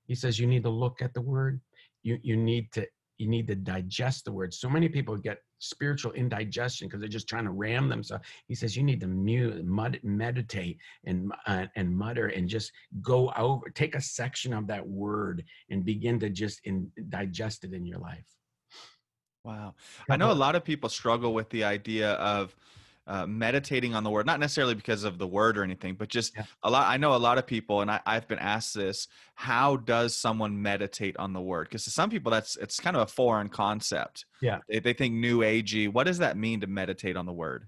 he 0.06 0.16
says 0.16 0.40
you 0.40 0.48
need 0.48 0.64
to 0.64 0.70
look 0.70 1.02
at 1.02 1.14
the 1.14 1.22
word 1.22 1.60
you 2.04 2.18
you 2.22 2.38
need 2.38 2.72
to 2.72 2.86
you 3.18 3.28
need 3.28 3.48
to 3.48 3.56
digest 3.56 4.26
the 4.26 4.32
word 4.32 4.54
so 4.54 4.70
many 4.70 4.90
people 4.90 5.16
get 5.18 5.40
spiritual 5.60 6.12
indigestion 6.14 6.88
because 6.88 7.00
they're 7.00 7.10
just 7.10 7.28
trying 7.28 7.46
to 7.46 7.52
ram 7.52 7.90
themselves. 7.90 8.26
He 8.48 8.56
says 8.56 8.76
you 8.76 8.84
need 8.84 9.02
to 9.02 9.08
mute, 9.08 9.66
mud, 9.66 10.00
meditate 10.04 10.78
and 11.06 11.32
uh, 11.48 11.66
and 11.76 11.96
mutter 11.96 12.28
and 12.28 12.48
just 12.48 12.72
go 13.02 13.32
over 13.38 13.70
take 13.70 13.96
a 13.96 14.02
section 14.02 14.54
of 14.54 14.68
that 14.68 14.86
word 14.88 15.44
and 15.70 15.84
begin 15.84 16.20
to 16.20 16.30
just 16.30 16.62
in, 16.64 16.92
digest 17.10 17.64
it 17.64 17.74
in 17.74 17.86
your 17.86 18.00
life. 18.00 18.26
Wow. 19.44 19.76
I 20.10 20.18
know 20.18 20.32
a 20.32 20.34
lot 20.34 20.56
of 20.56 20.64
people 20.64 20.90
struggle 20.90 21.34
with 21.34 21.50
the 21.52 21.64
idea 21.64 22.14
of 22.14 22.56
uh, 23.08 23.26
meditating 23.28 23.94
on 23.94 24.04
the 24.04 24.10
word, 24.10 24.26
not 24.26 24.40
necessarily 24.40 24.74
because 24.74 25.04
of 25.04 25.18
the 25.18 25.28
word 25.28 25.58
or 25.58 25.64
anything, 25.64 25.94
but 25.96 26.10
just 26.10 26.36
Yeah. 26.36 26.46
a 26.64 26.70
lot. 26.70 26.88
I 26.88 26.98
know 26.98 27.16
a 27.16 27.18
lot 27.18 27.38
of 27.38 27.46
people, 27.46 27.82
and 27.82 27.92
I, 27.92 28.00
I've 28.06 28.28
been 28.28 28.40
asked 28.40 28.74
this: 28.74 29.08
How 29.36 29.78
does 29.78 30.16
someone 30.18 30.60
meditate 30.62 31.16
on 31.18 31.32
the 31.34 31.42
word? 31.42 31.68
Because 31.68 31.84
to 31.84 31.92
some 31.92 32.10
people, 32.10 32.32
that's 32.32 32.56
it's 32.58 32.80
kind 32.80 32.96
of 32.96 33.04
a 33.04 33.08
foreign 33.08 33.50
concept. 33.50 34.26
Yeah. 34.42 34.60
they, 34.68 34.80
they 34.80 34.94
think 34.94 35.14
new 35.14 35.40
agey. 35.40 35.92
What 35.92 36.06
does 36.06 36.18
that 36.18 36.36
mean 36.38 36.62
to 36.62 36.68
meditate 36.68 37.16
on 37.18 37.26
the 37.26 37.34
word? 37.34 37.68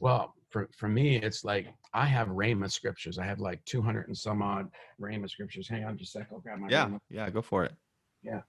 well 0.00 0.32
for 0.50 0.68
for 0.78 0.88
me 0.88 1.16
it's 1.16 1.44
like 1.44 1.66
i 1.92 2.06
have 2.06 2.28
rhema 2.28 2.70
scriptures 2.70 3.18
i 3.18 3.24
have 3.24 3.40
like 3.40 3.62
200 3.64 4.06
and 4.06 4.16
some 4.16 4.40
odd 4.42 4.68
rhema 5.00 5.28
scriptures 5.28 5.68
hang 5.68 5.84
on 5.84 5.98
just 5.98 6.14
a 6.14 6.20
sec 6.20 6.28
i'll 6.32 6.38
grab 6.38 6.60
my 6.60 6.68
Yeah, 6.70 6.86
Rhema. 6.86 7.00
yeah, 7.10 7.28
go 7.30 7.42
for 7.42 7.64
it. 7.64 7.72
Yeah. 8.22 8.42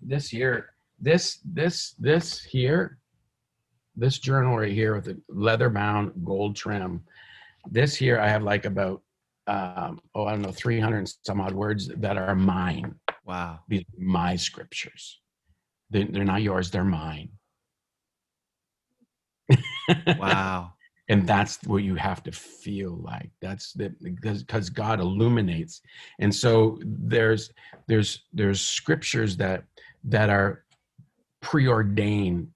This 0.00 0.32
year, 0.32 0.70
this 0.98 1.40
this 1.44 1.94
this 1.98 2.42
here 2.42 2.98
this 3.98 4.18
journal 4.18 4.56
right 4.56 4.72
here 4.72 4.94
with 4.94 5.04
the 5.04 5.20
leather 5.28 5.68
bound 5.68 6.12
gold 6.24 6.56
trim 6.56 7.02
this 7.70 7.94
here 7.94 8.18
i 8.18 8.28
have 8.28 8.42
like 8.42 8.64
about 8.64 9.02
um 9.46 10.00
oh 10.14 10.24
i 10.26 10.32
don't 10.32 10.42
know 10.42 10.52
300 10.52 10.98
and 10.98 11.14
some 11.24 11.40
odd 11.40 11.54
words 11.54 11.88
that 11.96 12.16
are 12.16 12.34
mine. 12.34 12.94
Wow. 13.24 13.58
these 13.68 13.82
are 13.82 14.02
my 14.02 14.36
scriptures. 14.36 15.20
They, 15.90 16.04
they're 16.04 16.24
not 16.24 16.42
yours 16.42 16.70
they're 16.70 16.84
mine. 16.84 17.30
Wow. 20.18 20.72
and 21.08 21.26
that's 21.26 21.58
what 21.64 21.82
you 21.82 21.94
have 21.94 22.22
to 22.24 22.32
feel 22.32 22.96
like. 23.02 23.30
That's 23.40 23.72
the 23.72 23.94
because 24.02 24.42
because 24.42 24.70
god 24.70 25.00
illuminates. 25.00 25.80
And 26.18 26.34
so 26.34 26.78
there's 26.84 27.50
there's 27.86 28.22
there's 28.32 28.60
scriptures 28.60 29.36
that 29.38 29.64
that 30.04 30.28
are 30.30 30.64
preordained 31.40 32.48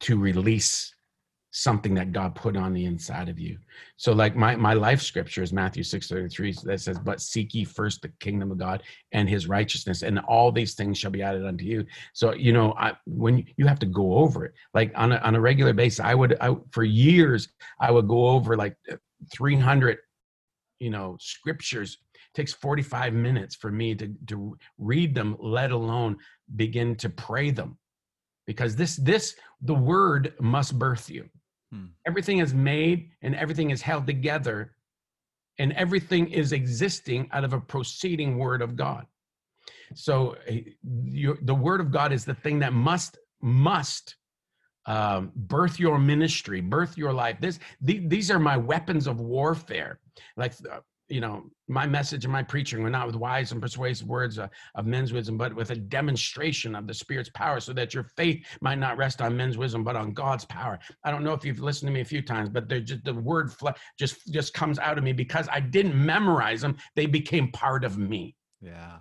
to 0.00 0.18
release 0.18 0.94
something 1.52 1.94
that 1.94 2.12
god 2.12 2.32
put 2.36 2.56
on 2.56 2.72
the 2.72 2.84
inside 2.84 3.28
of 3.28 3.36
you 3.36 3.58
so 3.96 4.12
like 4.12 4.36
my 4.36 4.54
my 4.54 4.72
life 4.72 5.02
scripture 5.02 5.42
is 5.42 5.52
matthew 5.52 5.82
6 5.82 6.06
33 6.06 6.54
that 6.62 6.80
says 6.80 6.96
but 7.00 7.20
seek 7.20 7.52
ye 7.54 7.64
first 7.64 8.02
the 8.02 8.12
kingdom 8.20 8.52
of 8.52 8.58
god 8.58 8.84
and 9.10 9.28
his 9.28 9.48
righteousness 9.48 10.02
and 10.02 10.20
all 10.20 10.52
these 10.52 10.74
things 10.74 10.96
shall 10.96 11.10
be 11.10 11.22
added 11.22 11.44
unto 11.44 11.64
you 11.64 11.84
so 12.12 12.32
you 12.34 12.52
know 12.52 12.72
i 12.78 12.92
when 13.04 13.44
you 13.56 13.66
have 13.66 13.80
to 13.80 13.86
go 13.86 14.14
over 14.14 14.44
it 14.44 14.54
like 14.74 14.92
on 14.94 15.10
a, 15.10 15.16
on 15.16 15.34
a 15.34 15.40
regular 15.40 15.72
basis 15.72 15.98
i 15.98 16.14
would 16.14 16.36
I, 16.40 16.54
for 16.70 16.84
years 16.84 17.48
I 17.80 17.90
would 17.90 18.06
go 18.06 18.28
over 18.28 18.56
like 18.56 18.76
uh, 18.90 18.96
300, 19.34 19.98
you 20.78 20.90
know, 20.90 21.16
scriptures. 21.18 21.98
It 22.14 22.20
takes 22.34 22.52
45 22.52 23.14
minutes 23.14 23.56
for 23.56 23.72
me 23.72 23.94
to, 23.96 24.14
to 24.28 24.56
read 24.78 25.14
them, 25.14 25.36
let 25.40 25.72
alone 25.72 26.18
begin 26.56 26.94
to 26.96 27.08
pray 27.08 27.50
them. 27.50 27.78
Because 28.46 28.76
this, 28.76 28.96
this, 28.96 29.34
the 29.62 29.74
word 29.74 30.34
must 30.40 30.78
birth 30.78 31.10
you. 31.10 31.28
Hmm. 31.72 31.86
Everything 32.06 32.38
is 32.38 32.54
made 32.54 33.10
and 33.22 33.34
everything 33.34 33.70
is 33.70 33.82
held 33.82 34.06
together 34.06 34.72
and 35.58 35.72
everything 35.74 36.28
is 36.28 36.52
existing 36.52 37.28
out 37.32 37.44
of 37.44 37.52
a 37.52 37.60
proceeding 37.60 38.38
word 38.38 38.62
of 38.62 38.76
God. 38.76 39.06
So 39.94 40.36
eh, 40.46 40.60
you, 41.04 41.36
the 41.42 41.54
word 41.54 41.80
of 41.80 41.90
God 41.90 42.12
is 42.12 42.24
the 42.24 42.34
thing 42.34 42.58
that 42.60 42.72
must, 42.72 43.18
must 43.42 44.16
um, 44.86 45.32
birth 45.36 45.78
your 45.78 45.98
ministry, 45.98 46.60
birth 46.60 46.96
your 46.96 47.12
life. 47.12 47.36
This, 47.40 47.58
the, 47.80 48.06
these 48.06 48.30
are 48.30 48.38
my 48.38 48.56
weapons 48.56 49.06
of 49.06 49.20
warfare. 49.20 50.00
Like, 50.36 50.54
uh, 50.70 50.78
you 51.10 51.20
know, 51.20 51.50
my 51.68 51.86
message 51.86 52.24
and 52.24 52.32
my 52.32 52.42
preaching 52.42 52.82
were 52.82 52.90
not 52.90 53.06
with 53.06 53.16
wise 53.16 53.52
and 53.52 53.60
persuasive 53.60 54.06
words 54.06 54.38
uh, 54.38 54.48
of 54.74 54.86
men's 54.86 55.12
wisdom, 55.12 55.36
but 55.36 55.54
with 55.54 55.70
a 55.70 55.76
demonstration 55.76 56.74
of 56.74 56.86
the 56.86 56.94
Spirit's 56.94 57.30
power, 57.30 57.60
so 57.60 57.72
that 57.72 57.92
your 57.92 58.04
faith 58.04 58.44
might 58.60 58.78
not 58.78 58.96
rest 58.96 59.20
on 59.20 59.36
men's 59.36 59.58
wisdom, 59.58 59.84
but 59.84 59.96
on 59.96 60.12
God's 60.12 60.44
power. 60.46 60.78
I 61.04 61.10
don't 61.10 61.24
know 61.24 61.32
if 61.32 61.44
you've 61.44 61.60
listened 61.60 61.88
to 61.88 61.92
me 61.92 62.00
a 62.00 62.04
few 62.04 62.22
times, 62.22 62.48
but 62.48 62.68
just 62.68 63.04
the 63.04 63.14
word 63.14 63.52
fle- 63.52 63.70
just 63.98 64.32
just 64.32 64.54
comes 64.54 64.78
out 64.78 64.98
of 64.98 65.04
me 65.04 65.12
because 65.12 65.48
I 65.52 65.60
didn't 65.60 65.94
memorize 65.94 66.60
them; 66.60 66.76
they 66.94 67.06
became 67.06 67.50
part 67.52 67.84
of 67.84 67.98
me. 67.98 68.36
Yeah. 68.60 68.98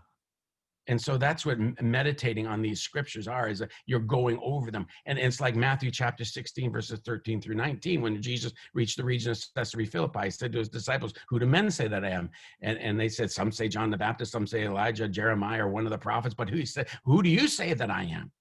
And 0.89 0.99
so 0.99 1.17
that's 1.17 1.45
what 1.45 1.59
meditating 1.81 2.47
on 2.47 2.63
these 2.63 2.81
scriptures 2.81 3.27
are 3.27 3.47
is 3.47 3.59
that 3.59 3.71
you're 3.85 3.99
going 3.99 4.39
over 4.43 4.71
them. 4.71 4.87
And 5.05 5.19
it's 5.19 5.39
like 5.39 5.55
Matthew 5.55 5.91
chapter 5.91 6.25
16, 6.25 6.71
verses 6.71 6.99
13 7.05 7.39
through 7.39 7.55
19, 7.55 8.01
when 8.01 8.19
Jesus 8.23 8.51
reached 8.73 8.97
the 8.97 9.03
region 9.03 9.31
of 9.31 9.39
Caesarea 9.55 9.85
Philippi, 9.85 10.25
he 10.25 10.31
said 10.31 10.51
to 10.51 10.57
his 10.57 10.67
disciples, 10.67 11.13
Who 11.29 11.37
do 11.39 11.45
men 11.45 11.69
say 11.69 11.87
that 11.87 12.03
I 12.03 12.09
am? 12.09 12.31
And, 12.61 12.79
and 12.79 12.99
they 12.99 13.07
said, 13.07 13.29
Some 13.29 13.51
say 13.51 13.67
John 13.67 13.91
the 13.91 13.97
Baptist, 13.97 14.31
some 14.31 14.47
say 14.47 14.65
Elijah, 14.65 15.07
Jeremiah, 15.07 15.65
or 15.65 15.69
one 15.69 15.85
of 15.85 15.91
the 15.91 15.97
prophets, 15.97 16.33
but 16.33 16.49
who 16.49 16.65
said, 16.65 16.87
Who 17.05 17.21
do 17.21 17.29
you 17.29 17.47
say 17.47 17.75
that 17.75 17.91
I 17.91 18.05
am? 18.05 18.31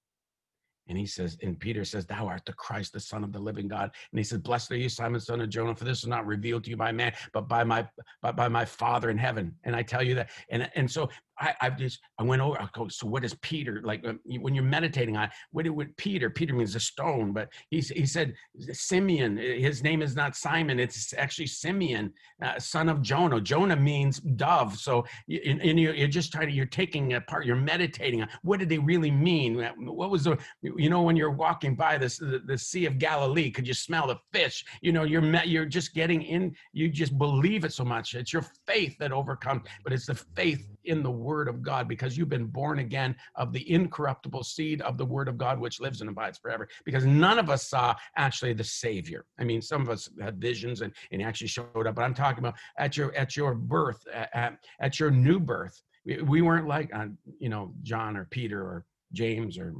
And 0.89 0.97
he 0.97 1.07
says, 1.07 1.37
and 1.43 1.59
Peter 1.61 1.85
says, 1.85 2.07
Thou 2.07 2.27
art 2.27 2.47
the 2.47 2.55
Christ, 2.55 2.95
the 2.95 3.01
Son 3.01 3.23
of 3.23 3.33
the 3.33 3.39
living 3.39 3.69
God. 3.69 3.91
And 4.11 4.19
he 4.19 4.25
says, 4.25 4.39
Blessed 4.39 4.73
are 4.73 4.77
you, 4.77 4.89
Simon, 4.89 5.21
son 5.21 5.41
of 5.43 5.51
Jonah, 5.51 5.75
for 5.75 5.85
this 5.85 5.99
is 5.99 6.07
not 6.07 6.27
revealed 6.27 6.65
to 6.65 6.71
you 6.71 6.77
by 6.77 6.93
man, 6.93 7.13
but 7.35 7.47
by 7.47 7.63
my 7.63 7.87
by, 8.23 8.33
by 8.33 8.49
my 8.49 8.65
Father 8.65 9.11
in 9.11 9.19
heaven. 9.19 9.55
And 9.65 9.77
I 9.77 9.83
tell 9.83 10.03
you 10.03 10.15
that. 10.15 10.31
And 10.49 10.71
and 10.75 10.91
so 10.91 11.11
I, 11.41 11.55
I've 11.61 11.79
just 11.79 12.01
I 12.19 12.23
went 12.23 12.43
over. 12.43 12.61
I 12.61 12.69
go. 12.73 12.89
So 12.89 13.07
what 13.07 13.25
is 13.25 13.35
Peter 13.43 13.81
like 13.85 14.05
um, 14.07 14.21
when 14.41 14.55
you're 14.55 14.65
meditating 14.65 15.17
on 15.17 15.31
what 15.53 15.67
it 15.67 15.71
would 15.71 15.97
Peter? 15.97 16.31
Peter 16.31 16.55
means 16.55 16.75
a 16.75 16.81
stone, 16.81 17.33
but 17.33 17.49
he 17.71 17.81
he 17.81 18.07
said 18.07 18.35
Simeon. 18.73 19.39
uh, 19.39 19.43
His 19.43 19.83
name 19.83 20.03
is 20.03 20.17
not 20.17 20.37
Simon. 20.37 20.81
It's 20.81 21.15
actually 21.17 21.47
Simeon, 21.47 22.13
uh, 22.43 22.59
son 22.59 22.89
of 22.89 23.03
Jonah. 23.03 23.41
Jonah 23.41 23.77
means 23.77 24.19
dove. 24.21 24.77
So 24.79 25.05
and, 25.29 25.61
and 25.61 25.79
you, 25.79 25.93
you're 25.93 26.09
just 26.09 26.33
trying 26.33 26.49
to 26.49 26.53
you're 26.53 26.67
taking 26.67 27.13
it 27.13 27.17
apart. 27.17 27.47
You're 27.47 27.57
meditating 27.57 28.23
on 28.23 28.29
what 28.43 28.59
did 28.59 28.69
they 28.69 28.79
really 28.79 29.11
mean? 29.11 29.63
What 29.79 30.11
was 30.11 30.25
the 30.25 30.39
you 30.63 30.91
know 30.91 31.03
when 31.03 31.17
you're 31.17 31.31
walking 31.31 31.75
by 31.75 31.99
this 31.99 32.19
the, 32.19 32.43
the 32.45 32.59
Sea 32.59 32.87
of 32.87 32.99
Galilee? 32.99 33.51
Could 33.51 33.67
you 33.67 33.75
smell 33.75 34.07
the 34.07 34.19
fish? 34.33 34.65
You 34.83 34.93
know 34.93 35.05
you're 35.05 35.25
you're 35.45 35.67
just 35.67 35.95
getting 35.95 36.23
in. 36.23 36.55
You 36.73 36.89
just 36.89 37.17
believe 37.19 37.65
it 37.65 37.73
so 37.73 37.85
much. 37.85 38.15
It's 38.15 38.33
your 38.33 38.47
faith 38.67 38.97
that 38.99 39.13
overcomes, 39.13 39.63
but 39.85 39.93
it's 39.93 40.07
the 40.07 40.15
faith 40.15 40.67
in 40.85 41.03
the 41.03 41.11
Word 41.29 41.49
of 41.49 41.59
God 41.71 41.83
because 41.93 42.17
you've 42.17 42.35
been 42.37 42.47
born 42.61 42.79
again 42.79 43.15
of 43.35 43.53
the 43.53 43.65
incorruptible 43.71 44.45
seed 44.55 44.81
of 44.89 44.97
the 44.97 45.05
Word 45.15 45.29
of 45.29 45.37
God, 45.45 45.55
which 45.61 45.81
lives 45.81 46.01
and 46.01 46.11
abides 46.11 46.39
forever. 46.39 46.65
Because 46.85 47.05
none 47.05 47.39
of 47.39 47.49
us 47.55 47.63
saw 47.73 47.95
actually 48.17 48.55
the 48.55 48.65
Savior. 48.65 49.23
I 49.41 49.45
mean, 49.45 49.61
some 49.63 49.83
of 49.83 49.91
us 49.91 50.09
had 50.27 50.41
visions 50.41 50.81
and, 50.83 50.93
and 51.13 51.23
actually 51.23 51.49
showed 51.49 51.87
up, 51.87 51.95
but 51.97 52.05
I'm 52.07 52.15
talking 52.15 52.41
about 52.45 52.57
at 52.79 52.97
your 52.97 53.15
at 53.23 53.37
your 53.37 53.55
birth, 53.55 54.01
at, 54.13 54.59
at, 54.81 54.99
your 55.01 55.11
new 55.11 55.39
birth. 55.39 55.77
We, 56.07 56.23
we 56.23 56.41
weren't 56.43 56.69
like, 56.77 56.89
uh, 56.95 57.09
you 57.45 57.51
know, 57.53 57.75
John 57.83 58.17
or 58.17 58.25
Peter 58.31 58.61
or 58.61 58.85
James 59.13 59.59
or 59.59 59.75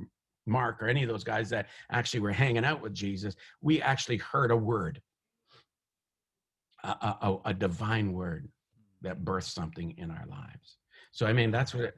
Mark 0.47 0.83
or 0.83 0.89
any 0.89 1.03
of 1.03 1.09
those 1.09 1.25
guys 1.25 1.49
that 1.51 1.67
actually 1.91 2.21
were 2.21 2.33
hanging 2.33 2.65
out 2.65 2.81
with 2.83 2.95
Jesus. 2.95 3.35
We 3.61 3.81
actually 3.83 4.19
heard 4.19 4.51
a 4.51 4.57
word, 4.73 5.01
a, 6.85 6.89
a- 7.29 7.41
a 7.47 7.55
divine 7.55 8.13
word 8.13 8.49
that 9.03 9.25
birthed 9.25 9.53
something 9.53 9.95
in 9.99 10.11
our 10.11 10.27
lives. 10.29 10.69
So 11.13 11.27
I 11.27 11.33
mean, 11.33 11.51
that's 11.51 11.75
what 11.75 11.85
it, 11.85 11.97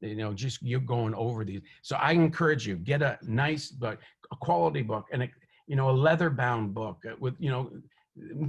you 0.00 0.16
know. 0.16 0.32
Just 0.32 0.62
you're 0.62 0.80
going 0.80 1.14
over 1.14 1.44
these. 1.44 1.60
So 1.82 1.96
I 1.96 2.12
encourage 2.12 2.66
you 2.66 2.76
get 2.76 3.02
a 3.02 3.18
nice 3.22 3.70
book, 3.70 3.98
a 4.30 4.36
quality 4.36 4.82
book, 4.82 5.06
and 5.12 5.22
a 5.24 5.28
you 5.66 5.76
know 5.76 5.90
a 5.90 5.92
leather 5.92 6.30
bound 6.30 6.74
book 6.74 7.02
uh, 7.08 7.14
with 7.18 7.34
you 7.38 7.50
know 7.50 7.70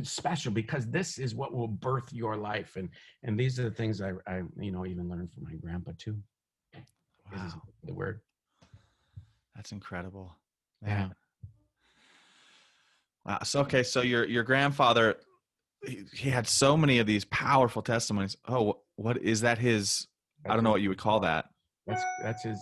special 0.02 0.52
because 0.52 0.88
this 0.88 1.18
is 1.18 1.36
what 1.36 1.54
will 1.54 1.68
birth 1.68 2.14
your 2.14 2.38
life 2.38 2.78
and 2.78 2.90
and 3.24 3.38
these 3.38 3.60
are 3.60 3.64
the 3.64 3.72
things 3.72 4.02
I, 4.02 4.14
I 4.26 4.44
you 4.60 4.72
know 4.72 4.86
even 4.86 5.10
learned 5.10 5.30
from 5.34 5.44
my 5.44 5.54
grandpa 5.56 5.92
too. 5.98 6.18
Wow, 7.32 7.62
the 7.84 7.94
word. 7.94 8.22
that's 9.56 9.74
incredible. 9.74 10.34
Yeah. 10.86 11.10
Wow. 13.26 13.40
So 13.44 13.62
okay, 13.62 13.84
so 13.84 14.02
your 14.02 14.26
your 14.26 14.44
grandfather, 14.44 15.18
he, 15.86 16.06
he 16.14 16.30
had 16.30 16.48
so 16.48 16.78
many 16.78 17.00
of 17.00 17.08
these 17.08 17.26
powerful 17.26 17.82
testimonies. 17.82 18.38
Oh, 18.48 18.80
what 18.98 19.18
is 19.22 19.42
that? 19.42 19.58
His 19.58 20.08
I 20.46 20.54
don't 20.54 20.64
know 20.64 20.72
what 20.72 20.82
you 20.82 20.90
would 20.90 20.98
call 20.98 21.22
that. 21.22 21.46
That's 21.88 22.04
that's 22.22 22.44
his. 22.44 22.60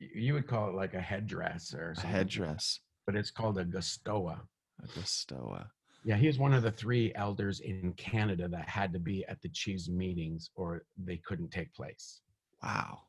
you- 0.00 0.34
would 0.34 0.46
call 0.46 0.68
it 0.70 0.74
like 0.74 0.94
a 0.94 1.00
headdress 1.00 1.72
or 1.74 1.94
A 2.02 2.06
headdress, 2.06 2.80
but 3.06 3.14
it's 3.16 3.30
called 3.30 3.58
a 3.58 3.64
gustoweh. 3.64 4.40
a 4.82 4.86
gustoweh. 4.98 5.66
Yeah, 6.04 6.16
he 6.16 6.26
was 6.28 6.38
one 6.38 6.54
of 6.54 6.62
the 6.62 6.70
three 6.70 7.12
elders 7.16 7.60
in 7.60 7.92
Canada 7.94 8.48
that 8.48 8.68
had 8.68 8.92
to 8.92 8.98
be 9.00 9.24
at 9.26 9.40
the 9.42 9.48
Chiefs 9.48 9.88
meetings 9.88 10.50
or 10.54 10.82
they 10.96 11.16
couldn't 11.18 11.50
take 11.50 11.72
place 11.74 12.20
Wow. 12.62 13.00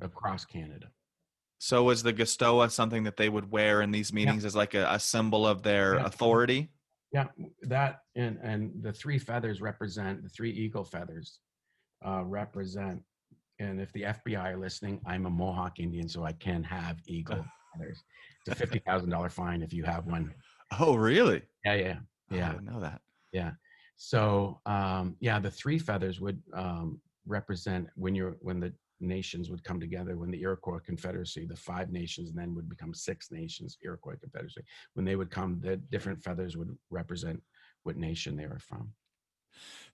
across 0.00 0.44
Canada. 0.44 0.88
So 1.58 1.84
was 1.84 2.02
the 2.02 2.12
gustoweh 2.12 2.70
something 2.70 3.04
that 3.04 3.16
they 3.16 3.28
would 3.28 3.50
wear 3.50 3.80
in 3.82 3.92
these 3.92 4.12
meetings 4.12 4.44
as 4.44 4.54
like 4.56 4.74
a, 4.74 4.86
a 4.90 4.98
symbol 4.98 5.46
of 5.46 5.62
their 5.62 5.94
Yeah. 5.96 6.04
authority? 6.06 6.70
Yeah, 7.12 7.28
that 7.62 8.00
and 8.16 8.38
and 8.42 8.82
the 8.82 8.92
three 8.92 9.20
feathers 9.20 9.60
represent 9.60 10.22
the 10.24 10.28
three 10.28 10.50
eagle 10.50 10.84
feathers 10.84 11.38
uh, 12.06 12.22
represent. 12.24 13.02
And 13.60 13.80
if 13.80 13.92
the 13.92 14.02
FBI 14.02 14.54
are 14.54 14.56
listening, 14.56 15.00
I'm 15.06 15.26
a 15.26 15.30
Mohawk 15.30 15.78
Indian, 15.78 16.08
so 16.08 16.24
I 16.24 16.32
can 16.32 16.62
have 16.64 16.98
eagle 17.06 17.44
feathers. 17.72 18.02
It's 18.46 18.54
a 18.54 18.58
fifty 18.58 18.80
thousand 18.80 19.10
dollar 19.10 19.30
fine 19.30 19.62
if 19.62 19.72
you 19.72 19.84
have 19.84 20.06
one. 20.06 20.34
Oh, 20.80 20.96
really? 20.96 21.42
Yeah, 21.64 21.74
yeah, 21.74 21.96
Oh, 22.32 22.36
I 22.36 22.52
didn't 22.52 22.64
know 22.64 22.80
that. 22.80 23.00
Yeah. 23.32 23.52
So 23.96 24.60
um, 24.66 25.16
yeah, 25.20 25.38
the 25.38 25.50
three 25.50 25.78
feathers 25.78 26.20
would 26.20 26.42
um, 26.52 27.00
represent 27.26 27.88
when 27.94 28.14
you're 28.14 28.36
when 28.40 28.60
the 28.60 28.72
nations 29.00 29.50
would 29.50 29.62
come 29.64 29.80
together 29.80 30.16
when 30.16 30.30
the 30.30 30.40
Iroquois 30.40 30.78
Confederacy, 30.84 31.46
the 31.46 31.56
five 31.56 31.90
nations 31.90 32.32
then 32.32 32.54
would 32.54 32.68
become 32.68 32.94
six 32.94 33.30
nations, 33.30 33.76
Iroquois 33.84 34.16
Confederacy. 34.20 34.62
When 34.94 35.04
they 35.04 35.16
would 35.16 35.30
come, 35.30 35.60
the 35.62 35.76
different 35.76 36.22
feathers 36.22 36.56
would 36.56 36.76
represent 36.90 37.42
what 37.82 37.96
nation 37.96 38.36
they 38.36 38.46
were 38.46 38.60
from. 38.60 38.92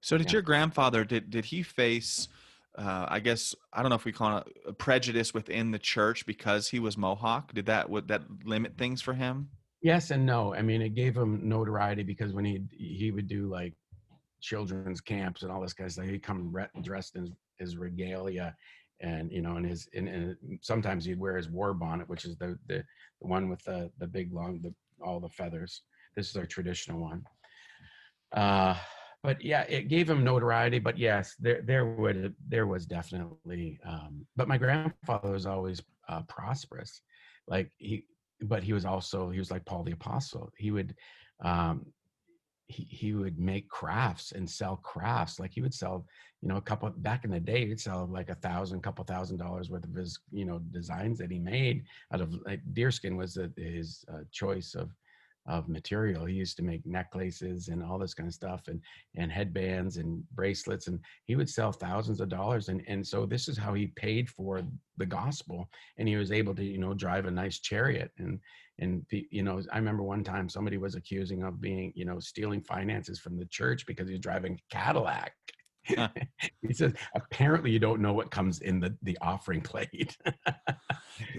So 0.00 0.16
did 0.16 0.28
Yeah. 0.28 0.34
your 0.34 0.42
grandfather 0.42 1.04
did 1.04 1.30
did 1.30 1.46
he 1.46 1.62
face 1.62 2.28
uh, 2.76 3.06
I 3.08 3.18
guess 3.20 3.54
I 3.72 3.82
don't 3.82 3.90
know 3.90 3.96
if 3.96 4.04
we 4.04 4.12
call 4.12 4.38
it 4.38 4.56
a 4.66 4.72
prejudice 4.72 5.34
within 5.34 5.72
the 5.72 5.78
church 5.78 6.24
because 6.24 6.68
he 6.68 6.78
was 6.78 6.96
Mohawk. 6.96 7.52
Did 7.52 7.66
that 7.66 7.90
would 7.90 8.08
that 8.08 8.22
limit 8.44 8.76
things 8.78 9.02
for 9.02 9.14
him? 9.14 9.50
Yes 9.82 10.10
and 10.10 10.24
no. 10.24 10.54
I 10.54 10.62
mean, 10.62 10.80
it 10.82 10.94
gave 10.94 11.16
him 11.16 11.48
notoriety 11.48 12.02
because 12.02 12.32
when 12.32 12.44
he 12.44 12.62
he 12.70 13.10
would 13.10 13.26
do 13.28 13.48
like 13.48 13.74
children's 14.40 15.00
camps 15.00 15.42
and 15.42 15.50
all 15.50 15.60
this 15.60 15.72
kind 15.72 15.86
of 15.86 15.92
stuff, 15.92 16.06
he'd 16.06 16.22
come 16.22 16.52
re- 16.52 16.68
dressed 16.82 17.16
in 17.16 17.34
his 17.58 17.76
regalia, 17.76 18.56
and 19.00 19.32
you 19.32 19.42
know, 19.42 19.56
and 19.56 19.66
his 19.66 19.88
and, 19.94 20.08
and 20.08 20.36
sometimes 20.62 21.04
he'd 21.04 21.18
wear 21.18 21.36
his 21.36 21.48
war 21.50 21.74
bonnet, 21.74 22.08
which 22.08 22.24
is 22.24 22.36
the 22.36 22.56
the, 22.68 22.84
the 23.20 23.26
one 23.26 23.48
with 23.48 23.62
the 23.64 23.90
the 23.98 24.06
big 24.06 24.32
long 24.32 24.60
the 24.62 24.72
all 25.04 25.18
the 25.18 25.28
feathers. 25.30 25.82
This 26.14 26.28
is 26.30 26.36
our 26.36 26.46
traditional 26.46 27.00
one. 27.00 27.24
Uh, 28.32 28.76
but 29.22 29.42
yeah, 29.42 29.62
it 29.62 29.88
gave 29.88 30.08
him 30.08 30.24
notoriety. 30.24 30.78
But 30.78 30.98
yes, 30.98 31.34
there 31.38 31.62
there 31.62 31.86
would 31.86 32.34
there 32.48 32.66
was 32.66 32.86
definitely. 32.86 33.78
Um, 33.84 34.26
but 34.36 34.48
my 34.48 34.58
grandfather 34.58 35.30
was 35.30 35.46
always 35.46 35.82
uh, 36.08 36.22
prosperous, 36.22 37.02
like 37.46 37.70
he 37.78 38.04
but 38.42 38.62
he 38.62 38.72
was 38.72 38.84
also 38.84 39.30
he 39.30 39.38
was 39.38 39.50
like 39.50 39.64
Paul 39.64 39.84
the 39.84 39.92
apostle. 39.92 40.50
He 40.56 40.70
would 40.70 40.94
um 41.42 41.86
he, 42.70 42.86
he 42.88 43.14
would 43.14 43.38
make 43.38 43.68
crafts 43.68 44.32
and 44.32 44.48
sell 44.48 44.76
crafts. 44.76 45.40
Like 45.40 45.52
he 45.52 45.60
would 45.60 45.74
sell, 45.74 46.06
you 46.40 46.48
know, 46.48 46.56
a 46.56 46.62
couple 46.62 46.88
back 46.90 47.24
in 47.24 47.30
the 47.30 47.40
day, 47.40 47.66
he'd 47.66 47.80
sell 47.80 48.06
like 48.10 48.30
a 48.30 48.36
thousand, 48.36 48.82
couple 48.82 49.04
thousand 49.04 49.38
dollars 49.38 49.70
worth 49.70 49.84
of 49.84 49.94
his, 49.94 50.20
you 50.30 50.44
know, 50.44 50.60
designs 50.70 51.18
that 51.18 51.30
he 51.32 51.38
made 51.38 51.84
out 52.12 52.20
of 52.20 52.32
like 52.46 52.60
deerskin 52.72 53.16
was 53.16 53.34
the, 53.34 53.52
his 53.56 54.04
uh, 54.12 54.20
choice 54.30 54.74
of 54.74 54.90
of 55.46 55.68
material. 55.68 56.26
He 56.26 56.34
used 56.34 56.56
to 56.58 56.62
make 56.62 56.84
necklaces 56.86 57.68
and 57.68 57.82
all 57.82 57.98
this 57.98 58.14
kind 58.14 58.28
of 58.28 58.34
stuff 58.34 58.68
and 58.68 58.80
and 59.16 59.32
headbands 59.32 59.96
and 59.96 60.22
bracelets 60.34 60.86
and 60.86 61.00
he 61.24 61.36
would 61.36 61.48
sell 61.48 61.72
thousands 61.72 62.20
of 62.20 62.28
dollars 62.28 62.68
and 62.68 62.82
and 62.86 63.06
so 63.06 63.26
this 63.26 63.48
is 63.48 63.56
how 63.56 63.74
he 63.74 63.88
paid 63.88 64.28
for 64.28 64.62
the 64.98 65.06
gospel 65.06 65.68
and 65.98 66.06
he 66.08 66.16
was 66.16 66.32
able 66.32 66.54
to 66.54 66.64
you 66.64 66.78
know 66.78 66.94
drive 66.94 67.26
a 67.26 67.30
nice 67.30 67.58
chariot 67.58 68.10
and 68.18 68.38
and 68.78 69.04
you 69.10 69.42
know 69.42 69.60
i 69.72 69.78
remember 69.78 70.02
one 70.02 70.22
time 70.22 70.48
somebody 70.48 70.76
was 70.76 70.94
accusing 70.94 71.42
of 71.42 71.60
being 71.60 71.92
you 71.94 72.04
know 72.04 72.18
stealing 72.20 72.60
finances 72.60 73.18
from 73.18 73.38
the 73.38 73.46
church 73.46 73.86
because 73.86 74.08
he 74.08 74.14
was 74.14 74.20
driving 74.20 74.54
a 74.54 74.74
cadillac 74.74 75.32
he 75.86 76.72
says 76.72 76.92
apparently 77.14 77.70
you 77.70 77.78
don't 77.78 78.00
know 78.00 78.12
what 78.12 78.30
comes 78.30 78.60
in 78.60 78.78
the 78.78 78.94
the 79.02 79.16
offering 79.20 79.60
plate 79.60 80.16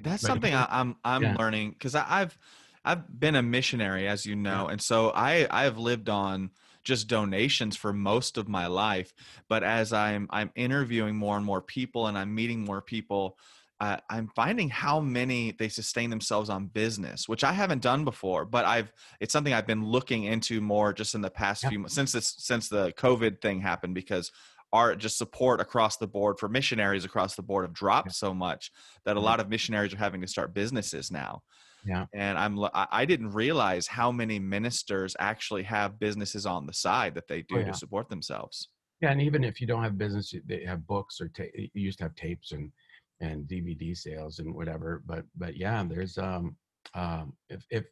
That's 0.02 0.22
something 0.26 0.54
I, 0.54 0.68
I'm 0.70 0.96
I'm 1.04 1.22
Yeah. 1.24 1.36
learning 1.38 1.72
because 1.72 1.96
I've 1.96 2.38
I've 2.84 3.20
been 3.20 3.36
a 3.36 3.44
missionary, 3.44 4.08
as 4.08 4.26
you 4.26 4.36
know, 4.36 4.68
and 4.68 4.82
so 4.82 5.12
I 5.12 5.48
I 5.52 5.64
have 5.64 5.78
lived 5.78 6.10
on 6.10 6.52
just 6.84 7.08
donations 7.08 7.78
for 7.78 7.94
most 7.94 8.38
of 8.38 8.48
my 8.48 8.66
life. 8.68 9.14
But 9.48 9.64
as 9.64 9.94
I'm 9.94 10.28
I'm 10.32 10.52
interviewing 10.56 11.16
more 11.16 11.38
and 11.38 11.46
more 11.46 11.62
people 11.62 12.08
and 12.08 12.18
I'm 12.18 12.34
meeting 12.34 12.66
more 12.66 12.82
people, 12.82 13.38
uh, 13.80 13.98
I'm 14.10 14.30
finding 14.30 14.70
how 14.70 15.00
many 15.00 15.52
they 15.52 15.70
sustain 15.70 16.10
themselves 16.10 16.50
on 16.50 16.68
business, 16.68 17.28
which 17.30 17.44
I 17.44 17.54
haven't 17.54 17.84
done 17.84 18.04
before. 18.04 18.46
But 18.46 18.66
I've 18.66 18.92
it's 19.20 19.32
something 19.34 19.54
I've 19.54 19.68
been 19.68 19.86
looking 19.86 20.24
into 20.24 20.60
more 20.60 20.92
just 20.92 21.14
in 21.14 21.22
the 21.22 21.30
past 21.32 21.64
Yeah. 21.64 21.70
few 21.70 21.78
months 21.80 21.94
since 21.96 22.14
this 22.14 22.34
since 22.40 22.68
the 22.70 22.94
COVID 22.94 23.42
thing 23.42 23.62
happened 23.62 23.94
because 23.94 24.32
our 24.74 24.96
just 24.96 25.18
support 25.18 25.60
across 25.62 25.98
the 25.98 26.08
board 26.08 26.40
for 26.40 26.48
missionaries 26.50 27.06
across 27.06 27.36
the 27.36 27.44
board 27.44 27.66
have 27.66 27.74
dropped 27.74 28.14
so 28.14 28.34
much 28.34 28.72
that 29.06 29.18
a 29.18 29.20
Mhm. 29.20 29.32
lot 29.32 29.40
of 29.40 29.50
missionaries 29.50 29.94
are 29.94 29.98
having 29.98 30.22
to 30.22 30.28
start 30.28 30.54
businesses 30.54 31.12
now. 31.12 31.44
Yeah. 31.86 32.06
And 32.14 32.38
I'm 32.38 32.60
I 32.74 33.06
didn't 33.06 33.32
realize 33.32 33.88
how 33.88 34.12
many 34.12 34.38
ministers 34.40 35.16
actually 35.20 35.64
have 35.64 36.00
businesses 36.00 36.46
on 36.46 36.66
the 36.68 36.74
side 36.74 37.16
that 37.16 37.28
they 37.28 37.42
do 37.42 37.56
Oh, 37.56 37.60
yeah. 37.60 37.72
to 37.72 37.74
support 37.74 38.10
themselves. 38.10 38.70
yeah 39.02 39.12
and 39.12 39.22
even 39.22 39.44
if 39.44 39.60
you 39.60 39.68
don't 39.68 39.84
have 39.84 39.98
business 39.98 40.34
they 40.46 40.64
have 40.66 40.86
books 40.86 41.20
or 41.22 41.28
ta- 41.30 41.54
you 41.56 41.70
used 41.74 41.98
to 42.00 42.04
have 42.06 42.16
tapes 42.16 42.52
and 42.52 42.72
and 43.20 43.48
dvd 43.48 43.96
sales 43.98 44.40
and 44.40 44.54
whatever 44.54 45.02
but 45.06 45.24
but 45.36 45.56
yeah 45.58 45.84
there's 45.84 46.18
um 46.18 46.56
um 46.94 47.34
if 47.50 47.62
if 47.72 47.86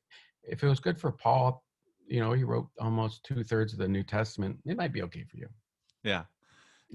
if 0.44 0.64
it 0.64 0.68
was 0.68 0.80
good 0.80 0.98
for 1.00 1.12
paul 1.12 1.64
you 2.08 2.20
know 2.20 2.32
he 2.34 2.44
wrote 2.44 2.68
almost 2.80 3.24
two-thirds 3.24 3.74
of 3.74 3.80
the 3.80 3.88
new 3.88 4.04
testament 4.04 4.58
it 4.66 4.78
might 4.78 4.94
be 4.94 5.02
okay 5.04 5.24
for 5.30 5.38
you 5.38 5.48
Yeah. 6.04 6.24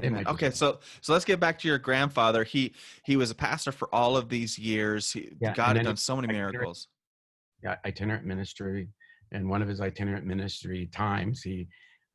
Amen. 0.03 0.26
Okay, 0.26 0.51
so 0.51 0.80
so 1.01 1.12
let's 1.12 1.24
get 1.24 1.38
back 1.38 1.59
to 1.61 1.68
your 1.68 1.78
grandfather. 1.78 2.42
He 2.45 2.74
he 3.05 3.16
was 3.16 3.30
a 3.30 3.34
pastor 3.34 3.70
for 3.72 3.92
all 3.95 4.16
of 4.16 4.28
these 4.28 4.59
years. 4.59 5.12
He, 5.12 5.30
Yeah, 5.40 5.55
God 5.55 5.76
had 5.76 5.84
done 5.84 5.97
so 5.97 6.16
many 6.16 6.28
itinerant- 6.28 6.53
miracles. 6.55 6.88
yeah, 7.62 7.76
itinerant 7.84 8.24
ministry. 8.24 8.88
And 9.32 9.49
one 9.49 9.62
of 9.62 9.68
his 9.68 9.80
itinerant 9.80 10.26
ministry 10.26 10.86
times, 10.92 11.42
he, 11.42 11.66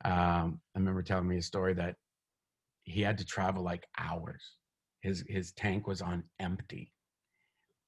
um, 0.04 0.60
I 0.74 0.78
remember 0.78 1.02
telling 1.02 1.28
me 1.28 1.36
a 1.38 1.42
story 1.42 1.74
that 1.74 1.96
he 2.84 3.02
had 3.02 3.18
to 3.18 3.24
travel 3.24 3.62
like 3.62 3.86
hours 3.98 4.56
his 5.02 5.24
his 5.28 5.52
tank 5.52 5.86
was 5.86 6.02
on 6.02 6.22
empty. 6.38 6.92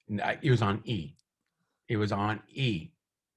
It 0.09 0.51
was 0.51 0.62
on 0.62 0.80
E. 0.84 1.14
It 1.88 1.97
was 1.99 2.12
on 2.12 2.40
E. 2.49 2.90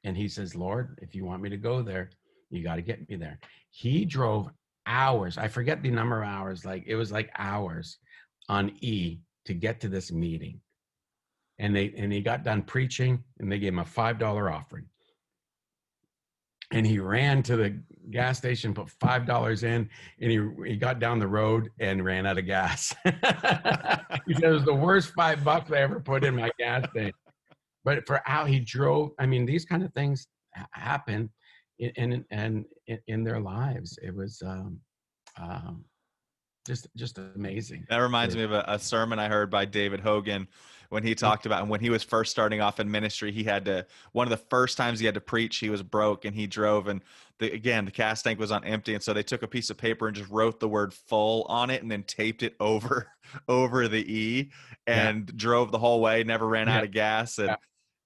And 0.05 0.15
he 0.15 0.27
says, 0.29 0.55
Lord, 0.55 0.99
if 1.01 1.15
you 1.15 1.25
want 1.25 1.41
me 1.41 1.49
to 1.49 1.57
go 1.57 1.81
there, 1.81 2.11
you 2.49 2.63
got 2.63 2.75
to 2.75 2.81
get 2.81 3.09
me 3.09 3.15
there. 3.17 3.39
He 3.71 4.05
drove 4.05 4.49
hours. 4.85 5.37
I 5.37 5.47
forget 5.47 5.81
the 5.81 5.91
number 5.91 6.21
of 6.21 6.29
hours. 6.29 6.65
Like 6.65 6.83
it 6.87 6.95
was 6.95 7.11
like 7.11 7.29
hours 7.37 7.97
on 8.49 8.71
E 8.81 9.19
to 9.45 9.53
get 9.53 9.79
to 9.81 9.89
this 9.89 10.11
meeting. 10.11 10.59
And 11.59 11.75
they 11.75 11.93
and 11.97 12.11
he 12.11 12.21
got 12.21 12.43
done 12.43 12.63
preaching 12.63 13.23
and 13.39 13.51
they 13.51 13.59
gave 13.59 13.73
him 13.73 13.79
a 13.79 13.85
five 13.85 14.19
dollar 14.19 14.51
offering. 14.51 14.85
And 16.71 16.85
he 16.85 16.99
ran 16.99 17.43
to 17.43 17.55
the 17.55 17.79
gas 18.11 18.37
station, 18.39 18.73
put 18.73 18.89
five 18.89 19.25
dollars 19.25 19.63
in, 19.63 19.89
and 20.19 20.31
he 20.31 20.39
he 20.67 20.75
got 20.75 20.99
down 20.99 21.19
the 21.19 21.27
road 21.27 21.69
and 21.79 22.03
ran 22.03 22.25
out 22.25 22.37
of 22.37 22.45
gas. 22.45 22.93
he 23.05 24.33
said 24.33 24.43
it 24.43 24.49
was 24.49 24.65
the 24.65 24.73
worst 24.73 25.13
five 25.13 25.43
bucks 25.43 25.71
I 25.71 25.77
ever 25.77 25.99
put 25.99 26.23
in 26.23 26.35
my 26.35 26.49
gas 26.59 26.85
tank. 26.95 27.13
But 27.83 28.05
for 28.07 28.19
how 28.25 28.45
he 28.45 28.59
drove, 28.59 29.11
I 29.19 29.27
mean, 29.27 29.45
these 29.45 29.63
kind 29.63 29.83
of 29.83 29.93
things 29.93 30.27
happen 30.71 31.29
and 31.79 32.25
in, 32.29 32.65
in, 32.87 32.99
in 33.07 33.23
their 33.23 33.39
lives. 33.39 33.97
It 34.01 34.15
was 34.15 34.41
um, 34.45 34.79
um, 35.41 35.85
just 36.65 36.87
just 36.95 37.17
amazing. 37.17 37.85
That 37.89 37.97
reminds 37.97 38.35
me 38.35 38.43
of 38.43 38.51
a, 38.51 38.63
a, 38.67 38.79
sermon 38.79 39.19
I 39.19 39.27
heard 39.27 39.51
by 39.51 39.65
David 39.65 39.99
Hogan 39.99 40.47
when 40.89 41.03
he 41.03 41.13
talked 41.13 41.45
about 41.45 41.61
and 41.61 41.69
when 41.69 41.79
he 41.79 41.89
was 41.89 42.03
first 42.03 42.31
starting 42.31 42.59
off 42.59 42.79
in 42.79 42.89
ministry. 42.89 43.31
He 43.31 43.43
had 43.43 43.65
to 43.65 43.85
one 44.13 44.25
of 44.25 44.31
the 44.31 44.45
first 44.49 44.75
times 44.77 44.99
he 44.99 45.05
had 45.05 45.15
to 45.15 45.21
preach. 45.21 45.57
He 45.57 45.69
was 45.69 45.83
broke 45.83 46.25
and 46.25 46.35
he 46.35 46.47
drove, 46.47 46.87
and 46.87 47.01
the, 47.39 47.51
again 47.51 47.85
the 47.85 47.91
gas 47.91 48.23
tank 48.23 48.39
was 48.39 48.51
on 48.51 48.63
empty, 48.63 48.95
and 48.95 49.03
so 49.03 49.13
they 49.13 49.23
took 49.23 49.43
a 49.43 49.47
piece 49.47 49.69
of 49.69 49.77
paper 49.77 50.07
and 50.07 50.15
just 50.15 50.31
wrote 50.31 50.59
the 50.59 50.67
word 50.67 50.93
"full" 50.93 51.43
on 51.43 51.69
it, 51.69 51.83
and 51.83 51.91
then 51.91 52.03
taped 52.03 52.41
it 52.41 52.55
over 52.59 53.11
over 53.47 53.87
the 53.87 54.11
E, 54.11 54.51
and 54.87 55.29
yeah. 55.29 55.33
drove 55.35 55.71
the 55.71 55.79
whole 55.79 56.01
way. 56.01 56.23
Never 56.23 56.47
ran 56.47 56.67
yeah. 56.67 56.77
out 56.77 56.83
of 56.83 56.91
gas, 56.91 57.37
and. 57.37 57.55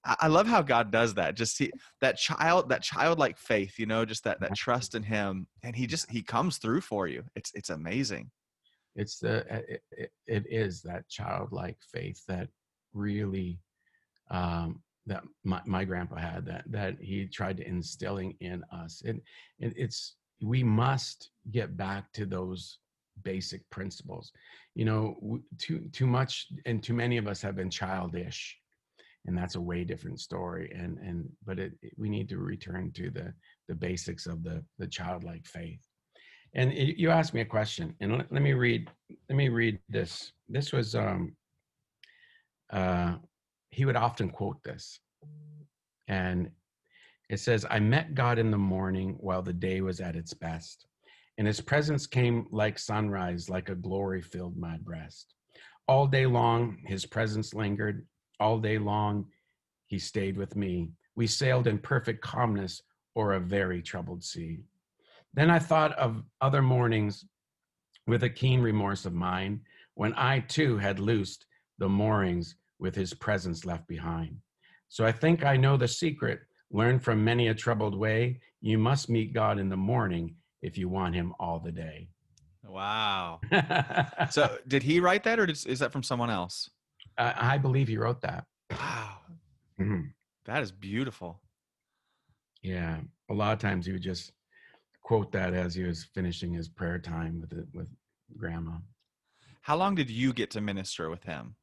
I 0.06 0.28
love 0.28 0.48
how 0.48 0.62
God 0.62 0.92
does 0.92 1.16
that. 1.16 1.36
Just 1.36 1.60
he, 1.60 1.72
that 2.00 2.18
child, 2.18 2.70
that 2.70 2.84
childlike 2.84 3.38
faith, 3.38 3.78
you 3.78 3.86
know, 3.86 4.06
just 4.06 4.24
that 4.24 4.40
that 4.40 4.56
trust 4.56 4.96
in 4.96 5.04
Him, 5.04 5.48
and 5.62 5.76
He 5.76 5.88
just 5.88 6.10
He 6.10 6.22
comes 6.22 6.58
through 6.58 6.82
for 6.82 7.08
you. 7.08 7.24
It's 7.36 7.52
it's 7.54 7.70
amazing 7.70 8.32
it's 9.00 9.20
the 9.20 9.46
it, 9.50 9.82
it, 9.92 10.12
it 10.28 10.46
is 10.50 10.82
that 10.82 11.08
childlike 11.10 11.78
faith 11.92 12.22
that 12.28 12.50
really 12.94 13.60
um, 14.30 14.82
that 15.06 15.24
my, 15.44 15.62
my 15.66 15.86
grandpa 15.86 16.18
had 16.18 16.46
that 16.46 16.66
that 16.68 16.96
he 17.00 17.26
tried 17.26 17.58
to 17.58 17.68
instilling 17.68 18.36
in 18.42 18.64
us 18.72 19.02
and, 19.06 19.22
and 19.62 19.74
it's 19.78 20.16
we 20.42 20.64
must 20.64 21.32
get 21.52 21.78
back 21.78 22.12
to 22.14 22.26
those 22.26 22.80
basic 23.24 23.68
principles 23.70 24.32
you 24.76 24.86
know 24.86 25.40
too 25.58 25.80
too 25.92 26.08
much 26.08 26.48
and 26.66 26.84
too 26.84 26.94
many 26.94 27.18
of 27.18 27.28
us 27.28 27.42
have 27.42 27.56
been 27.56 27.70
childish 27.70 28.59
and 29.30 29.38
that's 29.38 29.56
a 29.56 29.62
way 29.62 29.84
different 29.84 30.20
story 30.20 30.72
and 30.76 30.98
and 31.00 31.30
but 31.46 31.60
it, 31.60 31.72
it 31.82 31.94
we 31.98 32.10
need 32.10 32.28
to 32.28 32.40
return 32.40 32.92
to 32.92 33.10
the 33.10 33.34
the 33.68 33.76
basics 33.76 34.26
of 34.26 34.44
the 34.44 34.64
the 34.80 34.88
childlike 34.88 35.46
faith 35.46 35.90
and 36.54 36.74
you 36.74 37.10
asked 37.12 37.34
me 37.34 37.42
a 37.42 37.46
question, 37.46 37.96
and 38.00 38.18
let, 38.18 38.32
let 38.32 38.42
me 38.42 38.54
read. 38.54 38.90
Let 39.30 39.36
me 39.36 39.50
read 39.50 39.80
this. 39.88 40.32
This 40.48 40.74
was 40.74 40.96
um, 40.96 41.36
uh, 42.72 43.16
he 43.70 43.86
would 43.86 43.96
often 43.96 44.30
quote 44.30 44.62
this, 44.64 45.00
and 46.08 46.50
it 47.30 47.40
says, 47.40 47.66
"I 47.70 47.80
met 47.80 48.16
God 48.16 48.40
in 48.40 48.50
the 48.50 48.58
morning 48.58 49.16
while 49.20 49.44
the 49.44 49.54
day 49.54 49.82
was 49.82 50.00
at 50.00 50.16
its 50.16 50.34
best, 50.34 50.88
and 51.38 51.46
His 51.46 51.62
presence 51.62 52.08
came 52.08 52.48
like 52.52 52.80
sunrise, 52.80 53.50
like 53.50 53.70
a 53.70 53.76
glory 53.76 54.22
filled 54.22 54.58
my 54.58 54.78
breast. 54.78 55.36
All 55.88 56.08
day 56.08 56.26
long, 56.26 56.78
His 56.86 57.06
presence 57.06 57.54
lingered. 57.54 58.08
All 58.40 58.60
day 58.60 58.78
long, 58.78 59.28
He 59.88 60.00
stayed 60.00 60.38
with 60.38 60.56
me. 60.56 60.92
We 61.16 61.28
sailed 61.28 61.68
in 61.68 61.80
perfect 61.80 62.22
calmness 62.22 62.82
o'er 63.16 63.34
a 63.34 63.40
very 63.40 63.82
troubled 63.82 64.24
sea." 64.24 64.64
Then 65.34 65.50
I 65.50 65.60
thought 65.60 65.94
of 65.94 66.24
other 66.42 66.62
mornings 66.62 67.26
with 68.08 68.24
a 68.24 68.30
keen 68.30 68.62
remorse 68.62 69.06
of 69.06 69.14
mine, 69.14 69.62
when 69.94 70.14
I 70.16 70.40
too 70.40 70.78
had 70.78 71.00
loosed 71.00 71.46
the 71.78 71.88
moorings 71.90 72.56
with 72.80 72.96
his 72.96 73.14
presence 73.14 73.66
left 73.66 73.88
behind. 73.88 74.38
So 74.88 75.06
I 75.06 75.12
think 75.12 75.46
I 75.46 75.58
know 75.58 75.78
the 75.78 75.88
secret, 75.88 76.40
learned 76.72 77.04
from 77.04 77.24
many 77.24 77.50
a 77.50 77.54
troubled 77.54 77.98
way. 77.98 78.42
You 78.62 78.78
must 78.78 79.10
meet 79.10 79.34
God 79.34 79.60
in 79.60 79.70
the 79.70 79.78
morning 79.78 80.36
if 80.62 80.78
you 80.78 80.90
want 80.90 81.16
him 81.16 81.34
all 81.40 81.60
the 81.60 81.72
day. 81.72 82.10
Wow. 82.64 83.40
so 84.32 84.58
did 84.68 84.84
he 84.84 85.00
write 85.00 85.24
that 85.24 85.40
or 85.40 85.46
is 85.46 85.80
that 85.80 85.92
from 85.92 86.04
someone 86.04 86.30
else? 86.30 86.70
Uh, 87.20 87.34
I 87.36 87.58
believe 87.58 87.90
he 87.90 87.98
wrote 87.98 88.22
that. 88.22 88.46
Wow. 88.72 89.18
Mm-hmm. 89.80 90.08
That 90.46 90.64
is 90.64 90.72
beautiful. 90.72 91.42
Yeah. 92.64 93.00
A 93.30 93.34
lot 93.34 93.54
of 93.54 93.60
times 93.60 93.86
he 93.86 93.92
would 93.92 94.02
just 94.02 94.32
quote 95.04 95.32
that 95.34 95.54
as 95.54 95.76
he 95.76 95.84
was 95.84 96.08
finishing 96.16 96.54
his 96.54 96.70
prayer 96.70 96.98
time 96.98 97.42
with 97.42 97.52
it, 97.52 97.66
with 97.74 97.90
grandma. 98.38 98.78
How 99.62 99.76
long 99.76 99.96
did 99.96 100.10
you 100.10 100.34
get 100.34 100.50
to 100.52 100.62
minister 100.62 101.10
with 101.10 101.24
him? 101.24 101.56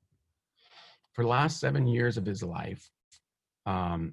For 1.15 1.23
the 1.25 1.31
last 1.31 1.59
seven 1.59 1.87
years 1.87 2.19
of 2.19 2.27
his 2.27 2.43
life, 2.43 2.91
um, 3.65 4.13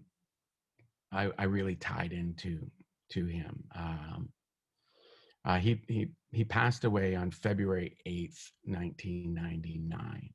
I, 1.11 1.29
I 1.37 1.43
really 1.43 1.75
tied 1.75 2.13
into 2.13 2.71
to 3.11 3.25
him. 3.25 3.63
Um, 3.75 4.29
uh, 5.45 5.57
he 5.57 5.81
he 5.87 6.07
he 6.31 6.45
passed 6.45 6.85
away 6.85 7.15
on 7.15 7.29
February 7.29 7.97
eighth, 8.05 8.51
nineteen 8.65 9.33
ninety 9.33 9.77
nine. 9.77 10.29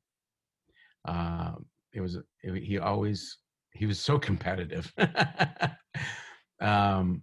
Uh, 1.09 1.53
it 1.93 2.01
was 2.01 2.17
it, 2.43 2.63
he 2.63 2.77
always 2.77 3.37
he 3.73 3.85
was 3.85 3.99
so 3.99 4.19
competitive, 4.19 4.93
um, 6.61 7.21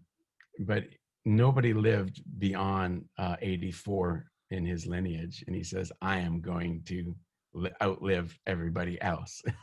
but 0.60 0.84
nobody 1.24 1.72
lived 1.72 2.22
beyond 2.38 3.04
uh, 3.18 3.36
84 3.40 4.24
in 4.52 4.64
his 4.64 4.86
lineage 4.86 5.42
and 5.48 5.56
he 5.56 5.64
says 5.64 5.90
i 6.00 6.18
am 6.18 6.40
going 6.40 6.80
to 6.86 7.16
li- 7.52 7.70
outlive 7.82 8.38
everybody 8.46 9.00
else. 9.02 9.42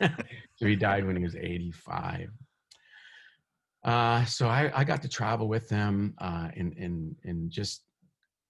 So 0.56 0.66
he 0.66 0.76
died 0.76 1.04
when 1.04 1.16
he 1.16 1.22
was 1.22 1.34
85 1.34 2.28
uh, 3.84 4.24
so 4.24 4.48
I, 4.48 4.70
I 4.74 4.84
got 4.84 5.02
to 5.02 5.08
travel 5.08 5.48
with 5.48 5.68
him 5.68 6.14
uh, 6.18 6.48
and, 6.56 6.72
and, 6.78 7.14
and 7.24 7.50
just 7.50 7.82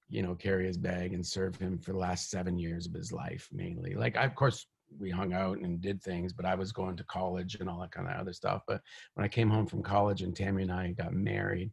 you 0.08 0.22
know 0.22 0.34
carry 0.34 0.66
his 0.66 0.76
bag 0.76 1.14
and 1.14 1.26
serve 1.26 1.56
him 1.56 1.78
for 1.78 1.92
the 1.92 1.98
last 1.98 2.30
seven 2.30 2.58
years 2.58 2.86
of 2.86 2.92
his 2.92 3.10
life 3.10 3.48
mainly. 3.52 3.94
Like 3.94 4.16
I, 4.16 4.24
of 4.24 4.34
course 4.34 4.66
we 4.98 5.10
hung 5.10 5.32
out 5.32 5.58
and 5.58 5.80
did 5.80 6.02
things 6.02 6.32
but 6.32 6.44
i 6.44 6.54
was 6.54 6.72
going 6.72 6.96
to 6.96 7.04
college 7.04 7.56
and 7.56 7.68
all 7.68 7.80
that 7.80 7.90
kind 7.90 8.08
of 8.08 8.16
other 8.16 8.32
stuff 8.32 8.62
but 8.66 8.80
when 9.14 9.24
i 9.24 9.28
came 9.28 9.50
home 9.50 9.66
from 9.66 9.82
college 9.82 10.22
and 10.22 10.36
tammy 10.36 10.62
and 10.62 10.72
i 10.72 10.92
got 10.92 11.12
married 11.12 11.70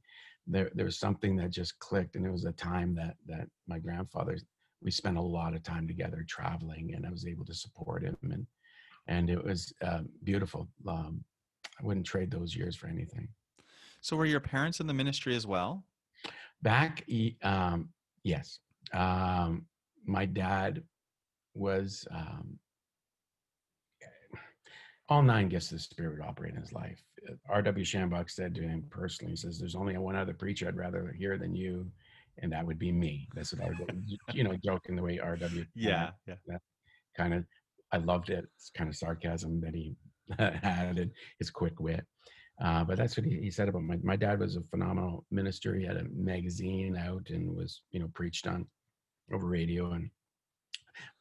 there 0.47 0.71
there 0.73 0.85
was 0.85 0.99
something 0.99 1.35
that 1.35 1.49
just 1.49 1.77
clicked 1.79 2.15
and 2.15 2.25
it 2.25 2.31
was 2.31 2.45
a 2.45 2.51
time 2.53 2.95
that 2.95 3.15
that 3.25 3.47
my 3.67 3.79
grandfather 3.79 4.37
we 4.81 4.89
spent 4.89 5.17
a 5.17 5.21
lot 5.21 5.53
of 5.53 5.63
time 5.63 5.87
together 5.87 6.25
traveling 6.27 6.93
and 6.95 7.05
i 7.05 7.09
was 7.09 7.27
able 7.27 7.45
to 7.45 7.53
support 7.53 8.03
him 8.03 8.17
and 8.23 8.45
and 9.07 9.29
it 9.29 9.43
was 9.43 9.73
uh, 9.83 10.01
beautiful 10.23 10.67
um, 10.87 11.23
i 11.79 11.85
wouldn't 11.85 12.05
trade 12.05 12.31
those 12.31 12.55
years 12.55 12.75
for 12.75 12.87
anything. 12.87 13.27
So 14.01 14.15
were 14.15 14.25
your 14.25 14.39
parents 14.39 14.79
in 14.79 14.87
the 14.87 14.93
ministry 14.93 15.35
as 15.35 15.45
well? 15.45 15.83
Back 16.61 17.05
um, 17.43 17.89
yes 18.23 18.59
um, 18.93 19.65
my 20.05 20.25
dad 20.25 20.83
was 21.53 22.07
um, 22.11 22.57
all 25.11 25.21
nine 25.21 25.49
gifts 25.49 25.71
of 25.71 25.77
the 25.77 25.83
spirit 25.83 26.17
would 26.17 26.25
operate 26.25 26.53
in 26.53 26.61
his 26.61 26.71
life. 26.71 27.03
R.W. 27.49 27.83
Schambach 27.83 28.29
said 28.29 28.55
to 28.55 28.61
him 28.61 28.85
personally, 28.89 29.33
he 29.33 29.35
says, 29.35 29.59
There's 29.59 29.75
only 29.75 29.97
one 29.97 30.15
other 30.15 30.33
preacher 30.33 30.69
I'd 30.69 30.77
rather 30.77 31.13
hear 31.17 31.37
than 31.37 31.53
you, 31.53 31.91
and 32.37 32.49
that 32.53 32.65
would 32.65 32.79
be 32.79 32.93
me. 32.93 33.27
That's 33.35 33.53
what 33.53 33.67
R.W. 33.67 34.17
you 34.33 34.45
know, 34.45 34.55
joking 34.63 34.95
the 34.95 35.03
way 35.03 35.19
R.W. 35.19 35.65
Yeah, 35.75 36.11
yeah. 36.25 36.35
That 36.47 36.61
kind 37.17 37.33
of, 37.33 37.43
I 37.91 37.97
loved 37.97 38.29
it. 38.29 38.45
It's 38.55 38.71
kind 38.73 38.89
of 38.89 38.95
sarcasm 38.95 39.59
that 39.59 39.75
he 39.75 39.97
had 40.39 40.97
and 40.97 41.11
his 41.39 41.51
quick 41.51 41.81
wit. 41.81 42.05
Uh, 42.63 42.85
but 42.85 42.95
that's 42.95 43.17
what 43.17 43.25
he, 43.25 43.37
he 43.37 43.51
said 43.51 43.67
about 43.67 43.83
my, 43.83 43.97
my 44.03 44.15
dad 44.15 44.39
was 44.39 44.55
a 44.55 44.61
phenomenal 44.69 45.25
minister. 45.29 45.75
He 45.75 45.83
had 45.83 45.97
a 45.97 46.05
magazine 46.15 46.95
out 46.95 47.31
and 47.31 47.53
was, 47.53 47.81
you 47.91 47.99
know, 47.99 48.09
preached 48.13 48.47
on 48.47 48.65
over 49.33 49.45
radio 49.45 49.91
and, 49.91 50.09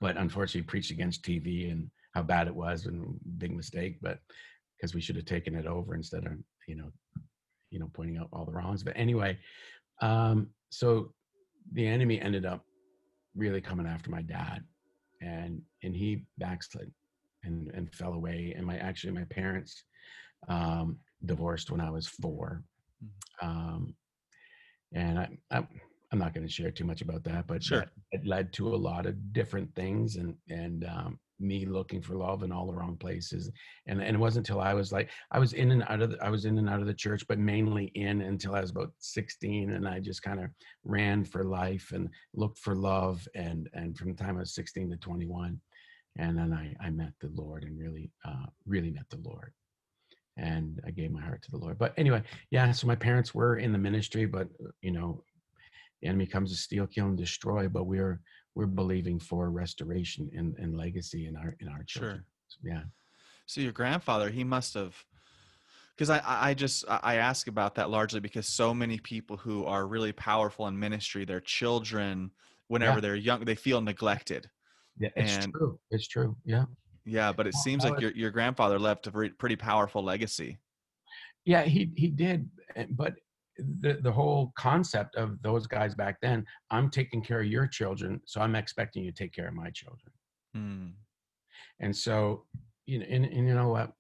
but 0.01 0.17
unfortunately 0.17 0.69
preached 0.69 0.93
against 0.93 1.25
TV 1.25 1.73
and 1.73 1.91
how 2.15 2.23
bad 2.23 2.47
it 2.47 2.55
was 2.55 2.87
and 2.87 3.19
big 3.39 3.55
mistake, 3.55 3.99
but 4.01 4.19
because 4.77 4.95
we 4.95 5.01
should 5.01 5.17
have 5.17 5.27
taken 5.27 5.55
it 5.55 5.67
over 5.67 5.95
instead 5.95 6.27
of 6.27 6.33
you 6.67 6.77
know, 6.77 6.91
you 7.71 7.79
know, 7.79 7.91
pointing 7.95 8.17
out 8.17 8.29
all 8.33 8.45
the 8.45 8.53
wrongs. 8.53 8.83
But 8.83 8.97
anyway, 8.97 9.39
um, 10.01 10.49
so 10.71 11.13
the 11.73 11.87
enemy 11.87 12.21
ended 12.21 12.47
up 12.47 12.65
really 13.37 13.61
coming 13.61 13.87
after 13.87 14.11
my 14.11 14.23
dad, 14.23 14.63
and 15.21 15.61
and 15.83 15.95
he 15.95 16.25
backslid 16.39 16.91
and 17.45 17.71
and 17.75 17.93
fell 17.95 18.15
away. 18.15 18.55
And 18.57 18.67
my 18.67 18.79
actually 18.79 19.13
my 19.13 19.25
parents 19.25 19.85
um, 20.49 20.99
divorced 21.27 21.71
when 21.71 21.81
I 21.81 21.91
was 21.91 22.07
4 22.07 22.63
mm-hmm. 23.05 23.49
um, 23.49 23.95
and 24.95 25.19
I, 25.19 25.29
I 25.51 25.67
I'm 26.13 26.19
not 26.19 26.35
going 26.35 26.47
to 26.47 26.53
share 26.53 26.73
too 26.73 26.85
much 26.85 27.03
about 27.03 27.23
that, 27.25 27.47
but 27.47 27.63
Sure. 27.63 27.85
it 28.11 28.27
led 28.27 28.53
to 28.55 28.75
a 28.75 28.77
lot 28.77 29.07
of 29.07 29.33
different 29.33 29.73
things 29.75 30.17
and 30.17 30.35
and 30.49 30.85
um, 30.85 31.19
me 31.41 31.67
looking 31.67 32.03
for 32.03 32.15
love 32.15 32.43
in 32.43 32.53
all 32.53 32.67
the 32.67 32.75
wrong 32.75 32.97
places. 32.97 33.51
And 33.87 34.01
and 34.03 34.17
it 34.17 34.19
wasn't 34.19 34.49
until 34.49 34.61
I 34.61 34.75
was 34.75 34.93
like 34.93 35.11
I 35.31 35.39
was 35.39 35.53
in 35.53 35.71
and 35.71 35.83
out 35.89 36.03
of 36.03 36.11
the, 36.13 36.25
I 36.25 36.29
was 36.29 36.45
in 36.45 36.59
and 36.59 36.69
out 36.69 36.81
of 36.81 36.87
the 36.87 36.95
church, 36.95 37.25
but 37.29 37.39
mainly 37.39 37.87
in 37.95 38.21
until 38.21 38.55
I 38.55 38.61
was 38.61 38.71
about 38.71 38.93
16, 38.99 39.73
and 39.73 39.89
I 39.89 40.01
just 40.01 40.23
kind 40.23 40.41
of 40.41 40.51
ran 40.85 41.25
for 41.25 41.45
life 41.45 41.93
and 41.95 42.09
looked 42.35 42.59
for 42.59 42.75
love. 42.75 43.27
And 43.35 43.69
and 43.73 43.97
from 43.97 44.11
the 44.13 44.23
time 44.23 44.37
I 44.37 44.41
was 44.41 44.55
16 44.55 44.91
to 44.91 44.97
21, 44.97 45.61
and 46.19 46.39
then 46.39 46.53
I 46.53 46.75
I 46.85 46.91
met 46.91 47.13
the 47.21 47.31
Lord 47.35 47.65
and 47.65 47.79
really 47.79 48.11
uh, 48.25 48.47
really 48.67 48.91
met 48.91 49.09
the 49.11 49.21
Lord. 49.25 49.53
And 50.37 50.81
I 50.87 50.91
gave 50.91 51.11
my 51.11 51.21
heart 51.21 51.43
to 51.43 51.51
the 51.51 51.59
Lord. 51.59 51.77
But 51.77 51.93
anyway, 51.97 52.23
yeah. 52.51 52.73
So 52.73 52.87
my 52.87 52.95
parents 52.95 53.35
were 53.35 53.57
in 53.57 53.73
the 53.73 53.79
ministry, 53.79 54.25
but 54.25 54.49
uh, 54.65 54.71
you 54.81 54.91
know, 54.91 55.23
the 56.03 56.09
enemy 56.09 56.27
comes 56.27 56.51
to 56.51 56.57
steal, 56.57 56.87
kill, 56.87 57.07
and 57.07 57.17
destroy. 57.19 57.69
But 57.69 57.85
we're 57.85 58.21
we're 58.55 58.67
believing 58.67 59.19
for 59.21 59.51
restoration 59.51 60.31
and, 60.37 60.57
and 60.59 60.77
legacy 60.77 61.27
in 61.27 61.37
our 61.37 61.57
in 61.61 61.69
our 61.69 61.83
children. 61.85 62.25
Sure. 62.63 62.73
Yeah. 62.73 62.83
So 63.47 63.61
your 63.61 63.73
grandfather, 63.73 64.31
he 64.31 64.45
must 64.45 64.75
have, 64.75 64.95
because 65.97 66.11
I 66.11 66.21
I 66.25 66.55
just 66.55 66.85
I 66.89 67.01
I 67.03 67.15
ask 67.17 67.49
about 67.49 67.75
that 67.77 67.91
largely 67.91 68.21
because 68.21 68.47
so 68.49 68.73
many 68.75 68.99
people 68.99 69.37
who 69.37 69.65
are 69.67 69.87
really 69.87 70.13
powerful 70.13 70.67
in 70.69 70.79
ministry, 70.79 71.25
their 71.25 71.41
children, 71.41 72.31
whenever 72.69 72.97
Yeah. 72.97 73.01
they're 73.01 73.17
young, 73.17 73.45
they 73.45 73.55
feel 73.57 73.81
neglected. 73.81 74.49
Yeah. 74.99 75.11
It's 75.17 75.37
And- 75.45 75.53
true. 75.53 75.79
It's 75.91 76.09
true. 76.09 76.37
Yeah. 76.45 76.65
Yeah, 77.07 77.33
but 77.33 77.47
it 77.47 77.55
seems 77.55 77.83
like 77.85 77.99
your 78.01 78.11
your 78.13 78.31
grandfather 78.31 78.79
left 78.79 79.07
a 79.07 79.11
pretty 79.11 79.57
powerful 79.57 80.03
legacy. 80.05 80.59
Yeah. 81.45 81.63
He 81.63 81.91
he 81.97 82.09
did. 82.09 82.49
eh, 82.77 82.87
But 82.91 83.15
the 83.81 83.99
the 84.03 84.13
whole 84.13 84.53
concept 84.57 85.17
of 85.17 85.41
those 85.43 85.67
guys 85.67 85.95
back 85.95 86.19
then, 86.21 86.45
I'm 86.71 86.91
taking 86.91 87.23
care 87.23 87.41
of 87.41 87.47
your 87.47 87.67
children, 87.67 88.21
so 88.25 88.41
I'm 88.41 88.55
expecting 88.55 89.05
you 89.05 89.13
to 89.13 89.17
take 89.17 89.33
care 89.33 89.49
of 89.49 89.55
my 89.55 89.71
children. 89.71 90.13
Hmm. 90.55 90.87
And 91.81 91.95
so, 91.97 92.45
you 92.87 92.99
know, 92.99 93.07
and, 93.09 93.25
and 93.25 93.47
you 93.47 93.55
know 93.55 93.69
what? 93.69 93.93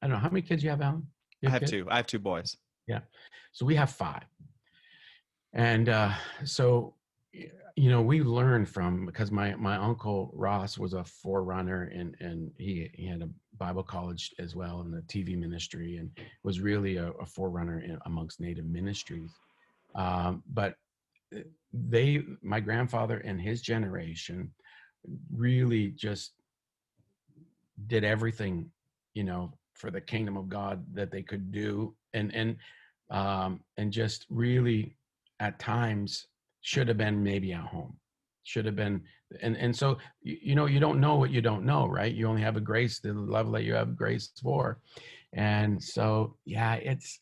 I 0.00 0.06
don't 0.06 0.12
know 0.12 0.20
how 0.20 0.28
many 0.28 0.42
kids 0.42 0.62
you 0.62 0.70
have, 0.70 0.80
Alan. 0.80 1.06
You 1.40 1.48
I 1.48 1.52
have 1.52 1.60
kids? 1.60 1.70
two. 1.70 1.86
I 1.90 1.96
have 1.96 2.06
two 2.06 2.18
boys. 2.18 2.56
Yeah. 2.86 3.00
So 3.52 3.66
we 3.66 3.74
have 3.74 3.90
five. 3.90 4.24
And 5.52 5.88
uh, 5.88 6.12
so, 6.44 6.94
you 7.76 7.90
know, 7.90 8.00
we've 8.00 8.26
learned 8.26 8.68
from 8.68 9.04
because 9.04 9.30
my 9.30 9.54
my 9.54 9.76
uncle 9.76 10.30
Ross 10.34 10.78
was 10.78 10.94
a 10.94 11.04
forerunner 11.04 11.82
and 11.94 12.16
and 12.20 12.50
he 12.56 12.90
he 12.94 13.06
had 13.06 13.20
a 13.20 13.28
Bible 13.58 13.82
college 13.82 14.34
as 14.38 14.56
well 14.56 14.80
and 14.80 14.94
a 14.94 15.02
TV 15.02 15.38
ministry 15.38 15.98
and 15.98 16.10
was 16.42 16.60
really 16.60 16.96
a, 16.96 17.10
a 17.12 17.26
forerunner 17.26 17.80
in, 17.80 17.98
amongst 18.06 18.40
Native 18.40 18.64
ministries. 18.64 19.30
Um, 19.94 20.42
but 20.52 20.76
uh, 21.34 21.40
they, 21.72 22.22
my 22.42 22.60
grandfather 22.60 23.18
and 23.18 23.40
his 23.40 23.60
generation, 23.60 24.50
really 25.34 25.88
just 25.88 26.32
did 27.86 28.04
everything, 28.04 28.70
you 29.14 29.24
know, 29.24 29.52
for 29.74 29.90
the 29.90 30.00
kingdom 30.00 30.38
of 30.38 30.48
God 30.48 30.82
that 30.94 31.10
they 31.10 31.22
could 31.22 31.52
do, 31.52 31.94
and 32.14 32.34
and 32.34 32.56
um, 33.10 33.60
and 33.76 33.92
just 33.92 34.24
really 34.30 34.96
at 35.40 35.58
times 35.58 36.26
should 36.66 36.88
have 36.88 36.98
been 36.98 37.22
maybe 37.22 37.52
at 37.52 37.60
home. 37.60 37.96
Should 38.42 38.66
have 38.66 38.74
been 38.74 39.02
and 39.40 39.56
and 39.56 39.74
so 39.74 39.98
you, 40.20 40.36
you 40.42 40.54
know 40.56 40.66
you 40.66 40.80
don't 40.80 41.00
know 41.00 41.14
what 41.14 41.30
you 41.30 41.40
don't 41.40 41.64
know 41.64 41.86
right? 41.86 42.12
You 42.12 42.26
only 42.26 42.42
have 42.42 42.56
a 42.56 42.60
grace 42.60 42.98
the 42.98 43.12
level 43.12 43.52
that 43.52 43.62
you 43.62 43.74
have 43.74 43.96
grace 43.96 44.32
for. 44.42 44.80
And 45.32 45.80
so 45.82 46.36
yeah 46.44 46.74
it's 46.74 47.20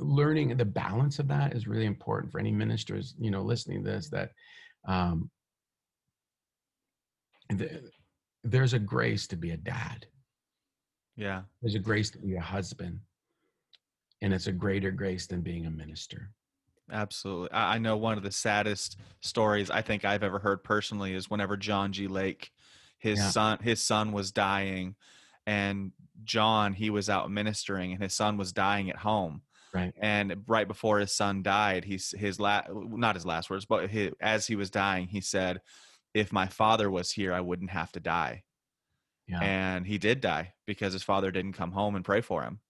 learning 0.00 0.56
the 0.56 0.64
balance 0.64 1.20
of 1.20 1.28
that 1.28 1.54
is 1.54 1.68
really 1.68 1.86
important 1.86 2.32
for 2.32 2.40
any 2.40 2.50
ministers 2.50 3.14
you 3.18 3.30
know 3.30 3.40
listening 3.40 3.82
to 3.82 3.90
this 3.90 4.10
that 4.10 4.30
um 4.86 5.30
th- 7.56 7.82
there's 8.42 8.74
a 8.74 8.80
grace 8.80 9.28
to 9.28 9.36
be 9.36 9.52
a 9.52 9.56
dad. 9.56 10.06
Yeah. 11.16 11.42
there's 11.62 11.76
a 11.76 11.86
grace 11.90 12.10
to 12.10 12.18
be 12.18 12.34
a 12.34 12.40
husband. 12.40 12.98
And 14.22 14.34
it's 14.34 14.48
a 14.48 14.52
greater 14.52 14.90
grace 14.90 15.28
than 15.28 15.40
being 15.40 15.66
a 15.66 15.70
minister 15.70 16.32
Absolutely. 16.90 17.50
I 17.50 17.74
I 17.74 17.78
know 17.78 17.96
one 17.96 18.16
of 18.16 18.22
the 18.22 18.30
saddest 18.30 18.98
stories 19.20 19.70
I 19.70 19.82
think 19.82 20.04
I've 20.04 20.22
ever 20.22 20.38
heard 20.38 20.62
personally 20.62 21.14
is 21.14 21.28
whenever 21.28 21.56
John 21.56 21.92
G. 21.92 22.06
Lake, 22.06 22.52
his 22.98 23.18
Yeah. 23.18 23.30
son, 23.32 23.58
his 23.60 23.82
son 23.82 24.12
was 24.12 24.30
dying, 24.32 24.96
and 25.46 25.92
John 26.24 26.72
he 26.74 26.90
was 26.90 27.10
out 27.10 27.30
ministering, 27.30 27.92
and 27.92 28.02
his 28.02 28.14
son 28.14 28.36
was 28.36 28.52
dying 28.52 28.88
at 28.90 28.96
home. 28.98 29.42
right 29.72 29.94
And 30.00 30.44
right 30.46 30.68
before 30.68 31.00
his 31.00 31.12
son 31.12 31.42
died, 31.42 31.84
he's 31.84 32.12
his 32.12 32.38
last 32.40 32.68
not 32.72 33.16
his 33.16 33.26
last 33.26 33.50
words, 33.50 33.66
but 33.66 33.90
his, 33.90 34.12
as 34.20 34.46
he 34.46 34.56
was 34.56 34.70
dying, 34.70 35.08
he 35.08 35.20
said, 35.22 35.62
"If 36.14 36.32
my 36.32 36.46
father 36.48 36.90
was 36.90 37.12
here, 37.12 37.32
I 37.34 37.40
wouldn't 37.40 37.70
have 37.70 37.92
to 37.92 38.00
die." 38.00 38.44
yeah 39.26 39.40
And 39.40 39.86
he 39.86 39.98
did 39.98 40.20
die 40.20 40.54
because 40.66 40.92
his 40.94 41.02
father 41.02 41.30
didn't 41.30 41.54
come 41.54 41.72
home 41.72 41.96
and 41.96 42.04
pray 42.04 42.20
for 42.22 42.42
him. 42.44 42.60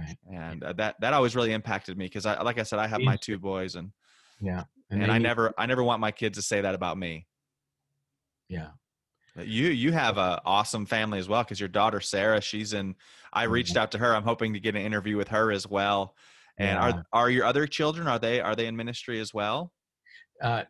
Right 0.00 0.16
And 0.32 0.62
uh, 0.64 0.72
that 0.74 1.00
that 1.00 1.12
always 1.12 1.36
really 1.36 1.52
impacted 1.52 1.96
me 1.98 2.06
because 2.06 2.26
I, 2.26 2.40
like 2.42 2.58
I 2.58 2.62
said, 2.62 2.78
I 2.78 2.86
have 2.86 3.00
my 3.02 3.16
two 3.16 3.38
boys 3.38 3.74
and 3.74 3.92
yeah 4.40 4.64
and, 4.90 5.02
they 5.02 5.10
I 5.10 5.18
never 5.18 5.52
I 5.58 5.66
never 5.66 5.82
want 5.82 6.00
my 6.00 6.10
kids 6.10 6.38
to 6.38 6.42
say 6.42 6.60
that 6.60 6.74
about 6.74 6.98
me. 6.98 7.26
yeah 8.48 8.70
But 9.36 9.46
You 9.46 9.68
you 9.68 9.92
have 9.92 10.18
a 10.18 10.40
awesome 10.44 10.86
family 10.86 11.18
as 11.18 11.28
well 11.28 11.42
because 11.42 11.60
your 11.60 11.68
daughter 11.68 12.00
Sarah 12.00 12.40
she's 12.40 12.72
in. 12.72 12.96
I 13.32 13.44
Mm-hmm. 13.44 13.52
reached 13.52 13.76
out 13.76 13.92
to 13.92 13.98
her. 13.98 14.14
I'm 14.14 14.24
hoping 14.24 14.52
to 14.54 14.60
get 14.60 14.74
an 14.76 14.82
interview 14.82 15.16
with 15.16 15.28
her 15.28 15.52
as 15.52 15.66
well. 15.66 16.16
And 16.58 16.78
Yeah. 16.78 16.92
are 16.92 17.04
are 17.12 17.30
your 17.30 17.44
other 17.44 17.66
children 17.66 18.06
are 18.08 18.18
they 18.18 18.40
are 18.40 18.56
they 18.56 18.66
in 18.66 18.76
ministry 18.76 19.20
as 19.20 19.32
well? 19.34 19.72
uh, 20.42 20.64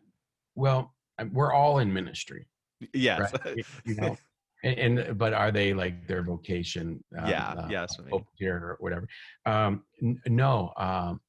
well 0.55 0.93
we're 1.31 1.53
all 1.53 1.79
in 1.79 1.91
ministry 1.93 2.47
Yes. 2.93 3.31
right 3.31 3.65
you 3.85 3.95
know 3.95 4.17
and, 4.63 4.99
and 4.99 5.17
but 5.17 5.33
are 5.33 5.51
they 5.51 5.73
like 5.73 6.07
their 6.07 6.23
vocation 6.23 7.03
um, 7.17 7.29
yeah. 7.29 7.53
uh, 7.57 7.67
mean, 8.03 8.11
pulpiteer 8.13 8.61
or 8.61 8.77
whatever? 8.79 9.07
Um 9.45 9.83
n- 10.01 10.21
no 10.27 10.73
um 10.77 11.19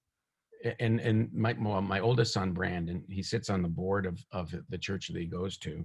and 0.78 1.00
and 1.00 1.32
my 1.32 1.52
my 1.54 2.00
oldest 2.00 2.32
son 2.32 2.52
brandon 2.52 3.04
he 3.08 3.22
sits 3.22 3.50
on 3.50 3.62
the 3.62 3.68
board 3.68 4.06
of 4.06 4.24
of 4.30 4.54
the 4.68 4.78
church 4.78 5.08
that 5.08 5.18
he 5.18 5.26
goes 5.26 5.58
to 5.58 5.84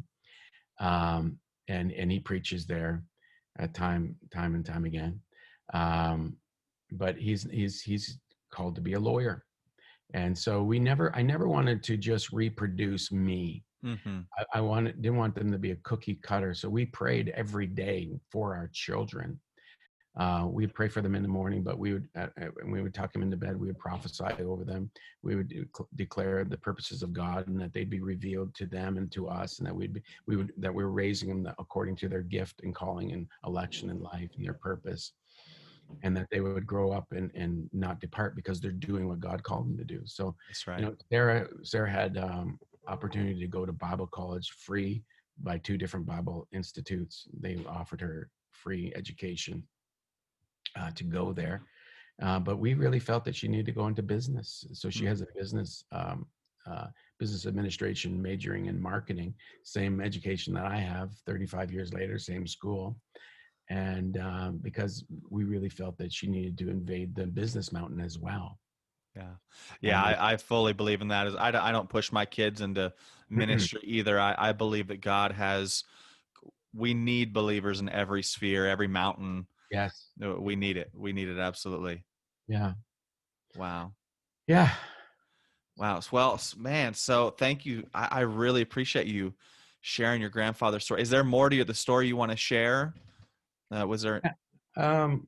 um 0.80 1.40
and 1.68 1.92
and 1.92 2.12
he 2.12 2.20
preaches 2.20 2.66
there 2.66 3.04
at 3.60 3.74
time 3.74 4.16
time 4.32 4.56
and 4.56 4.66
time 4.66 4.86
again. 4.86 5.20
Um 5.74 6.38
but 6.92 7.18
he's 7.18 7.44
he's 7.52 7.82
he's 7.82 8.20
called 8.52 8.76
to 8.76 8.82
be 8.82 8.94
a 8.94 9.00
lawyer. 9.00 9.44
And 10.14 10.38
so 10.38 10.64
we 10.64 10.80
never 10.80 11.14
i 11.16 11.22
never 11.22 11.48
wanted 11.48 11.84
to 11.84 11.98
just 11.98 12.32
reproduce 12.32 13.12
me 13.12 13.64
mhm. 13.84 14.26
I, 14.38 14.46
I 14.56 14.62
wanted 14.62 15.02
didn't 15.02 15.18
want 15.18 15.36
them 15.36 15.52
to 15.52 15.58
be 15.58 15.72
a 15.72 15.76
cookie 15.78 16.16
cutter. 16.16 16.54
So 16.54 16.70
we 16.70 16.86
prayed 16.86 17.30
every 17.30 17.68
day 17.68 18.20
for 18.32 18.56
our 18.56 18.70
children. 18.74 19.40
Uh, 20.18 20.48
we'd 20.50 20.74
pray 20.74 20.88
for 20.90 21.02
them 21.02 21.14
in 21.14 21.22
the 21.22 21.28
morning, 21.28 21.62
but 21.62 21.78
we 21.78 21.94
would 21.94 22.10
uh, 22.16 22.28
uh, 22.42 22.48
we 22.66 22.82
would 22.82 22.94
tuck 22.94 23.14
them 23.14 23.22
into 23.22 23.38
bed. 23.38 23.56
We 23.56 23.68
would 23.68 23.78
prophesy 23.78 24.24
over 24.40 24.66
them. 24.66 24.90
We 25.22 25.36
would 25.36 25.50
dec- 25.50 25.88
declare 25.96 26.44
the 26.44 26.58
purposes 26.58 27.04
of 27.04 27.14
God 27.14 27.48
and 27.48 27.62
that 27.62 27.72
they'd 27.72 27.90
be 27.90 28.00
revealed 28.00 28.56
to 28.56 28.66
them 28.66 28.98
and 28.98 29.12
to 29.12 29.28
us, 29.28 29.60
and 29.60 29.68
that 29.68 29.76
we'd 29.76 29.94
be 29.94 30.02
we 30.26 30.36
would 30.36 30.54
that 30.58 30.74
we 30.74 30.84
were 30.84 30.92
raising 30.92 31.44
them 31.44 31.54
according 31.60 31.98
to 31.98 32.10
their 32.10 32.24
gift 32.24 32.62
and 32.64 32.74
calling 32.74 33.12
and 33.12 33.28
election 33.46 33.92
in 33.92 34.00
life 34.00 34.32
and 34.36 34.44
their 34.44 34.56
purpose, 34.56 35.14
and 36.02 36.18
that 36.18 36.28
they 36.32 36.40
would 36.42 36.66
grow 36.66 36.92
up 36.92 37.06
and 37.12 37.30
and 37.36 37.70
not 37.72 38.00
depart 38.00 38.36
because 38.36 38.60
they're 38.60 38.72
doing 38.72 39.08
what 39.08 39.20
God 39.20 39.44
called 39.44 39.68
them 39.68 39.78
to 39.78 39.84
do. 39.84 40.02
So 40.06 40.36
That's 40.48 40.66
right. 40.66 40.80
you 40.80 40.86
know 40.88 40.96
sarah 41.12 41.48
sarah 41.62 41.92
had 41.92 42.18
um 42.18 42.60
opportunity 42.88 43.40
to 43.40 43.48
go 43.48 43.66
to 43.66 43.74
bible 43.74 44.08
college 44.08 44.52
free 44.52 45.04
by 45.44 45.58
two 45.60 45.78
different 45.78 46.06
bible 46.06 46.48
institutes. 46.52 47.28
They 47.40 47.64
offered 47.68 48.02
her 48.02 48.30
free 48.52 48.92
education 48.96 49.64
uh, 50.76 50.92
to 50.96 51.04
go 51.04 51.34
there 51.34 51.62
uh, 52.22 52.40
but 52.40 52.58
we 52.58 52.74
really 52.74 53.00
felt 53.00 53.24
that 53.26 53.36
she 53.36 53.48
needed 53.48 53.68
to 53.68 53.72
go 53.72 53.88
into 53.88 54.02
business. 54.02 54.66
So 54.74 54.90
she 54.90 55.06
has 55.06 55.22
a 55.22 55.28
business 55.36 55.84
um, 55.92 56.26
uh, 56.66 56.88
business 57.18 57.46
administration 57.46 58.22
majoring 58.22 58.66
in 58.66 58.82
marketing 58.82 59.34
same 59.64 60.02
education 60.02 60.54
that 60.54 60.66
i 60.66 60.76
have 60.76 61.14
35 61.26 61.72
years 61.72 61.94
later 61.94 62.20
same 62.20 62.46
school. 62.46 62.98
And 63.70 64.18
um, 64.18 64.60
because 64.62 65.04
we 65.30 65.44
really 65.44 65.70
felt 65.70 65.98
that 65.98 66.14
she 66.14 66.28
needed 66.28 66.58
to 66.60 66.70
invade 66.70 67.16
the 67.16 67.26
business 67.26 67.72
mountain 67.72 68.02
as 68.02 68.18
well 68.18 68.60
Yeah, 69.18 69.34
yeah, 69.82 70.04
I, 70.04 70.34
I 70.34 70.38
fully 70.38 70.74
believe 70.74 71.02
in 71.02 71.08
that. 71.08 71.28
Is 71.28 71.36
I, 71.36 71.50
don't- 71.52 71.64
I 71.64 71.72
don't 71.72 71.90
push 71.90 72.12
my 72.12 72.26
kids 72.26 72.62
into 72.62 72.94
ministry 73.30 73.82
either. 73.84 74.20
I, 74.20 74.36
I 74.38 74.52
believe 74.52 74.88
that 74.88 75.02
God 75.02 75.32
has. 75.32 75.84
We 76.74 76.94
need 76.94 77.34
believers 77.34 77.80
in 77.80 77.90
every 77.90 78.22
sphere, 78.22 78.68
every 78.68 78.88
mountain. 78.88 79.48
yes 79.72 80.10
We 80.20 80.56
need 80.56 80.78
it. 80.78 80.92
We 80.94 81.14
need 81.14 81.28
it 81.30 81.40
absolutely. 81.40 82.04
yeah 82.48 82.74
Wow, 83.56 83.94
yeah 84.48 84.72
wow. 85.78 86.00
Well, 86.12 86.40
man. 86.58 86.94
So 86.94 87.32
thank 87.32 87.66
you. 87.66 87.88
I, 87.94 88.08
I 88.12 88.20
really 88.22 88.62
appreciate 88.62 89.08
you 89.08 89.34
sharing 89.82 90.22
your 90.22 90.30
grandfather's 90.30 90.84
story. 90.84 91.02
Is 91.02 91.10
there 91.10 91.24
more 91.24 91.50
to 91.50 91.56
you, 91.56 91.64
the 91.64 91.74
story 91.74 92.08
you 92.08 92.16
want 92.16 92.32
to 92.32 92.38
share? 92.38 92.94
Uh, 93.76 93.88
was 93.88 94.04
there? 94.04 94.22
Um, 94.76 95.28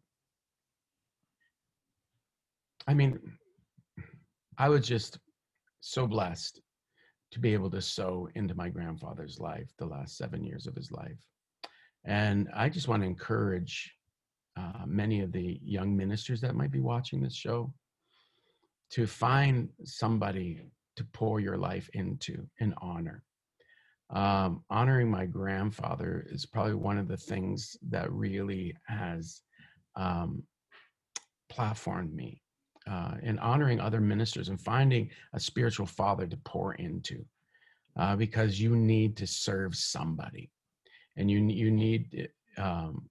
I 2.88 2.94
mean, 2.94 3.20
I 4.60 4.68
was 4.68 4.86
just 4.86 5.18
so 5.80 6.06
blessed 6.06 6.60
to 7.32 7.40
be 7.40 7.54
able 7.54 7.72
to 7.72 7.82
sow 7.82 8.28
into 8.36 8.54
my 8.56 8.68
grandfather's 8.68 9.40
life, 9.40 9.72
the 9.78 9.86
last 9.86 10.18
seven 10.18 10.44
years 10.44 10.68
of 10.68 10.76
his 10.76 10.92
life. 10.92 11.18
And 12.04 12.50
I 12.54 12.68
just 12.68 12.90
want 12.90 13.02
to 13.02 13.08
encourage 13.08 13.90
uh, 14.58 14.86
many 14.86 15.22
of 15.22 15.32
the 15.32 15.60
young 15.64 15.96
ministers 15.96 16.42
that 16.42 16.56
might 16.56 16.72
be 16.72 16.82
watching 16.82 17.22
this 17.22 17.36
show 17.36 17.74
to 18.92 19.08
find 19.08 19.70
somebody 19.86 20.62
to 20.98 21.06
pour 21.14 21.40
your 21.40 21.58
life 21.58 21.90
into 21.94 22.46
and 22.60 22.74
honor. 22.82 23.24
Um, 24.10 24.66
honoring 24.70 25.10
my 25.10 25.26
grandfather 25.26 26.28
is 26.30 26.46
probably 26.46 26.74
one 26.74 26.98
of 26.98 27.08
the 27.08 27.16
things 27.16 27.78
that 27.90 28.12
really 28.12 28.76
has 28.88 29.42
um, 29.96 30.44
platformed 31.50 32.12
me. 32.12 32.42
Uh, 32.90 33.14
and 33.22 33.40
honoring 33.40 33.80
other 33.80 34.02
ministers 34.02 34.50
and 34.50 34.60
finding 34.60 35.10
a 35.34 35.40
spiritual 35.40 35.86
father 35.86 36.26
to 36.26 36.38
pour 36.38 36.74
into, 36.76 37.24
uh, 38.00 38.16
because 38.16 38.60
you 38.60 38.76
need 38.76 39.16
to 39.16 39.28
serve 39.28 39.76
somebody, 39.76 40.50
and 41.16 41.30
you 41.30 41.40
you 41.40 41.70
need 41.70 42.30
um, 42.58 43.08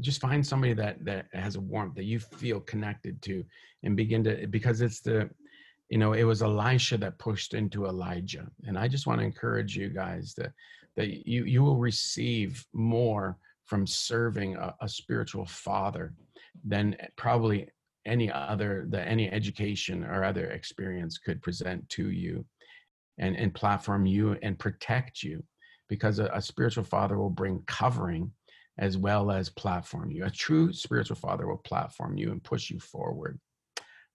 just 0.00 0.20
find 0.20 0.46
somebody 0.46 0.72
that 0.72 1.04
that 1.04 1.26
has 1.34 1.56
a 1.56 1.60
warmth 1.60 1.94
that 1.96 2.04
you 2.04 2.18
feel 2.18 2.60
connected 2.60 3.20
to, 3.20 3.44
and 3.82 3.94
begin 3.96 4.24
to 4.24 4.46
because 4.46 4.80
it's 4.80 5.00
the 5.00 5.28
you 5.90 5.98
know 5.98 6.12
it 6.14 6.24
was 6.24 6.42
elisha 6.42 6.96
that 6.96 7.18
pushed 7.18 7.52
into 7.52 7.86
elijah. 7.86 8.46
And 8.66 8.78
i 8.78 8.88
just 8.88 9.06
want 9.06 9.20
to 9.20 9.26
encourage 9.26 9.76
you 9.76 9.90
guys 9.90 10.34
that 10.38 10.52
that 10.96 11.26
you 11.28 11.44
you 11.44 11.62
will 11.62 11.78
receive 11.78 12.64
more 12.72 13.36
from 13.66 13.86
serving 13.86 14.56
a, 14.56 14.74
a 14.80 14.88
spiritual 14.88 15.44
father 15.44 16.14
than 16.64 16.96
probably 17.16 17.68
any 18.08 18.30
other 18.30 18.86
that 18.90 19.06
any 19.06 19.30
education 19.30 20.04
or 20.04 20.24
other 20.24 20.46
experience 20.50 21.18
could 21.18 21.42
present 21.42 21.88
to 21.90 22.10
you 22.10 22.44
and 23.18 23.36
and 23.36 23.54
platform 23.54 24.06
you 24.06 24.36
and 24.42 24.58
protect 24.58 25.22
you 25.22 25.42
because 25.88 26.18
a, 26.18 26.26
a 26.34 26.42
spiritual 26.42 26.84
father 26.84 27.18
will 27.18 27.30
bring 27.30 27.62
covering 27.66 28.30
as 28.78 28.96
well 28.96 29.30
as 29.30 29.48
platform 29.50 30.10
you. 30.10 30.24
A 30.24 30.30
true 30.30 30.72
spiritual 30.72 31.16
father 31.16 31.46
will 31.46 31.58
platform 31.58 32.16
you 32.16 32.30
and 32.30 32.42
push 32.42 32.70
you 32.70 32.78
forward. 32.78 33.38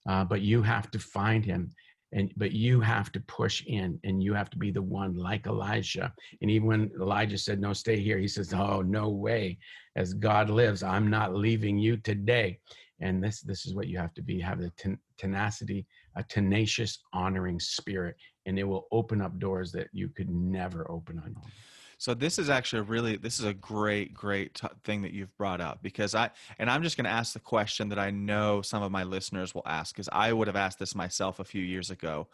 Uh, 0.08 0.24
but 0.24 0.40
you 0.40 0.62
have 0.62 0.90
to 0.90 0.98
find 0.98 1.44
him 1.44 1.70
and 2.12 2.32
but 2.36 2.52
you 2.52 2.80
have 2.80 3.10
to 3.10 3.20
push 3.20 3.64
in 3.66 3.98
and 4.04 4.22
you 4.22 4.34
have 4.34 4.48
to 4.50 4.58
be 4.58 4.70
the 4.70 4.82
one 4.82 5.16
like 5.16 5.46
elijah. 5.46 6.12
And 6.40 6.50
even 6.50 6.68
when 6.68 6.90
elijah 7.00 7.38
said 7.38 7.60
no 7.60 7.72
stay 7.72 7.98
here 7.98 8.18
he 8.18 8.28
says 8.28 8.54
oh 8.54 8.82
no 8.82 9.08
way. 9.08 9.58
As 9.96 10.14
god 10.14 10.50
lives 10.50 10.82
i'm 10.82 11.08
not 11.08 11.34
leaving 11.34 11.78
you 11.78 11.96
today 11.96 12.58
and 13.00 13.22
this 13.22 13.40
this 13.40 13.66
is 13.66 13.74
what 13.74 13.88
you 13.88 13.98
have 13.98 14.14
to 14.14 14.22
be 14.22 14.40
have 14.40 14.60
the 14.60 14.70
ten, 14.76 14.98
tenacity 15.16 15.86
a 16.16 16.22
tenacious 16.22 17.00
honoring 17.12 17.58
spirit 17.58 18.16
and 18.46 18.58
it 18.58 18.64
will 18.64 18.86
open 18.92 19.20
up 19.20 19.38
doors 19.38 19.72
that 19.72 19.88
you 19.92 20.08
could 20.08 20.30
never 20.30 20.90
open 20.90 21.18
on 21.18 21.30
your 21.30 21.42
own 21.44 21.52
so 21.98 22.14
this 22.14 22.38
is 22.38 22.50
actually 22.50 22.80
a 22.80 22.82
really 22.82 23.16
this 23.16 23.38
is 23.38 23.44
a 23.44 23.54
great 23.54 24.12
great 24.12 24.54
t- 24.54 24.68
thing 24.84 25.02
that 25.02 25.12
you've 25.12 25.34
brought 25.36 25.60
up 25.60 25.82
because 25.82 26.14
I 26.14 26.30
and 26.58 26.70
I'm 26.70 26.82
just 26.82 26.96
going 26.96 27.04
to 27.04 27.10
ask 27.10 27.32
the 27.32 27.40
question 27.40 27.88
that 27.90 27.98
I 27.98 28.10
know 28.10 28.62
some 28.62 28.82
of 28.82 28.92
my 28.92 29.04
listeners 29.04 29.54
will 29.54 29.62
ask 29.66 29.94
because 29.94 30.08
I 30.12 30.32
would 30.32 30.46
have 30.46 30.56
asked 30.56 30.78
this 30.78 30.94
myself 30.94 31.40
a 31.40 31.44
few 31.44 31.62
years 31.62 31.90
ago. 31.90 32.28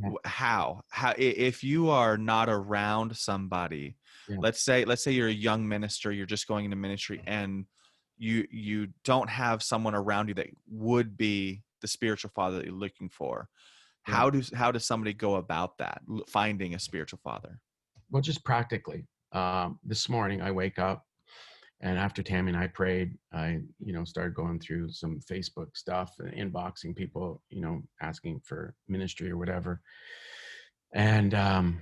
Yeah. 0.00 0.10
How 0.24 0.82
how 0.90 1.14
if 1.16 1.64
you 1.64 1.90
are 1.90 2.16
not 2.16 2.48
around 2.48 3.16
somebody, 3.16 3.96
yeah. 4.28 4.36
let's 4.38 4.62
say 4.62 4.84
let's 4.84 5.02
say 5.02 5.10
you're 5.10 5.28
a 5.28 5.32
young 5.32 5.68
minister, 5.68 6.12
you're 6.12 6.26
just 6.26 6.46
going 6.46 6.64
into 6.64 6.76
ministry 6.76 7.20
and 7.26 7.66
you 8.20 8.46
you 8.50 8.88
don't 9.04 9.28
have 9.28 9.62
someone 9.62 9.94
around 9.94 10.28
you 10.28 10.34
that 10.34 10.48
would 10.68 11.16
be 11.16 11.62
the 11.80 11.88
spiritual 11.88 12.30
father 12.34 12.58
that 12.58 12.66
you're 12.66 12.74
looking 12.74 13.08
for. 13.08 13.48
Yeah. 14.06 14.14
How 14.14 14.30
does 14.30 14.52
how 14.54 14.70
does 14.70 14.86
somebody 14.86 15.12
go 15.12 15.36
about 15.36 15.78
that 15.78 16.02
finding 16.28 16.74
a 16.74 16.78
spiritual 16.78 17.18
father? 17.24 17.58
well, 18.10 18.22
just 18.22 18.44
practically. 18.44 19.06
Um, 19.32 19.78
this 19.84 20.08
morning 20.08 20.42
I 20.42 20.50
wake 20.50 20.78
up 20.78 21.06
and 21.80 21.98
after 21.98 22.22
Tammy 22.22 22.52
and 22.52 22.60
I 22.60 22.66
prayed, 22.66 23.16
I, 23.32 23.60
you 23.78 23.92
know, 23.92 24.04
started 24.04 24.34
going 24.34 24.58
through 24.58 24.90
some 24.90 25.20
Facebook 25.20 25.68
stuff 25.74 26.14
and 26.18 26.32
inboxing 26.34 26.94
people, 26.94 27.42
you 27.48 27.62
know, 27.62 27.82
asking 28.02 28.40
for 28.44 28.74
ministry 28.88 29.30
or 29.30 29.38
whatever. 29.38 29.80
And 30.92 31.32
um, 31.32 31.80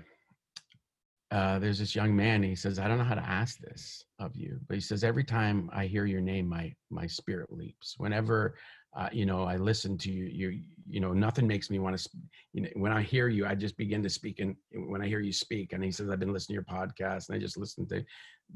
uh, 1.31 1.59
there's 1.59 1.79
this 1.79 1.95
young 1.95 2.15
man. 2.15 2.43
He 2.43 2.55
says, 2.55 2.79
"I 2.79 2.89
don't 2.89 2.99
know 2.99 3.05
how 3.05 3.15
to 3.15 3.29
ask 3.29 3.59
this 3.59 4.05
of 4.19 4.35
you," 4.35 4.59
but 4.67 4.75
he 4.75 4.81
says, 4.81 5.05
"Every 5.05 5.25
time 5.25 5.71
I 5.73 5.87
hear 5.87 6.07
your 6.07 6.21
name, 6.21 6.49
my 6.49 6.75
my 6.91 7.07
spirit 7.07 7.53
leaps. 7.53 7.95
Whenever 7.99 8.55
uh, 8.97 9.09
you 9.13 9.27
know, 9.27 9.45
I 9.45 9.57
listen 9.57 9.99
to 9.99 10.11
you, 10.11 10.25
you, 10.25 10.61
you 10.89 11.01
know, 11.01 11.13
nothing 11.13 11.47
makes 11.47 11.71
me 11.71 11.79
want 11.79 11.99
to, 11.99 12.09
you 12.53 12.63
know, 12.63 12.69
when 12.75 12.91
I 12.91 13.03
hear 13.03 13.29
you, 13.29 13.47
I 13.47 13.55
just 13.55 13.77
begin 13.77 14.03
to 14.03 14.09
speak. 14.09 14.41
And 14.41 14.57
when 14.73 15.03
I 15.03 15.07
hear 15.07 15.21
you 15.21 15.33
speak, 15.33 15.73
and 15.73 15.85
he 15.85 15.93
says, 15.93 16.09
I've 16.09 16.19
been 16.19 16.33
listening 16.33 16.59
to 16.59 16.65
your 16.65 16.79
podcast 16.79 17.29
and 17.29 17.37
I 17.37 17.39
just 17.39 17.59
listened 17.59 17.89
to 17.91 18.05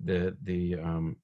the, 0.04 0.36
the, 0.42 0.76
um, 0.76 1.16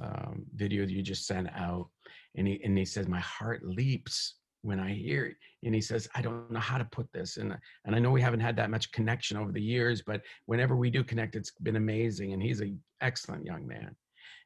um, 0.00 0.46
video 0.54 0.84
that 0.84 0.92
you 0.92 1.02
just 1.02 1.26
sent 1.26 1.48
out. 1.54 1.88
And 2.36 2.46
he, 2.46 2.60
and 2.62 2.76
he 2.76 2.84
says, 2.84 3.08
my 3.08 3.20
heart 3.20 3.64
leaps 3.64 4.36
when 4.62 4.78
I 4.78 4.92
hear 4.92 5.26
it. 5.26 5.36
And 5.64 5.74
he 5.74 5.80
says, 5.80 6.08
I 6.14 6.22
don't 6.22 6.50
know 6.50 6.60
how 6.60 6.78
to 6.78 6.84
put 6.84 7.10
this. 7.12 7.36
And, 7.36 7.56
and 7.84 7.94
I 7.94 7.98
know 7.98 8.10
we 8.10 8.20
haven't 8.20 8.40
had 8.40 8.56
that 8.56 8.70
much 8.70 8.92
connection 8.92 9.36
over 9.36 9.52
the 9.52 9.62
years, 9.62 10.02
but 10.02 10.22
whenever 10.46 10.76
we 10.76 10.90
do 10.90 11.02
connect, 11.02 11.36
it's 11.36 11.52
been 11.62 11.76
amazing. 11.76 12.32
And 12.32 12.42
he's 12.42 12.60
an 12.60 12.80
excellent 13.00 13.44
young 13.44 13.66
man. 13.66 13.94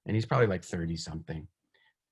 And 0.07 0.15
he's 0.15 0.27
probably 0.27 0.47
like 0.47 0.65
30 0.65 0.97
something. 0.97 1.47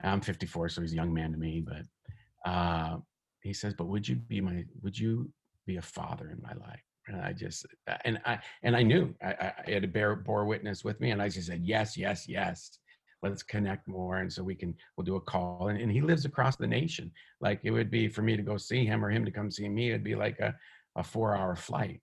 I'm 0.02 0.20
54, 0.20 0.68
so 0.68 0.80
he's 0.80 0.92
a 0.92 0.96
young 0.96 1.14
man 1.14 1.32
to 1.32 1.38
me. 1.38 1.64
But 1.64 2.50
uh, 2.50 2.98
he 3.42 3.52
says, 3.52 3.74
"But 3.74 3.86
would 3.86 4.06
you 4.06 4.16
be 4.16 4.40
my? 4.40 4.64
Would 4.82 4.98
you 4.98 5.30
be 5.66 5.76
a 5.76 5.82
father 5.82 6.30
in 6.30 6.42
my 6.42 6.52
life?" 6.54 6.82
And 7.06 7.20
I 7.20 7.32
just 7.32 7.66
and 8.04 8.20
I 8.24 8.38
and 8.62 8.76
I 8.76 8.82
knew 8.82 9.14
I, 9.22 9.52
I 9.66 9.70
had 9.70 9.84
a 9.84 9.88
bear 9.88 10.16
bore 10.16 10.44
witness 10.44 10.84
with 10.84 11.00
me, 11.00 11.10
and 11.10 11.22
I 11.22 11.28
just 11.28 11.46
said, 11.46 11.62
"Yes, 11.62 11.96
yes, 11.96 12.28
yes." 12.28 12.78
Let's 13.22 13.42
connect 13.42 13.86
more, 13.86 14.18
and 14.18 14.32
so 14.32 14.42
we 14.42 14.54
can 14.54 14.74
we'll 14.96 15.04
do 15.04 15.16
a 15.16 15.20
call. 15.20 15.68
And, 15.68 15.80
and 15.80 15.92
he 15.92 16.00
lives 16.00 16.24
across 16.24 16.56
the 16.56 16.66
nation. 16.66 17.10
Like 17.40 17.60
it 17.62 17.70
would 17.70 17.90
be 17.90 18.08
for 18.08 18.22
me 18.22 18.36
to 18.36 18.42
go 18.42 18.56
see 18.56 18.84
him 18.84 19.04
or 19.04 19.10
him 19.10 19.24
to 19.24 19.30
come 19.30 19.50
see 19.50 19.68
me. 19.68 19.90
It'd 19.90 20.04
be 20.04 20.14
like 20.14 20.40
a 20.40 20.54
a 20.96 21.02
four 21.02 21.36
hour 21.36 21.56
flight. 21.56 22.00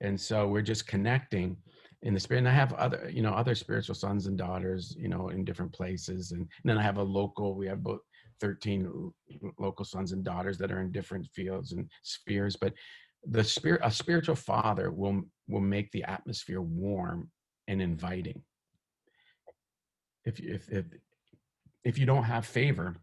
And 0.00 0.18
so 0.18 0.46
we're 0.46 0.62
just 0.62 0.86
connecting 0.86 1.56
in 2.02 2.14
the 2.14 2.20
spirit 2.20 2.40
and 2.40 2.48
i 2.48 2.52
have 2.52 2.72
other 2.74 3.10
you 3.12 3.22
know 3.22 3.32
other 3.32 3.54
spiritual 3.54 3.94
sons 3.94 4.26
and 4.26 4.38
daughters 4.38 4.94
you 4.98 5.08
know 5.08 5.28
in 5.30 5.44
different 5.44 5.72
places 5.72 6.32
and, 6.32 6.42
and 6.42 6.48
then 6.64 6.78
i 6.78 6.82
have 6.82 6.98
a 6.98 7.02
local 7.02 7.54
we 7.54 7.66
have 7.66 7.78
about 7.78 8.00
13 8.40 9.12
local 9.58 9.84
sons 9.84 10.12
and 10.12 10.22
daughters 10.22 10.58
that 10.58 10.70
are 10.70 10.80
in 10.80 10.92
different 10.92 11.26
fields 11.34 11.72
and 11.72 11.90
spheres 12.02 12.56
but 12.56 12.72
the 13.30 13.42
spirit 13.42 13.80
a 13.82 13.90
spiritual 13.90 14.36
father 14.36 14.92
will 14.92 15.22
will 15.48 15.60
make 15.60 15.90
the 15.90 16.04
atmosphere 16.04 16.60
warm 16.60 17.28
and 17.66 17.82
inviting 17.82 18.40
if 20.28 20.40
if 20.40 20.68
if, 20.70 20.84
if 21.84 21.98
you 21.98 22.06
don't 22.06 22.24
have 22.24 22.44
favor 22.46 22.96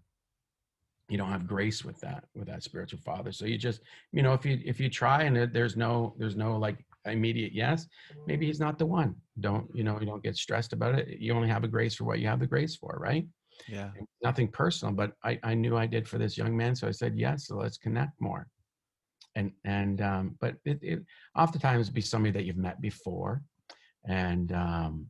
you 1.09 1.17
don't 1.17 1.29
have 1.29 1.47
grace 1.47 1.85
with 1.85 1.99
that 2.01 2.23
with 2.35 2.47
that 2.47 2.63
spiritual 2.63 2.99
father. 2.99 3.31
So 3.31 3.45
you 3.45 3.57
just 3.57 3.81
you 4.11 4.23
know 4.23 4.33
if 4.33 4.45
you 4.45 4.59
if 4.65 4.79
you 4.79 4.89
try 4.89 5.23
and 5.23 5.35
there's 5.53 5.77
no 5.77 6.15
there's 6.17 6.35
no 6.35 6.57
like 6.57 6.83
immediate 7.05 7.53
yes 7.53 7.87
maybe 8.25 8.47
he's 8.47 8.59
not 8.59 8.79
the 8.79 8.85
one. 8.85 9.15
Don't 9.39 9.67
you 9.73 9.83
know 9.83 9.99
you 9.99 10.07
don't 10.07 10.23
get 10.23 10.35
stressed 10.35 10.73
about 10.73 10.95
it. 10.95 11.19
You 11.19 11.33
only 11.33 11.49
have 11.49 11.63
a 11.63 11.67
grace 11.67 11.95
for 11.95 12.05
what 12.05 12.19
you 12.19 12.27
have 12.27 12.39
the 12.39 12.47
grace 12.47 12.75
for 12.75 12.97
right? 12.99 13.25
Yeah. 13.67 13.91
Nothing 14.23 14.47
personal 14.47 14.93
but 14.93 15.11
i 15.23 15.39
i 15.43 15.53
knew 15.53 15.77
i 15.77 15.85
did 15.85 16.07
for 16.07 16.17
this 16.17 16.37
young 16.37 16.57
man 16.57 16.75
so 16.75 16.87
i 16.87 16.91
said 16.91 17.13
yes 17.15 17.47
so 17.47 17.55
let's 17.57 17.77
connect 17.77 18.19
more. 18.19 18.47
And 19.35 19.51
and 19.63 20.01
um 20.01 20.35
but 20.41 20.55
it, 20.65 20.79
it 20.81 20.99
oftentimes 21.35 21.89
be 21.89 22.01
somebody 22.01 22.31
that 22.31 22.45
you've 22.45 22.65
met 22.67 22.81
before 22.81 23.43
and 24.07 24.51
um 24.51 25.07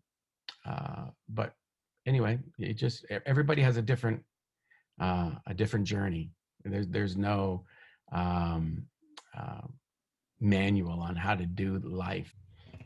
uh 0.65 1.05
but 1.29 1.53
anyway 2.05 2.39
it 2.59 2.73
just 2.73 3.05
everybody 3.25 3.61
has 3.61 3.77
a 3.77 3.81
different 3.81 4.21
uh 4.99 5.31
a 5.47 5.53
different 5.53 5.85
journey 5.85 6.31
there's 6.63 6.87
there's 6.87 7.17
no 7.17 7.63
um 8.11 8.85
uh, 9.37 9.67
manual 10.39 11.01
on 11.01 11.15
how 11.15 11.35
to 11.35 11.45
do 11.45 11.79
life. 11.79 12.33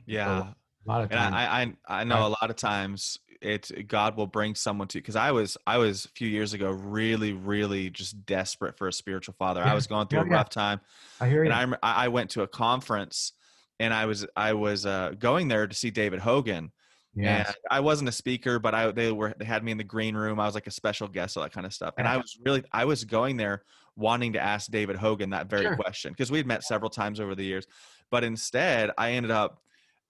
Yeah. 0.05 0.25
So 0.25 0.31
a 0.31 0.55
lot 0.85 1.03
of 1.03 1.09
times. 1.09 1.25
And 1.27 1.35
I, 1.35 1.73
I, 1.87 2.01
I 2.01 2.03
know 2.03 2.27
a 2.27 2.29
lot 2.29 2.49
of 2.49 2.55
times 2.55 3.19
it's 3.41 3.71
God 3.87 4.17
will 4.17 4.27
bring 4.27 4.53
someone 4.55 4.87
to 4.89 4.97
you 4.97 5.01
because 5.01 5.15
I 5.15 5.31
was 5.31 5.57
I 5.65 5.77
was 5.77 6.05
a 6.05 6.09
few 6.09 6.27
years 6.27 6.53
ago 6.53 6.71
really 6.71 7.31
really 7.31 7.89
just 7.89 8.25
desperate 8.25 8.77
for 8.77 8.87
a 8.87 8.93
spiritual 8.93 9.35
father. 9.37 9.61
Yeah. 9.61 9.71
I 9.71 9.75
was 9.75 9.87
going 9.87 10.07
through 10.07 10.19
oh, 10.19 10.23
a 10.23 10.29
rough 10.29 10.49
time. 10.49 10.81
I 11.21 11.29
hear 11.29 11.43
you. 11.43 11.51
And 11.51 11.75
I 11.83 12.05
I 12.05 12.07
went 12.09 12.31
to 12.31 12.41
a 12.41 12.47
conference 12.47 13.33
and 13.79 13.93
I 13.93 14.05
was 14.05 14.25
I 14.35 14.53
was 14.53 14.85
uh, 14.85 15.13
going 15.17 15.47
there 15.47 15.67
to 15.67 15.75
see 15.75 15.91
David 15.91 16.19
Hogan. 16.19 16.71
Yes. 17.15 17.47
And 17.47 17.55
I 17.71 17.79
wasn't 17.79 18.09
a 18.09 18.11
speaker, 18.11 18.59
but 18.59 18.75
I 18.75 18.91
they 18.91 19.11
were 19.11 19.33
they 19.37 19.45
had 19.45 19.63
me 19.63 19.71
in 19.71 19.77
the 19.77 19.83
green 19.83 20.15
room. 20.15 20.39
I 20.39 20.45
was 20.45 20.55
like 20.55 20.67
a 20.67 20.71
special 20.71 21.07
guest, 21.07 21.37
all 21.37 21.43
that 21.43 21.51
kind 21.51 21.65
of 21.65 21.73
stuff. 21.73 21.95
And 21.97 22.07
I 22.07 22.17
was 22.17 22.37
really 22.45 22.63
I 22.71 22.85
was 22.85 23.03
going 23.03 23.37
there 23.37 23.63
wanting 23.95 24.33
to 24.33 24.39
ask 24.39 24.71
David 24.71 24.95
Hogan 24.95 25.31
that 25.31 25.47
very 25.49 25.63
sure. 25.63 25.75
question 25.75 26.13
because 26.13 26.31
we 26.31 26.37
had 26.37 26.47
met 26.47 26.63
several 26.63 26.89
times 26.89 27.19
over 27.19 27.35
the 27.35 27.43
years. 27.43 27.65
But 28.11 28.23
instead, 28.23 28.91
I 28.97 29.11
ended 29.11 29.31
up 29.31 29.61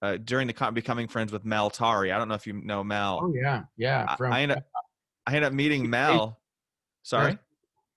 uh, 0.02 0.18
during 0.24 0.48
the 0.48 0.54
con- 0.54 0.74
becoming 0.74 1.08
friends 1.08 1.32
with 1.32 1.46
Mel 1.46 1.70
Tari. 1.70 2.12
I 2.12 2.18
don't 2.18 2.28
know 2.28 2.36
if 2.36 2.46
you 2.48 2.54
know 2.54 2.84
Mel. 2.84 3.20
Oh 3.24 3.34
yeah, 3.34 3.64
yeah. 3.78 4.16
From, 4.16 4.32
I, 4.32 4.40
I 4.40 4.42
ended 4.42 4.58
up, 4.58 4.64
I 5.28 5.36
ended 5.36 5.44
up 5.44 5.54
meeting 5.54 5.90
Mel. 5.90 6.40
Sorry, 7.04 7.38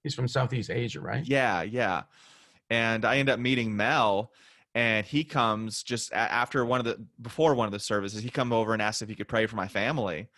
he's 0.02 0.14
from 0.14 0.28
Southeast 0.28 0.70
Asia, 0.70 1.00
right? 1.00 1.24
Yeah, 1.26 1.62
yeah. 1.62 2.02
And 2.70 3.04
I 3.04 3.18
ended 3.18 3.34
up 3.34 3.40
meeting 3.40 3.76
Mel, 3.76 4.32
and 4.74 5.04
he 5.04 5.24
comes 5.24 5.82
just 5.82 6.12
after 6.12 6.64
one 6.64 6.80
of 6.80 6.86
the 6.86 7.04
before 7.20 7.54
one 7.54 7.66
of 7.66 7.72
the 7.72 7.78
services 7.78 8.22
he 8.22 8.30
come 8.30 8.52
over 8.52 8.72
and 8.72 8.80
asked 8.80 9.02
if 9.02 9.08
he 9.08 9.14
could 9.14 9.28
pray 9.28 9.46
for 9.46 9.56
my 9.56 9.68
family. 9.68 10.28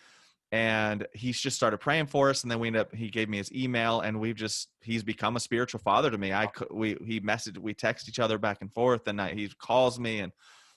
And 0.51 1.07
he's 1.13 1.41
just 1.41 1.57
started 1.57 1.79
praying 1.79 2.07
for 2.07 2.31
us 2.31 2.43
and 2.43 2.51
then 2.51 2.61
we 2.61 2.69
end 2.69 2.77
up 2.77 2.95
he 2.95 3.11
gave 3.11 3.29
me 3.29 3.39
his 3.39 3.53
email 3.53 4.01
and 4.01 4.21
we've 4.21 4.37
just 4.37 4.69
he's 4.83 5.03
become 5.03 5.37
a 5.37 5.41
spiritual 5.41 5.81
father 5.81 6.11
to 6.11 6.19
me. 6.19 6.33
I 6.33 6.49
we 6.71 6.97
he 7.05 7.21
messaged 7.21 7.59
we 7.59 7.75
text 7.75 8.09
each 8.09 8.19
other 8.19 8.39
back 8.39 8.59
and 8.61 8.73
forth 8.73 9.07
and 9.07 9.21
I, 9.21 9.35
he 9.35 9.49
calls 9.59 9.99
me 9.99 10.21
and 10.21 10.33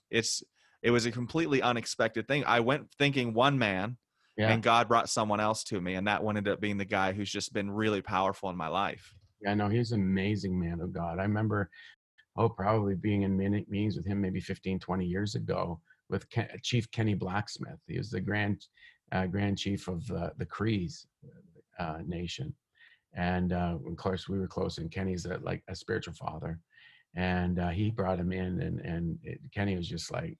it's 0.09 0.43
it 0.81 0.91
was 0.91 1.05
a 1.05 1.11
completely 1.11 1.61
unexpected 1.61 2.27
thing. 2.27 2.43
I 2.45 2.59
went 2.59 2.91
thinking 2.97 3.33
one 3.33 3.57
man 3.57 3.97
yeah. 4.35 4.49
and 4.49 4.63
god 4.63 4.87
brought 4.87 5.09
someone 5.09 5.39
else 5.39 5.63
to 5.65 5.81
me 5.81 5.95
and 5.95 6.07
that 6.07 6.23
one 6.23 6.37
ended 6.37 6.53
up 6.53 6.61
being 6.61 6.77
the 6.77 6.85
guy 6.85 7.11
who's 7.11 7.31
just 7.31 7.53
been 7.53 7.69
really 7.69 8.01
powerful 8.01 8.49
in 8.49 8.57
my 8.57 8.67
life. 8.67 9.13
Yeah 9.41 9.53
no 9.53 9.67
he's 9.67 9.91
an 9.91 10.01
amazing 10.01 10.59
man 10.59 10.79
of 10.79 10.91
god. 10.91 11.19
I 11.19 11.23
remember 11.23 11.69
oh 12.37 12.49
probably 12.49 12.95
being 12.95 13.23
in 13.23 13.37
meetings 13.37 13.97
with 13.97 14.05
him 14.05 14.21
maybe 14.21 14.39
15 14.39 14.79
20 14.79 15.05
years 15.05 15.35
ago 15.35 15.79
with 16.09 16.29
Ken, 16.29 16.47
chief 16.63 16.89
kenny 16.91 17.13
blacksmith 17.13 17.79
he 17.87 17.97
was 17.97 18.09
the 18.09 18.21
grand 18.21 18.65
uh, 19.11 19.25
Grand 19.25 19.57
Chief 19.57 19.87
of 19.87 20.09
uh, 20.11 20.29
the 20.37 20.45
Crees 20.45 21.05
uh, 21.79 21.99
Nation, 22.05 22.53
and 23.15 23.53
uh, 23.53 23.77
of 23.85 23.97
course 23.97 24.27
we 24.27 24.39
were 24.39 24.47
close. 24.47 24.77
And 24.77 24.91
Kenny's 24.91 25.25
a, 25.25 25.37
like 25.41 25.63
a 25.67 25.75
spiritual 25.75 26.13
father, 26.13 26.59
and 27.15 27.59
uh, 27.59 27.69
he 27.69 27.89
brought 27.89 28.19
him 28.19 28.31
in, 28.31 28.61
and 28.61 28.79
and 28.81 29.17
it, 29.23 29.39
Kenny 29.53 29.75
was 29.75 29.87
just 29.87 30.11
like 30.11 30.37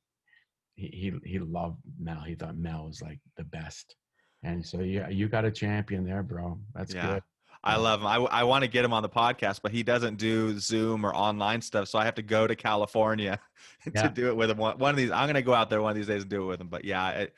he, 0.76 0.88
he 0.88 1.30
he 1.30 1.39
loved 1.39 1.80
Mel. 2.00 2.22
He 2.22 2.36
thought 2.36 2.58
Mel 2.58 2.88
was 2.88 3.02
like 3.02 3.20
the 3.38 3.45
best, 3.45 3.95
and 4.43 4.66
so 4.66 4.82
yeah, 4.82 5.10
you 5.10 5.28
got 5.28 5.45
a 5.45 5.52
champion 5.52 6.04
there, 6.04 6.24
bro. 6.24 6.60
That's 6.74 6.93
yeah. 6.93 7.14
good. 7.14 7.24
I 7.64 7.78
love 7.78 8.01
him. 8.01 8.08
I, 8.08 8.16
I 8.16 8.43
want 8.43 8.64
to 8.64 8.70
get 8.70 8.86
him 8.86 8.93
on 8.93 9.03
the 9.03 9.10
podcast, 9.10 9.60
but 9.62 9.72
he 9.72 9.84
doesn't 9.84 10.18
do 10.18 10.58
Zoom 10.60 11.05
or 11.05 11.14
online 11.14 11.62
stuff. 11.62 11.88
So 11.88 11.99
I 11.99 12.05
have 12.05 12.16
to 12.16 12.22
go 12.22 12.47
to 12.47 12.55
California 12.55 13.39
yeah. 13.93 14.03
to 14.03 14.10
do 14.10 14.28
it 14.28 14.36
with 14.38 14.49
him. 14.49 14.58
One, 14.58 14.78
one 14.78 14.91
of 14.91 14.97
these, 14.97 15.12
I'm 15.12 15.26
going 15.26 15.36
to 15.36 15.41
go 15.41 15.53
out 15.53 15.70
there 15.70 15.82
one 15.82 15.91
of 15.91 15.95
these 15.97 16.08
days 16.08 16.22
and 16.22 16.30
do 16.30 16.43
it 16.43 16.45
with 16.45 16.62
him. 16.62 16.68
But 16.68 16.86
yeah, 16.86 17.10
it, 17.10 17.34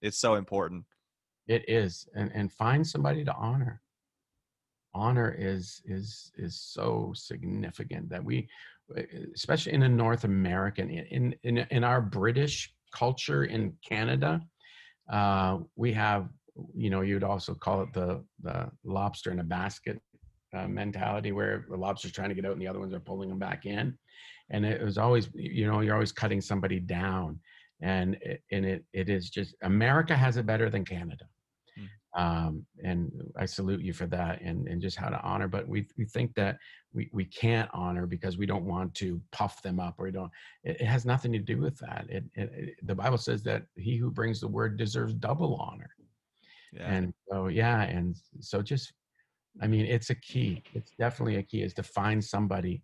it's 0.00 0.18
so 0.18 0.34
important 0.34 0.84
it 1.46 1.64
is 1.68 2.08
and 2.14 2.30
and 2.34 2.52
find 2.52 2.86
somebody 2.86 3.24
to 3.24 3.34
honor 3.34 3.80
honor 4.94 5.34
is 5.38 5.82
is 5.84 6.32
is 6.36 6.60
so 6.60 7.12
significant 7.14 8.08
that 8.08 8.24
we 8.24 8.48
especially 9.34 9.72
in 9.72 9.82
a 9.82 9.88
north 9.88 10.24
american 10.24 10.90
in 10.90 11.34
in 11.42 11.58
in 11.70 11.84
our 11.84 12.00
british 12.00 12.72
culture 12.92 13.44
in 13.44 13.72
canada 13.86 14.40
uh, 15.12 15.58
we 15.76 15.92
have 15.92 16.30
you 16.74 16.90
know 16.90 17.00
you'd 17.00 17.24
also 17.24 17.54
call 17.54 17.82
it 17.82 17.92
the 17.92 18.22
the 18.42 18.70
lobster 18.84 19.30
in 19.30 19.40
a 19.40 19.44
basket 19.44 20.00
uh, 20.56 20.68
mentality 20.68 21.32
where 21.32 21.66
the 21.68 21.76
lobster's 21.76 22.12
trying 22.12 22.28
to 22.28 22.34
get 22.34 22.44
out 22.44 22.52
and 22.52 22.62
the 22.62 22.68
other 22.68 22.80
ones 22.80 22.94
are 22.94 23.00
pulling 23.00 23.28
them 23.28 23.38
back 23.38 23.66
in 23.66 23.96
and 24.50 24.64
it 24.64 24.82
was 24.82 24.98
always 24.98 25.28
you 25.34 25.66
know 25.66 25.80
you're 25.80 25.94
always 25.94 26.12
cutting 26.12 26.40
somebody 26.40 26.78
down 26.78 27.38
and 27.82 28.16
it, 28.20 28.42
and 28.52 28.64
it 28.64 28.84
it 28.92 29.08
is 29.08 29.30
just 29.30 29.54
America 29.62 30.16
has 30.16 30.36
it 30.36 30.46
better 30.46 30.70
than 30.70 30.84
Canada. 30.84 31.24
Mm. 31.78 31.88
Um, 32.16 32.66
and 32.84 33.10
I 33.36 33.46
salute 33.46 33.82
you 33.82 33.92
for 33.92 34.06
that 34.06 34.40
and, 34.40 34.68
and 34.68 34.80
just 34.80 34.96
how 34.96 35.08
to 35.08 35.20
honor. 35.22 35.48
But 35.48 35.66
we, 35.66 35.88
we 35.98 36.04
think 36.04 36.34
that 36.36 36.58
we, 36.92 37.10
we 37.12 37.24
can't 37.24 37.68
honor 37.74 38.06
because 38.06 38.38
we 38.38 38.46
don't 38.46 38.64
want 38.64 38.94
to 38.96 39.20
puff 39.32 39.60
them 39.62 39.80
up 39.80 39.96
or 39.98 40.04
we 40.04 40.12
don't. 40.12 40.30
It, 40.62 40.80
it 40.80 40.86
has 40.86 41.04
nothing 41.04 41.32
to 41.32 41.40
do 41.40 41.58
with 41.58 41.76
that. 41.80 42.06
It, 42.08 42.24
it, 42.34 42.74
the 42.84 42.94
Bible 42.94 43.18
says 43.18 43.42
that 43.44 43.64
he 43.74 43.96
who 43.96 44.10
brings 44.10 44.40
the 44.40 44.48
word 44.48 44.76
deserves 44.76 45.14
double 45.14 45.56
honor. 45.56 45.90
Yeah. 46.74 46.90
And 46.90 47.14
so 47.30 47.48
yeah, 47.48 47.82
and 47.82 48.16
so 48.40 48.62
just 48.62 48.92
I 49.62 49.66
mean, 49.66 49.86
it's 49.86 50.10
a 50.10 50.14
key. 50.16 50.62
It's 50.74 50.92
definitely 50.98 51.36
a 51.36 51.42
key 51.42 51.62
is 51.62 51.74
to 51.74 51.82
find 51.82 52.22
somebody 52.22 52.82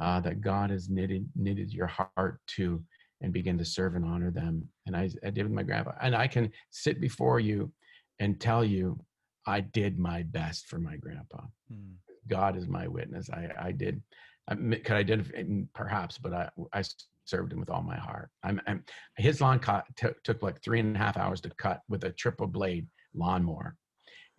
uh, 0.00 0.20
that 0.20 0.40
God 0.40 0.70
has 0.70 0.88
knitted 0.90 1.26
knitted 1.34 1.72
your 1.72 1.86
heart 1.86 2.40
to 2.56 2.82
and 3.20 3.32
begin 3.32 3.56
to 3.58 3.64
serve 3.64 3.94
and 3.94 4.04
honor 4.04 4.30
them. 4.30 4.68
And 4.86 4.94
I, 4.94 5.08
I 5.24 5.30
did 5.30 5.44
with 5.44 5.52
my 5.52 5.62
grandpa. 5.62 5.92
And 6.00 6.14
I 6.14 6.26
can 6.26 6.50
sit 6.70 7.00
before 7.00 7.40
you 7.40 7.72
and 8.18 8.38
tell 8.38 8.64
you 8.64 8.98
I 9.46 9.60
did 9.60 9.98
my 9.98 10.22
best 10.24 10.66
for 10.66 10.78
my 10.78 10.96
grandpa. 10.96 11.42
Hmm. 11.70 11.94
God 12.28 12.56
is 12.56 12.68
my 12.68 12.86
witness. 12.86 13.30
I, 13.30 13.48
I 13.58 13.72
did. 13.72 14.00
I 14.48 14.54
could 14.54 14.96
identify 14.96 15.42
perhaps, 15.74 16.18
but 16.18 16.34
I, 16.34 16.50
I 16.72 16.82
served 17.24 17.52
him 17.52 17.60
with 17.60 17.70
all 17.70 17.82
my 17.82 17.96
heart. 17.96 18.28
I'm, 18.42 18.60
I'm 18.66 18.84
his 19.16 19.40
lawn 19.40 19.58
cut 19.58 19.86
t- 19.96 20.08
took 20.22 20.42
like 20.42 20.62
three 20.62 20.80
and 20.80 20.94
a 20.94 20.98
half 20.98 21.16
hours 21.16 21.40
to 21.42 21.50
cut 21.50 21.80
with 21.88 22.04
a 22.04 22.10
triple 22.10 22.46
blade 22.46 22.86
lawnmower, 23.14 23.76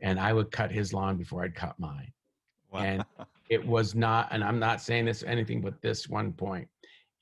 and 0.01 0.19
I 0.19 0.33
would 0.33 0.51
cut 0.51 0.71
his 0.71 0.93
lawn 0.93 1.17
before 1.17 1.43
I'd 1.43 1.55
cut 1.55 1.79
mine. 1.79 2.11
Wow. 2.71 2.79
And 2.79 3.05
it 3.49 3.65
was 3.65 3.95
not, 3.95 4.27
and 4.31 4.43
I'm 4.43 4.59
not 4.59 4.81
saying 4.81 5.05
this 5.05 5.23
anything 5.23 5.61
but 5.61 5.81
this 5.81 6.09
one 6.09 6.33
point 6.33 6.67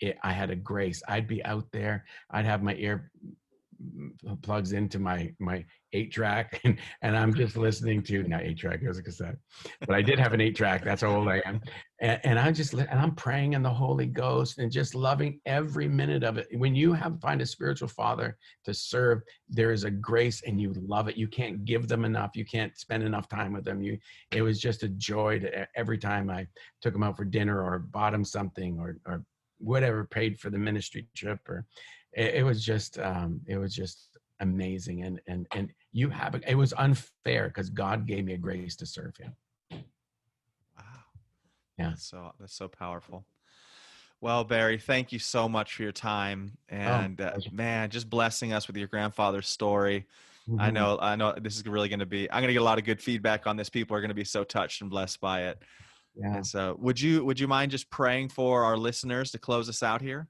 it, 0.03 0.17
I 0.23 0.33
had 0.33 0.49
a 0.49 0.55
grace. 0.55 1.01
I'd 1.07 1.27
be 1.27 1.43
out 1.45 1.65
there. 1.71 2.05
I'd 2.31 2.45
have 2.45 2.61
my 2.61 2.75
ear 2.75 3.09
mm, 3.81 4.41
plugs 4.41 4.73
into 4.73 4.99
my 4.99 5.31
my 5.39 5.65
eight 5.93 6.11
track 6.11 6.59
and, 6.65 6.77
and 7.01 7.15
i'm 7.15 7.33
just 7.33 7.55
listening 7.55 8.01
to 8.01 8.23
not 8.23 8.41
eight 8.41 8.57
track 8.57 8.79
it 8.81 8.87
was 8.87 8.97
a 8.97 9.03
cassette 9.03 9.35
but 9.81 9.91
i 9.91 10.01
did 10.01 10.17
have 10.17 10.33
an 10.33 10.41
eight 10.41 10.55
track 10.55 10.83
that's 10.83 11.01
how 11.03 11.15
old 11.15 11.27
i 11.27 11.41
am 11.45 11.61
and, 12.03 12.19
and 12.23 12.39
i 12.39 12.51
just 12.51 12.73
and 12.73 12.99
i'm 12.99 13.15
praying 13.15 13.53
in 13.53 13.63
the 13.63 13.69
holy 13.69 14.05
ghost 14.05 14.59
and 14.59 14.71
just 14.71 14.93
loving 14.93 15.39
every 15.45 15.87
minute 15.87 16.23
of 16.23 16.37
it. 16.37 16.47
When 16.55 16.75
you 16.75 16.93
have 16.93 17.19
find 17.19 17.41
a 17.41 17.45
spiritual 17.45 17.87
father 17.87 18.37
to 18.65 18.73
serve 18.73 19.23
there 19.49 19.71
is 19.71 19.85
a 19.85 19.91
grace 19.91 20.43
and 20.45 20.59
you 20.61 20.73
love 20.75 21.07
it. 21.07 21.17
You 21.17 21.27
can't 21.27 21.65
give 21.65 21.87
them 21.87 22.05
enough. 22.05 22.31
You 22.35 22.45
can't 22.45 22.77
spend 22.77 23.03
enough 23.03 23.27
time 23.27 23.53
with 23.53 23.63
them. 23.63 23.81
You 23.81 23.97
it 24.31 24.41
was 24.41 24.59
just 24.59 24.83
a 24.83 24.89
joy 24.89 25.39
to 25.39 25.67
every 25.75 25.97
time 25.97 26.29
i 26.29 26.45
took 26.81 26.93
them 26.93 27.03
out 27.03 27.17
for 27.17 27.25
dinner 27.25 27.63
or 27.63 27.79
bought 27.79 28.11
them 28.11 28.25
something 28.25 28.77
or 28.79 28.97
or 29.07 29.23
whatever 29.59 30.03
paid 30.03 30.39
for 30.39 30.49
the 30.49 30.57
ministry 30.57 31.07
trip 31.15 31.39
or 31.47 31.65
it, 32.13 32.35
it 32.35 32.43
was 32.43 32.63
just 32.63 32.99
um, 32.99 33.39
it 33.47 33.57
was 33.57 33.73
just 33.73 34.17
amazing 34.41 35.03
and 35.03 35.21
and 35.27 35.47
and 35.55 35.69
you 35.93 36.09
have 36.09 36.35
it 36.45 36.55
was 36.55 36.73
unfair 36.73 37.47
because 37.47 37.69
god 37.69 38.05
gave 38.05 38.25
me 38.25 38.33
a 38.33 38.37
grace 38.37 38.75
to 38.75 38.85
serve 38.85 39.15
him 39.15 39.33
yeah 41.77 41.89
that's 41.89 42.05
so 42.05 42.31
that's 42.39 42.55
so 42.55 42.67
powerful 42.67 43.25
well 44.21 44.43
barry 44.43 44.77
thank 44.77 45.11
you 45.11 45.19
so 45.19 45.49
much 45.49 45.75
for 45.75 45.83
your 45.83 45.91
time 45.91 46.57
oh, 46.71 46.75
and 46.75 47.21
oh, 47.21 47.25
uh, 47.25 47.39
man 47.51 47.89
just 47.89 48.09
blessing 48.09 48.53
us 48.53 48.67
with 48.67 48.77
your 48.77 48.87
grandfather's 48.87 49.47
story 49.47 50.05
mm-hmm. 50.49 50.59
i 50.59 50.69
know 50.69 50.97
i 51.01 51.15
know 51.15 51.33
this 51.41 51.57
is 51.57 51.65
really 51.65 51.89
going 51.89 51.99
to 51.99 52.05
be 52.05 52.29
i'm 52.31 52.41
going 52.41 52.47
to 52.47 52.53
get 52.53 52.61
a 52.61 52.65
lot 52.65 52.77
of 52.77 52.85
good 52.85 53.01
feedback 53.01 53.47
on 53.47 53.57
this 53.57 53.69
people 53.69 53.95
are 53.95 54.01
going 54.01 54.09
to 54.09 54.15
be 54.15 54.23
so 54.23 54.43
touched 54.43 54.81
and 54.81 54.89
blessed 54.89 55.19
by 55.19 55.43
it 55.43 55.61
yeah. 56.15 56.35
And 56.35 56.45
so 56.45 56.75
would 56.79 56.99
you 56.99 57.25
would 57.25 57.39
you 57.39 57.47
mind 57.47 57.71
just 57.71 57.89
praying 57.89 58.29
for 58.29 58.63
our 58.63 58.77
listeners 58.77 59.31
to 59.31 59.39
close 59.39 59.67
us 59.67 59.81
out 59.81 60.01
here? 60.01 60.27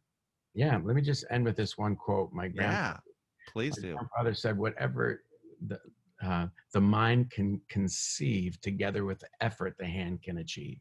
Yeah, 0.53 0.79
let 0.83 0.95
me 0.95 1.01
just 1.01 1.25
end 1.29 1.45
with 1.45 1.57
this 1.57 1.77
one 1.77 1.95
quote. 1.95 2.31
My 2.31 2.47
grandfather, 2.47 3.01
yeah, 3.05 3.51
please 3.51 3.77
my 3.77 3.89
do. 3.89 3.93
Grandfather 3.95 4.33
said, 4.33 4.57
"Whatever 4.57 5.23
the 5.67 5.79
uh, 6.23 6.47
the 6.73 6.81
mind 6.81 7.31
can 7.31 7.59
conceive, 7.69 8.61
together 8.61 9.03
with 9.03 9.19
the 9.19 9.27
effort 9.41 9.75
the 9.77 9.85
hand 9.85 10.21
can 10.21 10.37
achieve." 10.37 10.79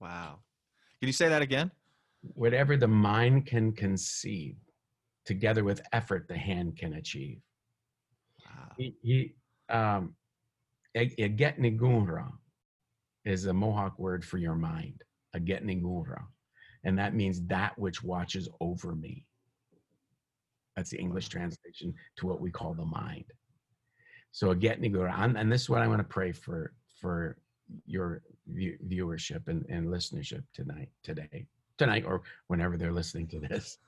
Wow. 0.00 0.38
Can 1.00 1.06
you 1.06 1.12
say 1.12 1.28
that 1.28 1.42
again? 1.42 1.70
Whatever 2.34 2.76
the 2.76 2.88
mind 2.88 3.46
can 3.46 3.72
conceive, 3.72 4.56
together 5.24 5.64
with 5.64 5.80
effort 5.92 6.26
the 6.28 6.36
hand 6.36 6.76
can 6.76 6.94
achieve. 6.94 7.40
Wow. 8.44 8.72
He, 8.76 8.94
he 9.02 9.34
um, 9.68 10.14
is 13.24 13.46
a 13.46 13.52
Mohawk 13.52 13.98
word 13.98 14.24
for 14.24 14.38
your 14.38 14.54
mind, 14.54 15.02
a 15.34 15.40
getningura. 15.40 16.22
And 16.84 16.98
that 16.98 17.14
means 17.14 17.42
that 17.46 17.78
which 17.78 18.02
watches 18.02 18.48
over 18.60 18.94
me. 18.94 19.24
That's 20.76 20.90
the 20.90 20.98
English 20.98 21.28
translation 21.28 21.92
to 22.16 22.26
what 22.26 22.40
we 22.40 22.50
call 22.50 22.72
the 22.74 22.84
mind. 22.84 23.24
So 24.30 24.50
a 24.50 24.56
getningura, 24.56 25.36
and 25.36 25.52
this 25.52 25.62
is 25.62 25.70
what 25.70 25.82
I 25.82 25.88
want 25.88 25.98
to 25.98 26.04
pray 26.04 26.32
for 26.32 26.72
for 27.00 27.36
your 27.86 28.22
viewership 28.50 29.48
and, 29.48 29.64
and 29.68 29.88
listenership 29.88 30.42
tonight, 30.54 30.88
today, 31.02 31.46
tonight, 31.76 32.04
or 32.06 32.22
whenever 32.46 32.76
they're 32.76 32.92
listening 32.92 33.26
to 33.28 33.40
this. 33.40 33.78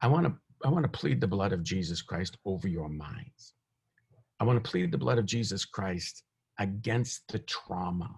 I 0.00 0.08
want 0.08 0.26
to 0.26 0.34
I 0.64 0.68
want 0.68 0.84
to 0.84 0.98
plead 0.98 1.20
the 1.20 1.26
blood 1.26 1.52
of 1.52 1.62
Jesus 1.62 2.02
Christ 2.02 2.36
over 2.44 2.68
your 2.68 2.88
minds. 2.88 3.54
I 4.38 4.44
want 4.44 4.62
to 4.62 4.70
plead 4.70 4.92
the 4.92 4.98
blood 4.98 5.18
of 5.18 5.26
Jesus 5.26 5.64
Christ 5.64 6.22
against 6.58 7.22
the 7.28 7.40
trauma 7.40 8.10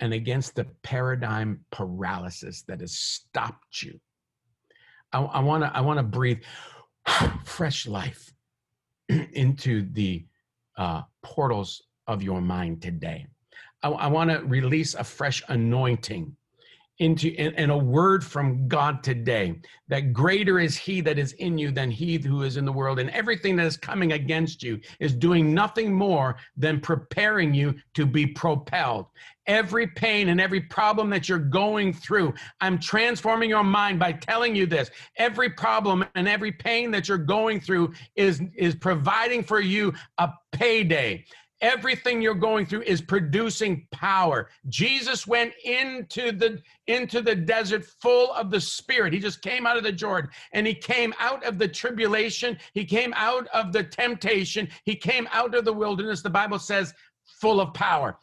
and 0.00 0.12
against 0.12 0.54
the 0.54 0.66
paradigm 0.82 1.64
paralysis 1.70 2.64
that 2.68 2.80
has 2.80 2.96
stopped 2.96 3.82
you. 3.82 3.98
I 5.12 5.40
want 5.40 5.62
to 5.62 5.74
I 5.74 5.80
want 5.80 5.98
to 5.98 6.02
breathe 6.02 6.42
fresh 7.44 7.86
life 7.86 8.32
into 9.08 9.88
the 9.92 10.26
uh, 10.76 11.02
portals 11.22 11.82
of 12.06 12.22
your 12.22 12.40
mind 12.40 12.82
today. 12.82 13.26
I, 13.82 13.88
I 13.90 14.06
want 14.06 14.30
to 14.30 14.38
release 14.38 14.94
a 14.94 15.04
fresh 15.04 15.42
anointing 15.48 16.36
into 16.98 17.34
and, 17.36 17.70
a 17.70 17.76
word 17.76 18.24
from 18.24 18.66
God 18.68 19.02
today 19.02 19.60
that 19.88 20.12
greater 20.12 20.58
is 20.58 20.76
he 20.76 21.02
that 21.02 21.18
is 21.18 21.32
in 21.34 21.58
you 21.58 21.70
than 21.70 21.90
he 21.90 22.16
who 22.18 22.42
is 22.42 22.56
in 22.56 22.64
the 22.64 22.72
world 22.72 22.98
and 22.98 23.10
everything 23.10 23.54
that 23.56 23.66
is 23.66 23.76
coming 23.76 24.12
against 24.12 24.62
you 24.62 24.80
is 24.98 25.12
doing 25.12 25.52
nothing 25.52 25.92
more 25.92 26.36
than 26.56 26.80
preparing 26.80 27.52
you 27.52 27.74
to 27.94 28.06
be 28.06 28.26
propelled. 28.26 29.06
Every 29.46 29.86
pain 29.86 30.30
and 30.30 30.40
every 30.40 30.60
problem 30.60 31.10
that 31.10 31.28
you're 31.28 31.38
going 31.38 31.92
through 31.92 32.34
i'm 32.60 32.78
transforming 32.78 33.50
your 33.50 33.64
mind 33.64 33.98
by 33.98 34.12
telling 34.12 34.56
you 34.56 34.66
this. 34.66 34.90
Every 35.16 35.50
problem 35.50 36.04
and 36.14 36.26
every 36.26 36.52
pain 36.52 36.90
that 36.92 37.08
you're 37.08 37.18
going 37.18 37.60
through 37.60 37.92
is 38.16 38.40
is 38.56 38.74
providing 38.74 39.44
for 39.44 39.60
you 39.60 39.92
a 40.16 40.30
payday 40.52 41.26
everything 41.60 42.20
you're 42.20 42.34
going 42.34 42.66
through 42.66 42.82
is 42.82 43.00
producing 43.00 43.86
power. 43.90 44.48
Jesus 44.68 45.26
went 45.26 45.52
into 45.64 46.32
the 46.32 46.60
into 46.86 47.22
the 47.22 47.34
desert 47.34 47.84
full 47.84 48.32
of 48.34 48.50
the 48.50 48.60
spirit. 48.60 49.12
He 49.12 49.18
just 49.18 49.42
came 49.42 49.66
out 49.66 49.76
of 49.76 49.84
the 49.84 49.92
jordan 49.92 50.30
and 50.52 50.66
he 50.66 50.74
came 50.74 51.14
out 51.18 51.44
of 51.44 51.58
the 51.58 51.68
tribulation. 51.68 52.58
He 52.74 52.84
came 52.84 53.12
out 53.16 53.48
of 53.48 53.72
the 53.72 53.82
temptation. 53.82 54.68
He 54.84 54.94
came 54.96 55.28
out 55.32 55.54
of 55.54 55.64
the 55.64 55.72
wilderness 55.72 56.22
the 56.22 56.30
bible 56.30 56.58
says 56.58 56.94
full 57.40 57.60
of 57.60 57.74
power 57.74 58.18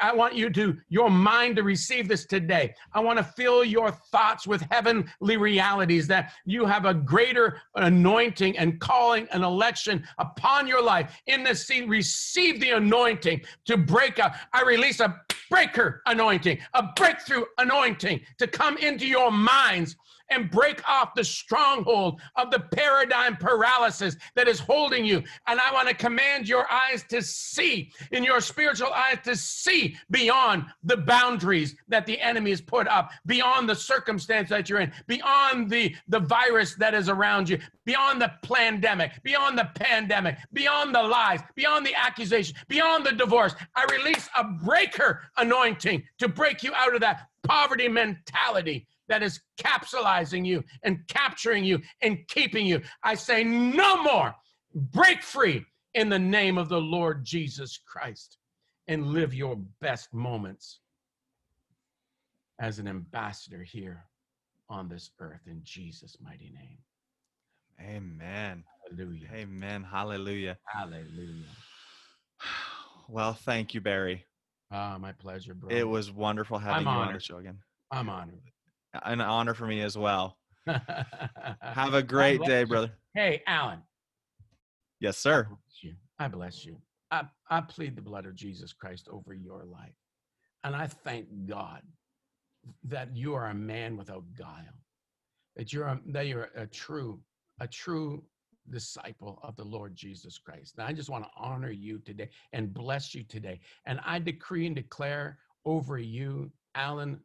I 0.00 0.14
want 0.14 0.34
you 0.34 0.50
to, 0.50 0.76
your 0.88 1.10
mind 1.10 1.56
to 1.56 1.62
receive 1.62 2.06
this 2.06 2.26
today. 2.26 2.74
I 2.92 3.00
want 3.00 3.18
to 3.18 3.24
fill 3.24 3.64
your 3.64 3.90
thoughts 3.90 4.46
with 4.46 4.62
heavenly 4.70 5.36
realities 5.36 6.06
that 6.08 6.32
you 6.44 6.64
have 6.64 6.84
a 6.84 6.94
greater 6.94 7.60
anointing 7.74 8.56
and 8.56 8.78
calling 8.80 9.26
and 9.32 9.42
election 9.42 10.04
upon 10.18 10.68
your 10.68 10.82
life. 10.82 11.20
In 11.26 11.42
this 11.42 11.66
scene, 11.66 11.88
receive 11.88 12.60
the 12.60 12.70
anointing 12.70 13.42
to 13.66 13.76
break 13.76 14.20
out. 14.20 14.32
I 14.52 14.62
release 14.62 15.00
a 15.00 15.20
breaker 15.50 16.02
anointing, 16.06 16.58
a 16.74 16.82
breakthrough 16.94 17.44
anointing 17.58 18.20
to 18.38 18.46
come 18.46 18.76
into 18.78 19.06
your 19.06 19.32
minds 19.32 19.96
and 20.30 20.50
break 20.50 20.86
off 20.88 21.14
the 21.14 21.24
stronghold 21.24 22.20
of 22.36 22.50
the 22.50 22.60
paradigm 22.60 23.36
paralysis 23.36 24.16
that 24.34 24.48
is 24.48 24.60
holding 24.60 25.04
you. 25.04 25.22
And 25.46 25.60
I 25.60 25.72
want 25.72 25.88
to 25.88 25.94
command 25.94 26.48
your 26.48 26.70
eyes 26.70 27.04
to 27.08 27.22
see, 27.22 27.92
in 28.12 28.24
your 28.24 28.40
spiritual 28.40 28.92
eyes, 28.92 29.18
to 29.24 29.36
see 29.36 29.96
beyond 30.10 30.64
the 30.82 30.96
boundaries 30.96 31.76
that 31.88 32.06
the 32.06 32.20
enemy 32.20 32.50
has 32.50 32.60
put 32.60 32.88
up, 32.88 33.10
beyond 33.26 33.68
the 33.68 33.74
circumstance 33.74 34.48
that 34.50 34.68
you're 34.68 34.80
in, 34.80 34.92
beyond 35.06 35.70
the, 35.70 35.94
the 36.08 36.20
virus 36.20 36.74
that 36.74 36.94
is 36.94 37.08
around 37.08 37.48
you, 37.48 37.58
beyond 37.84 38.20
the 38.20 38.30
pandemic, 38.42 39.22
beyond 39.22 39.58
the 39.58 39.68
pandemic, 39.74 40.36
beyond 40.52 40.94
the 40.94 41.02
lies, 41.02 41.40
beyond 41.54 41.86
the 41.86 41.94
accusation, 41.94 42.54
beyond 42.68 43.04
the 43.04 43.12
divorce. 43.12 43.54
I 43.74 43.86
release 43.90 44.28
a 44.36 44.44
breaker 44.44 45.22
anointing 45.36 46.02
to 46.18 46.28
break 46.28 46.62
you 46.62 46.72
out 46.74 46.94
of 46.94 47.00
that 47.00 47.28
poverty 47.42 47.88
mentality 47.88 48.86
that 49.08 49.22
is 49.22 49.40
capsulizing 49.60 50.46
you 50.46 50.62
and 50.82 51.06
capturing 51.08 51.64
you 51.64 51.80
and 52.02 52.18
keeping 52.28 52.66
you. 52.66 52.80
I 53.02 53.14
say, 53.14 53.42
no 53.44 54.02
more. 54.02 54.34
Break 54.74 55.22
free 55.22 55.64
in 55.94 56.08
the 56.08 56.18
name 56.18 56.58
of 56.58 56.68
the 56.68 56.80
Lord 56.80 57.24
Jesus 57.24 57.78
Christ 57.86 58.38
and 58.86 59.08
live 59.08 59.34
your 59.34 59.56
best 59.80 60.12
moments 60.12 60.80
as 62.60 62.78
an 62.78 62.88
ambassador 62.88 63.62
here 63.62 64.04
on 64.68 64.88
this 64.88 65.10
earth 65.20 65.40
in 65.46 65.60
Jesus' 65.62 66.16
mighty 66.22 66.50
name. 66.50 66.78
Amen. 67.80 68.64
Hallelujah. 68.90 69.28
Amen. 69.32 69.84
Hallelujah. 69.84 70.58
Hallelujah. 70.64 71.44
Well, 73.10 73.32
thank 73.32 73.72
you, 73.72 73.80
Barry. 73.80 74.26
Ah, 74.70 74.98
my 75.00 75.12
pleasure, 75.12 75.54
bro. 75.54 75.70
It 75.74 75.88
was 75.88 76.12
wonderful 76.12 76.58
having 76.58 76.86
I'm 76.86 76.94
you 76.94 77.00
on 77.00 77.14
the 77.14 77.20
show 77.20 77.38
again. 77.38 77.58
I'm 77.90 78.10
honored. 78.10 78.42
An 79.04 79.20
honor 79.20 79.54
for 79.54 79.66
me 79.66 79.82
as 79.82 79.96
well. 79.96 80.38
Have 80.66 81.94
a 81.94 82.02
great 82.06 82.42
day, 82.42 82.64
brother. 82.64 82.90
Hey, 83.14 83.42
Alan. 83.46 83.80
Yes, 85.00 85.18
sir. 85.18 85.44
bless 85.48 85.82
you. 85.82 85.94
I 86.18 86.28
bless 86.28 86.64
you. 86.64 86.76
I, 87.10 87.22
I 87.50 87.60
plead 87.60 87.96
the 87.96 88.02
blood 88.02 88.26
of 88.26 88.34
Jesus 88.34 88.72
Christ 88.72 89.08
over 89.10 89.32
your 89.32 89.64
life. 89.64 89.94
And 90.64 90.74
I 90.74 90.86
thank 90.86 91.26
God 91.46 91.82
that 92.84 93.14
you 93.16 93.34
are 93.34 93.46
a 93.46 93.54
man 93.54 93.96
without 93.96 94.24
guile, 94.36 94.74
that 95.56 95.72
you're 95.72 95.86
a, 95.86 96.00
that 96.08 96.26
you're 96.26 96.50
a 96.56 96.66
true, 96.66 97.20
a 97.60 97.66
true 97.68 98.22
disciple 98.70 99.38
of 99.42 99.56
the 99.56 99.64
Lord 99.64 99.94
Jesus 99.94 100.38
Christ. 100.38 100.74
And 100.76 100.86
I 100.86 100.92
just 100.92 101.08
want 101.08 101.24
to 101.24 101.30
honor 101.36 101.70
you 101.70 101.98
today 101.98 102.28
and 102.52 102.74
bless 102.74 103.14
you 103.14 103.24
today. 103.24 103.60
And 103.86 104.00
I 104.04 104.18
decree 104.18 104.66
and 104.66 104.76
declare 104.76 105.38
over 105.64 105.98
you, 105.98 106.50
Alan 106.74 107.20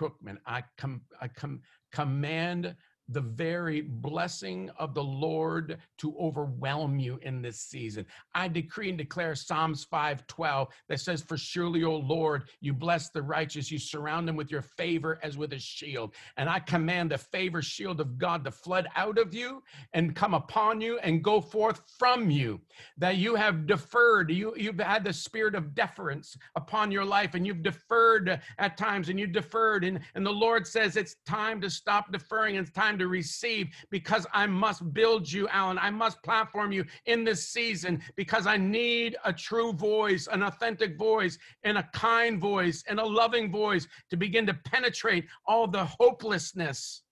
Crookman, 0.00 0.38
I 0.46 0.62
come, 0.78 1.02
I 1.20 1.28
come, 1.28 1.60
command 1.92 2.74
the 3.10 3.20
very 3.20 3.80
blessing 3.80 4.70
of 4.78 4.94
the 4.94 5.02
Lord 5.02 5.78
to 5.98 6.16
overwhelm 6.18 6.98
you 6.98 7.18
in 7.22 7.42
this 7.42 7.58
season. 7.60 8.06
I 8.34 8.48
decree 8.48 8.88
and 8.88 8.98
declare 8.98 9.34
Psalms 9.34 9.84
5:12 9.84 10.68
that 10.88 11.00
says, 11.00 11.22
For 11.22 11.36
surely, 11.36 11.84
O 11.84 11.96
Lord, 11.96 12.44
you 12.60 12.72
bless 12.72 13.10
the 13.10 13.22
righteous, 13.22 13.70
you 13.70 13.78
surround 13.78 14.28
them 14.28 14.36
with 14.36 14.50
your 14.50 14.62
favor 14.62 15.18
as 15.22 15.36
with 15.36 15.52
a 15.52 15.58
shield. 15.58 16.14
And 16.36 16.48
I 16.48 16.60
command 16.60 17.10
the 17.10 17.18
favor 17.18 17.62
shield 17.62 18.00
of 18.00 18.18
God 18.18 18.44
to 18.44 18.50
flood 18.50 18.88
out 18.94 19.18
of 19.18 19.34
you 19.34 19.62
and 19.92 20.14
come 20.14 20.34
upon 20.34 20.80
you 20.80 20.98
and 20.98 21.24
go 21.24 21.40
forth 21.40 21.82
from 21.98 22.30
you. 22.30 22.60
That 22.98 23.16
you 23.16 23.34
have 23.34 23.66
deferred, 23.66 24.30
you, 24.30 24.54
you've 24.56 24.78
had 24.78 25.04
the 25.04 25.12
spirit 25.12 25.54
of 25.54 25.74
deference 25.74 26.36
upon 26.56 26.92
your 26.92 27.04
life, 27.04 27.34
and 27.34 27.46
you've 27.46 27.62
deferred 27.62 28.40
at 28.58 28.76
times, 28.76 29.08
and 29.08 29.18
you 29.18 29.26
deferred. 29.26 29.84
And, 29.84 30.00
and 30.14 30.24
the 30.24 30.30
Lord 30.30 30.66
says 30.66 30.96
it's 30.96 31.16
time 31.26 31.60
to 31.60 31.70
stop 31.70 32.12
deferring, 32.12 32.56
it's 32.56 32.70
time 32.70 32.98
to 33.00 33.08
receive 33.08 33.68
because 33.90 34.26
I 34.32 34.46
must 34.46 34.92
build 34.92 35.30
you, 35.30 35.48
Alan. 35.48 35.78
I 35.78 35.90
must 35.90 36.22
platform 36.22 36.72
you 36.72 36.84
in 37.06 37.24
this 37.24 37.48
season 37.48 38.02
because 38.16 38.46
I 38.46 38.56
need 38.56 39.16
a 39.24 39.32
true 39.32 39.72
voice, 39.72 40.28
an 40.30 40.42
authentic 40.42 40.96
voice, 40.96 41.38
and 41.64 41.78
a 41.78 41.88
kind 41.92 42.40
voice, 42.40 42.84
and 42.88 43.00
a 43.00 43.04
loving 43.04 43.50
voice 43.50 43.86
to 44.10 44.16
begin 44.16 44.46
to 44.46 44.54
penetrate 44.54 45.26
all 45.46 45.66
the 45.66 45.84
hopelessness 45.84 47.02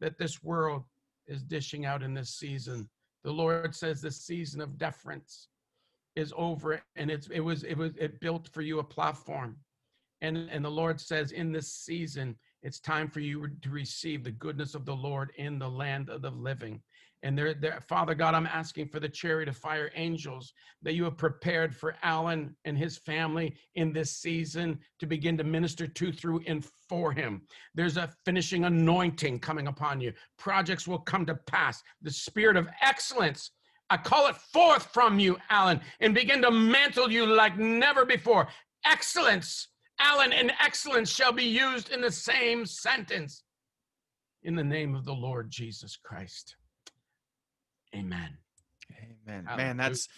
that 0.00 0.18
this 0.18 0.42
world 0.42 0.84
is 1.26 1.42
dishing 1.42 1.86
out 1.86 2.02
in 2.02 2.14
this 2.14 2.30
season. 2.30 2.88
The 3.24 3.32
Lord 3.32 3.74
says 3.74 4.00
the 4.00 4.10
season 4.10 4.60
of 4.60 4.78
deference 4.78 5.48
is 6.16 6.32
over 6.36 6.82
and 6.96 7.10
it's 7.10 7.28
it 7.28 7.40
was 7.40 7.62
it 7.62 7.76
was 7.76 7.92
it 7.96 8.20
built 8.20 8.48
for 8.48 8.62
you 8.62 8.80
a 8.80 8.84
platform. 8.84 9.56
And 10.20 10.36
and 10.50 10.64
the 10.64 10.70
Lord 10.70 11.00
says 11.00 11.32
in 11.32 11.52
this 11.52 11.72
season 11.72 12.36
it's 12.62 12.80
time 12.80 13.08
for 13.08 13.20
you 13.20 13.48
to 13.62 13.70
receive 13.70 14.24
the 14.24 14.30
goodness 14.32 14.74
of 14.74 14.84
the 14.84 14.94
Lord 14.94 15.32
in 15.36 15.58
the 15.58 15.68
land 15.68 16.10
of 16.10 16.22
the 16.22 16.30
living. 16.30 16.80
And 17.24 17.36
there, 17.36 17.52
there, 17.54 17.80
Father 17.88 18.14
God, 18.14 18.34
I'm 18.34 18.46
asking 18.46 18.88
for 18.88 19.00
the 19.00 19.08
chariot 19.08 19.48
of 19.48 19.56
fire 19.56 19.90
angels 19.96 20.52
that 20.82 20.94
you 20.94 21.02
have 21.04 21.16
prepared 21.16 21.74
for 21.74 21.96
Alan 22.02 22.54
and 22.64 22.78
his 22.78 22.98
family 22.98 23.56
in 23.74 23.92
this 23.92 24.12
season 24.12 24.78
to 25.00 25.06
begin 25.06 25.36
to 25.38 25.44
minister 25.44 25.88
to, 25.88 26.12
through, 26.12 26.42
and 26.46 26.64
for 26.88 27.10
him. 27.10 27.42
There's 27.74 27.96
a 27.96 28.12
finishing 28.24 28.64
anointing 28.66 29.40
coming 29.40 29.66
upon 29.66 30.00
you. 30.00 30.12
Projects 30.38 30.86
will 30.86 31.00
come 31.00 31.26
to 31.26 31.34
pass. 31.34 31.82
The 32.02 32.10
spirit 32.12 32.56
of 32.56 32.68
excellence 32.80 33.50
I 33.90 33.96
call 33.96 34.26
it 34.26 34.36
forth 34.36 34.84
from 34.92 35.18
you, 35.18 35.38
Alan, 35.48 35.80
and 36.00 36.14
begin 36.14 36.42
to 36.42 36.50
mantle 36.50 37.10
you 37.10 37.24
like 37.24 37.56
never 37.56 38.04
before. 38.04 38.48
Excellence, 38.84 39.68
Alan, 40.00 40.32
and 40.32 40.52
excellence 40.60 41.10
shall 41.10 41.32
be 41.32 41.44
used 41.44 41.90
in 41.90 42.00
the 42.00 42.10
same 42.10 42.64
sentence. 42.66 43.42
In 44.42 44.54
the 44.54 44.64
name 44.64 44.94
of 44.94 45.04
the 45.04 45.12
Lord 45.12 45.50
Jesus 45.50 45.96
Christ. 45.96 46.56
Amen. 47.94 48.36
Amen. 49.26 49.44
Hallelujah. 49.46 49.56
Man, 49.56 49.76
that's 49.76 50.08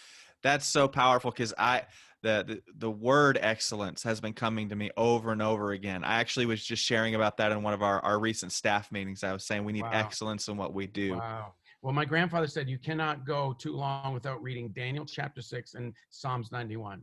that's 0.43 0.67
so 0.67 0.89
powerful 0.89 1.31
because 1.31 1.55
I 1.59 1.83
the, 2.23 2.45
the 2.47 2.63
the 2.77 2.91
word 2.91 3.39
excellence 3.41 4.03
has 4.03 4.21
been 4.21 4.33
coming 4.33 4.69
to 4.69 4.77
me 4.77 4.91
over 4.97 5.33
and 5.33 5.41
over 5.41 5.73
again. 5.73 6.05
I 6.05 6.21
actually 6.21 6.47
was 6.47 6.65
just 6.65 6.83
sharing 6.85 7.15
about 7.15 7.39
that 7.39 7.53
in 7.53 7.63
one 7.63 7.73
of 7.73 7.83
our, 7.83 8.01
our 8.01 8.19
recent 8.19 8.53
staff 8.53 8.93
meetings. 8.93 9.25
I 9.25 9.33
was 9.33 9.45
saying 9.45 9.65
we 9.65 9.73
need 9.73 9.83
Wow. 9.83 9.91
excellence 9.93 10.49
in 10.49 10.57
what 10.57 10.75
we 10.75 10.87
do. 10.87 11.17
Wow. 11.17 11.55
Well, 11.83 11.95
my 11.95 12.05
grandfather 12.05 12.47
said 12.47 12.69
you 12.69 12.79
cannot 12.79 13.25
go 13.25 13.55
too 13.59 13.75
long 13.75 14.13
without 14.13 14.43
reading 14.43 14.69
Daniel 14.69 15.07
chapter 15.07 15.41
6 15.41 15.75
and 15.75 15.95
Psalms 16.11 16.53
91. 16.53 17.01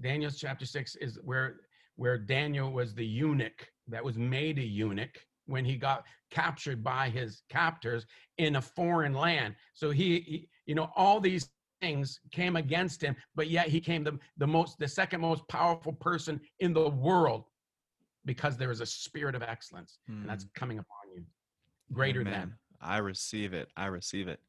Daniel 0.00 0.30
chapter 0.30 0.66
6 0.66 0.96
is 0.96 1.18
where 1.22 1.60
where 1.96 2.18
Daniel 2.18 2.72
was 2.72 2.94
the 2.94 3.06
eunuch 3.06 3.68
that 3.86 4.04
was 4.04 4.18
made 4.18 4.58
a 4.58 4.62
eunuch 4.62 5.16
when 5.46 5.64
he 5.64 5.76
got 5.76 6.04
captured 6.30 6.82
by 6.82 7.08
his 7.08 7.42
captors 7.48 8.06
in 8.38 8.56
a 8.56 8.62
foreign 8.62 9.14
land. 9.14 9.54
So 9.74 9.90
he, 9.90 10.20
he 10.20 10.48
you 10.66 10.74
know, 10.74 10.90
all 10.96 11.20
these 11.20 11.50
things 11.80 12.18
came 12.32 12.56
against 12.56 13.00
him, 13.00 13.14
but 13.34 13.48
yet 13.48 13.68
he 13.68 13.80
came 13.80 14.02
the, 14.02 14.18
the 14.38 14.46
most 14.46 14.78
the 14.78 14.88
second 14.88 15.20
most 15.20 15.46
powerful 15.48 15.92
person 15.92 16.40
in 16.60 16.72
the 16.72 16.88
world 16.88 17.44
because 18.24 18.56
there 18.56 18.70
is 18.70 18.80
a 18.80 18.86
spirit 18.86 19.34
of 19.34 19.42
excellence 19.42 19.98
and 20.08 20.28
that's 20.28 20.46
coming 20.54 20.78
upon 20.78 21.14
you. 21.14 21.22
Greater 21.92 22.22
Hmm. 22.22 22.28
Amen. 22.28 22.54
I 22.80 22.98
receive 22.98 23.52
it. 23.54 23.68
I 23.76 23.86
receive 23.86 24.28
it. 24.28 24.40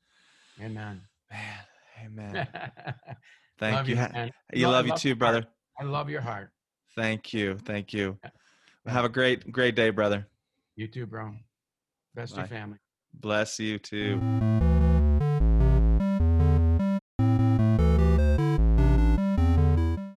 Amen. 0.61 1.01
Man, 1.29 1.59
amen. 2.05 2.47
Thank 3.57 3.75
love 3.75 3.89
you. 3.89 3.95
You, 4.53 4.67
love, 4.67 4.73
love, 4.73 4.87
you 4.87 4.95
too, 4.97 5.15
brother. 5.15 5.45
I 5.79 5.83
love 5.83 6.09
your 6.09 6.21
heart. 6.21 6.51
Thank 6.95 7.33
you. 7.33 7.57
Thank 7.57 7.93
you. 7.93 8.17
Yeah. 8.23 8.91
Have 8.91 9.05
a 9.05 9.09
great, 9.09 9.51
great 9.51 9.75
day, 9.75 9.89
brother. 9.89 10.27
You 10.75 10.87
too, 10.87 11.05
bro. 11.05 11.33
Bless 12.13 12.31
Bye. 12.31 12.39
your 12.39 12.47
family. 12.47 12.77
Bless 13.13 13.59
you 13.59 13.79
too. 13.79 14.51